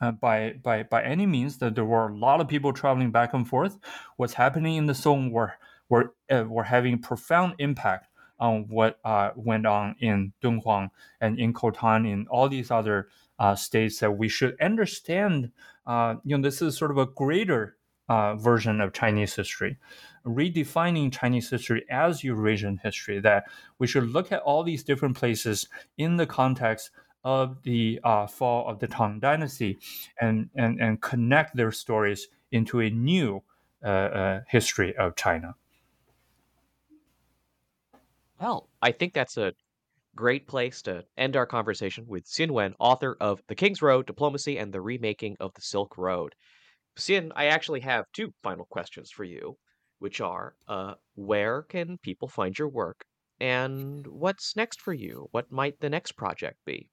Uh, 0.00 0.12
by 0.12 0.52
by 0.62 0.84
by 0.84 1.02
any 1.02 1.26
means, 1.26 1.58
that 1.58 1.74
there 1.74 1.84
were 1.84 2.08
a 2.08 2.16
lot 2.16 2.40
of 2.40 2.46
people 2.46 2.72
traveling 2.72 3.10
back 3.10 3.34
and 3.34 3.48
forth. 3.48 3.78
What's 4.16 4.34
happening 4.34 4.76
in 4.76 4.86
the 4.86 4.94
Song 4.94 5.32
were 5.32 5.54
were 5.88 6.14
uh, 6.30 6.44
were 6.48 6.64
having 6.64 6.98
profound 6.98 7.54
impact 7.58 8.08
on 8.40 8.66
what 8.68 9.00
went 9.34 9.66
on 9.66 9.96
in 9.98 10.32
Dunhuang 10.40 10.90
and 11.20 11.40
in 11.40 11.52
Khotan 11.52 12.12
and 12.12 12.28
all 12.28 12.48
these 12.48 12.70
other 12.70 13.08
states 13.56 13.98
that 13.98 14.12
we 14.12 14.28
should 14.28 14.54
understand. 14.60 15.50
you 15.88 16.36
know, 16.36 16.40
this 16.40 16.62
is 16.62 16.76
sort 16.78 16.92
of 16.92 16.98
a 16.98 17.06
greater 17.06 17.78
uh, 18.08 18.34
version 18.36 18.80
of 18.80 18.92
Chinese 18.92 19.34
history, 19.34 19.76
redefining 20.24 21.12
Chinese 21.12 21.50
history 21.50 21.84
as 21.90 22.24
Eurasian 22.24 22.78
history, 22.82 23.20
that 23.20 23.44
we 23.78 23.86
should 23.86 24.08
look 24.08 24.32
at 24.32 24.40
all 24.42 24.62
these 24.62 24.82
different 24.82 25.16
places 25.16 25.68
in 25.98 26.16
the 26.16 26.26
context 26.26 26.90
of 27.24 27.62
the 27.62 28.00
uh, 28.04 28.26
fall 28.26 28.66
of 28.68 28.78
the 28.78 28.86
Tang 28.86 29.20
Dynasty 29.20 29.78
and, 30.20 30.48
and, 30.54 30.80
and 30.80 31.00
connect 31.02 31.56
their 31.56 31.72
stories 31.72 32.28
into 32.50 32.80
a 32.80 32.88
new 32.88 33.42
uh, 33.84 33.88
uh 33.88 34.40
history 34.48 34.96
of 34.96 35.14
China. 35.14 35.54
Well, 38.40 38.68
I 38.80 38.92
think 38.92 39.14
that's 39.14 39.36
a 39.36 39.52
great 40.14 40.46
place 40.46 40.82
to 40.82 41.04
end 41.16 41.36
our 41.36 41.46
conversation 41.46 42.04
with 42.06 42.24
Xin 42.24 42.50
Wen, 42.50 42.74
author 42.78 43.16
of 43.20 43.40
The 43.48 43.54
King's 43.54 43.82
Road 43.82 44.06
Diplomacy 44.06 44.58
and 44.58 44.72
the 44.72 44.80
Remaking 44.80 45.36
of 45.40 45.52
the 45.54 45.60
Silk 45.60 45.96
Road. 45.98 46.34
Xin, 46.96 47.30
I 47.36 47.46
actually 47.46 47.80
have 47.80 48.04
two 48.12 48.32
final 48.42 48.66
questions 48.66 49.10
for 49.10 49.24
you, 49.24 49.56
which 49.98 50.20
are 50.20 50.54
uh, 50.66 50.94
where 51.14 51.62
can 51.62 51.98
people 51.98 52.28
find 52.28 52.58
your 52.58 52.68
work? 52.68 53.04
And 53.40 54.06
what's 54.06 54.56
next 54.56 54.80
for 54.80 54.92
you? 54.92 55.28
What 55.30 55.52
might 55.52 55.78
the 55.80 55.90
next 55.90 56.12
project 56.12 56.58
be? 56.64 56.90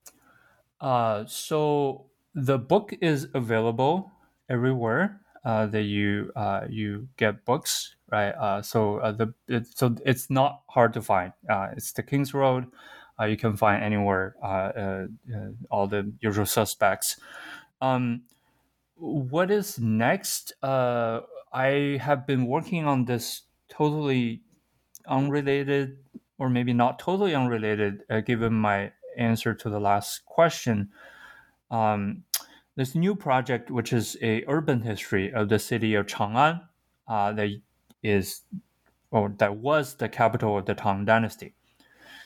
Uh, 0.80 1.26
so 1.26 2.08
the 2.36 2.60
book 2.60 2.94
is 3.02 3.28
available 3.34 4.12
everywhere 4.50 5.22
uh, 5.44 5.66
that 5.68 5.84
you 5.84 6.32
uh, 6.36 6.66
you 6.70 7.08
get 7.18 7.46
books, 7.46 7.95
right? 8.12 8.32
Uh, 8.32 8.62
so 8.62 8.98
uh, 8.98 9.12
the 9.12 9.34
it, 9.48 9.68
so 9.76 9.96
it's 10.06 10.30
not 10.30 10.62
hard 10.70 10.94
to 10.94 11.02
find. 11.02 11.34
Uh, 11.50 11.70
it's 11.76 11.92
the 11.94 12.04
King's 12.04 12.34
Road. 12.34 12.68
Uh, 13.20 13.26
you 13.26 13.38
can 13.38 13.56
find 13.56 13.84
anywhere 13.84 14.36
uh, 14.44 14.48
uh, 14.48 15.06
all 15.72 15.88
the 15.88 16.12
usual 16.20 16.46
suspects. 16.46 17.18
Um, 17.82 18.24
what 18.96 19.52
is 19.52 19.80
next? 19.80 20.54
I 20.62 21.98
have 22.02 22.28
been 22.28 22.48
working 22.48 22.86
on 22.86 23.06
this 23.06 23.44
totally 23.70 24.42
unrelated, 25.08 25.98
or 26.38 26.50
maybe 26.50 26.74
not 26.74 27.00
totally 27.00 27.34
unrelated, 27.34 28.04
given 28.26 28.54
my 28.54 28.92
answer 29.18 29.54
to 29.54 29.70
the 29.70 29.80
last 29.80 30.26
question. 30.26 30.90
Um, 31.72 32.24
this 32.76 32.96
new 32.96 33.16
project, 33.16 33.72
which 33.72 33.94
is 33.94 34.18
a 34.22 34.44
urban 34.48 34.82
history 34.82 35.34
of 35.34 35.48
the 35.48 35.60
city 35.60 35.96
of 35.96 36.08
Chang'an, 36.08 36.62
uh, 37.08 37.32
that 37.34 37.50
is, 38.06 38.42
or 39.12 39.34
that 39.38 39.58
was 39.58 39.96
the 39.96 40.10
capital 40.10 40.58
of 40.58 40.66
the 40.66 40.76
Tang 40.76 41.06
Dynasty. 41.06 41.54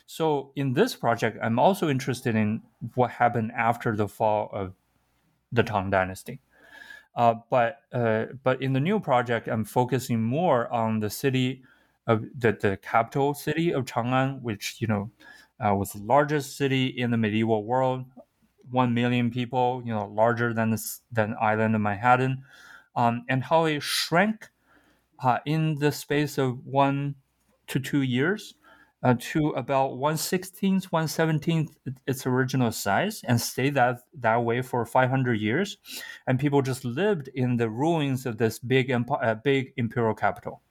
So 0.06 0.52
in 0.56 0.74
this 0.74 0.96
project, 0.96 1.38
I'm 1.42 1.60
also 1.60 1.88
interested 1.90 2.36
in 2.36 2.62
what 2.96 3.12
happened 3.12 3.52
after 3.56 3.96
the 3.96 4.08
fall 4.08 4.50
of 4.52 4.74
the 5.52 5.64
Tang 5.64 5.90
Dynasty. 5.90 6.40
Uh, 7.16 7.36
but 7.50 7.82
uh, 7.92 8.26
but 8.44 8.62
in 8.62 8.74
the 8.74 8.80
new 8.80 9.00
project, 9.00 9.48
I'm 9.48 9.66
focusing 9.66 10.22
more 10.22 10.72
on 10.72 11.00
the 11.00 11.10
city 11.10 11.64
of 12.08 12.24
the, 12.38 12.54
the 12.54 12.78
capital 12.78 13.34
city 13.34 13.72
of 13.74 13.86
Chang'an, 13.86 14.42
which 14.42 14.78
you 14.80 14.88
know 14.88 15.12
uh, 15.60 15.76
was 15.76 15.92
the 15.94 16.04
largest 16.04 16.58
city 16.58 16.88
in 16.88 17.12
the 17.12 17.18
medieval 17.18 17.64
world, 17.64 18.06
one 18.72 18.94
million 18.94 19.30
people, 19.32 19.82
you 19.86 19.94
know, 19.94 20.08
larger 20.08 20.54
than 20.54 20.76
than 21.12 21.36
island 21.42 21.76
of 21.76 21.82
Manhattan, 21.82 22.44
um, 22.96 23.26
and 23.28 23.44
how 23.44 23.66
it 23.66 23.84
shrank 23.84 24.50
uh, 25.24 25.40
in 25.46 25.76
the 25.76 25.92
space 25.92 26.38
of 26.38 26.66
one 26.66 27.16
to 27.68 27.80
two 27.80 28.02
years. 28.02 28.56
uh, 29.02 29.16
to 29.18 29.50
about 29.52 29.92
116th, 29.92 30.90
117th 30.90 31.70
its 32.06 32.26
original 32.28 32.72
size 32.72 33.22
and 33.26 33.40
stayed 33.40 33.74
that, 33.76 34.02
that 34.14 34.44
way 34.44 34.62
for 34.62 34.86
500 34.86 35.40
years. 35.40 35.78
And 36.28 36.40
people 36.40 36.62
just 36.62 36.84
lived 36.84 37.30
in 37.34 37.58
the 37.58 37.70
ruins 37.70 38.26
of 38.26 38.38
this 38.38 38.60
big, 38.60 38.92
uh, 38.92 39.36
big 39.36 39.74
imperial 39.78 40.14
capital. 40.16 40.62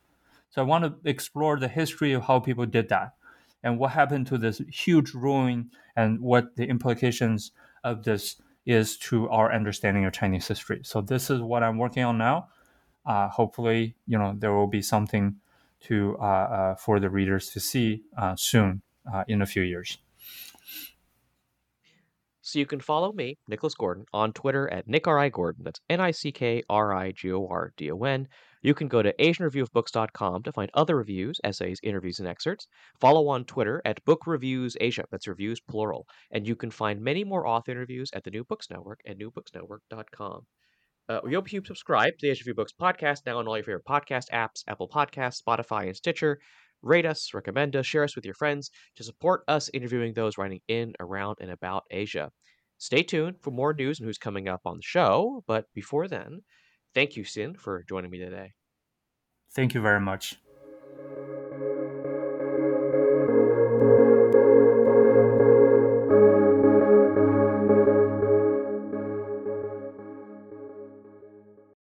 So 0.51 0.63
I 0.63 0.65
want 0.65 0.85
to 0.85 1.09
explore 1.09 1.59
the 1.59 1.69
history 1.69 2.13
of 2.13 2.25
how 2.25 2.41
people 2.41 2.67
did 2.67 2.89
that 2.91 3.15
and 3.63 3.79
what 3.79 3.93
happened 3.93 4.27
to 4.29 4.39
this 4.39 4.61
huge 4.73 5.15
ruin 5.15 5.71
and 5.97 6.21
what 6.21 6.57
the 6.57 6.67
implications 6.69 7.53
of 7.85 8.05
this 8.05 8.37
is 8.67 8.99
to 8.99 9.29
our 9.31 9.53
understanding 9.53 10.05
of 10.05 10.13
Chinese 10.13 10.47
history. 10.49 10.81
So 10.85 11.01
this 11.01 11.31
is 11.31 11.41
what 11.41 11.63
I'm 11.63 11.79
working 11.79 12.05
on 12.05 12.19
now. 12.19 12.49
Uh, 13.09 13.27
hopefully, 13.31 13.95
you 14.07 14.19
know, 14.19 14.35
there 14.39 14.53
will 14.53 14.67
be 14.67 14.83
something 14.83 15.37
to 15.81 16.15
uh, 16.21 16.25
uh, 16.25 16.75
for 16.75 17.01
the 17.01 17.09
readers 17.09 17.49
to 17.49 17.59
see 17.59 18.03
uh, 18.19 18.37
soon 18.37 18.83
in 19.27 19.41
a 19.41 19.47
few 19.47 19.63
years. 19.63 19.97
So 22.43 22.59
you 22.59 22.67
can 22.67 22.81
follow 22.81 23.13
me, 23.13 23.39
Nicholas 23.49 23.75
Gordon, 23.75 24.05
on 24.13 24.35
Twitter 24.35 24.71
at 24.71 24.87
NickRI 24.87 25.33
Gordon. 25.33 25.65
That's 25.65 25.81
N 25.89 26.01
I 26.01 26.11
C 26.11 26.33
K 26.33 26.63
R 26.69 26.93
I 26.93 27.13
G 27.13 27.33
O 27.33 27.47
R 27.47 27.73
D 27.79 27.91
O 27.91 28.05
N. 28.05 28.29
You 28.61 28.75
can 28.75 28.89
go 28.89 29.03
to 29.03 29.15
AsianReviewOfBooks.com 29.15 30.43
to 30.43 30.53
find 30.53 30.71
other 30.75 30.97
reviews, 30.97 31.41
essays, 31.45 31.79
interviews, 31.83 32.19
and 32.19 32.29
excerpts. 32.29 32.67
Follow 33.01 33.29
on 33.29 33.45
Twitter 33.45 33.81
at 33.85 34.05
Book 34.05 34.27
Reviews 34.27 34.77
Asia. 34.81 35.05
That's 35.11 35.29
reviews 35.29 35.61
plural. 35.61 36.07
And 36.31 36.47
you 36.47 36.57
can 36.57 36.71
find 36.71 37.01
many 37.01 37.25
more 37.25 37.47
author 37.47 37.71
interviews 37.71 38.11
at 38.13 38.25
the 38.25 38.31
New 38.31 38.45
Books 38.45 38.69
Network 38.71 39.01
at 39.07 39.19
newbooksnetwork.com. 39.19 40.47
Uh, 41.09 41.21
we 41.25 41.35
hope 41.35 41.53
you 41.53 41.63
subscribe 41.65 42.13
to 42.19 42.27
the 42.27 42.31
Review 42.31 42.55
Books 42.55 42.73
podcast 42.79 43.21
now 43.27 43.39
on 43.39 43.49
all 43.49 43.57
your 43.57 43.65
favorite 43.65 43.87
podcast 43.89 44.31
apps, 44.33 44.63
Apple 44.69 44.89
Podcasts, 44.89 45.43
Spotify, 45.43 45.87
and 45.87 45.97
Stitcher. 45.97 46.39
Rate 46.83 47.07
us, 47.07 47.33
recommend 47.35 47.75
us, 47.77 47.87
share 47.87 48.05
us 48.05 48.15
with 48.15 48.25
your 48.25 48.35
friends 48.35 48.71
to 48.97 49.03
support 49.03 49.43
us 49.49 49.71
interviewing 49.75 50.13
those 50.13 50.39
writing 50.39 50.61
in, 50.69 50.93
around, 51.01 51.39
and 51.41 51.51
about 51.51 51.85
Asia. 51.91 52.31
Stay 52.77 53.03
tuned 53.03 53.37
for 53.41 53.51
more 53.51 53.73
news 53.73 53.99
and 53.99 54.07
who's 54.07 54.19
coming 54.19 54.49
up 54.49 54.61
on 54.65 54.77
the 54.77 54.83
show. 54.83 55.43
But 55.47 55.65
before 55.75 56.07
then, 56.07 56.43
Thank 56.95 57.17
you, 57.17 57.25
Xin, 57.25 57.57
for 57.57 57.85
joining 57.89 58.11
me 58.11 58.19
today. 58.19 58.55
Thank 59.55 59.75
you 59.75 59.81
very 59.81 60.01
much. 60.01 60.37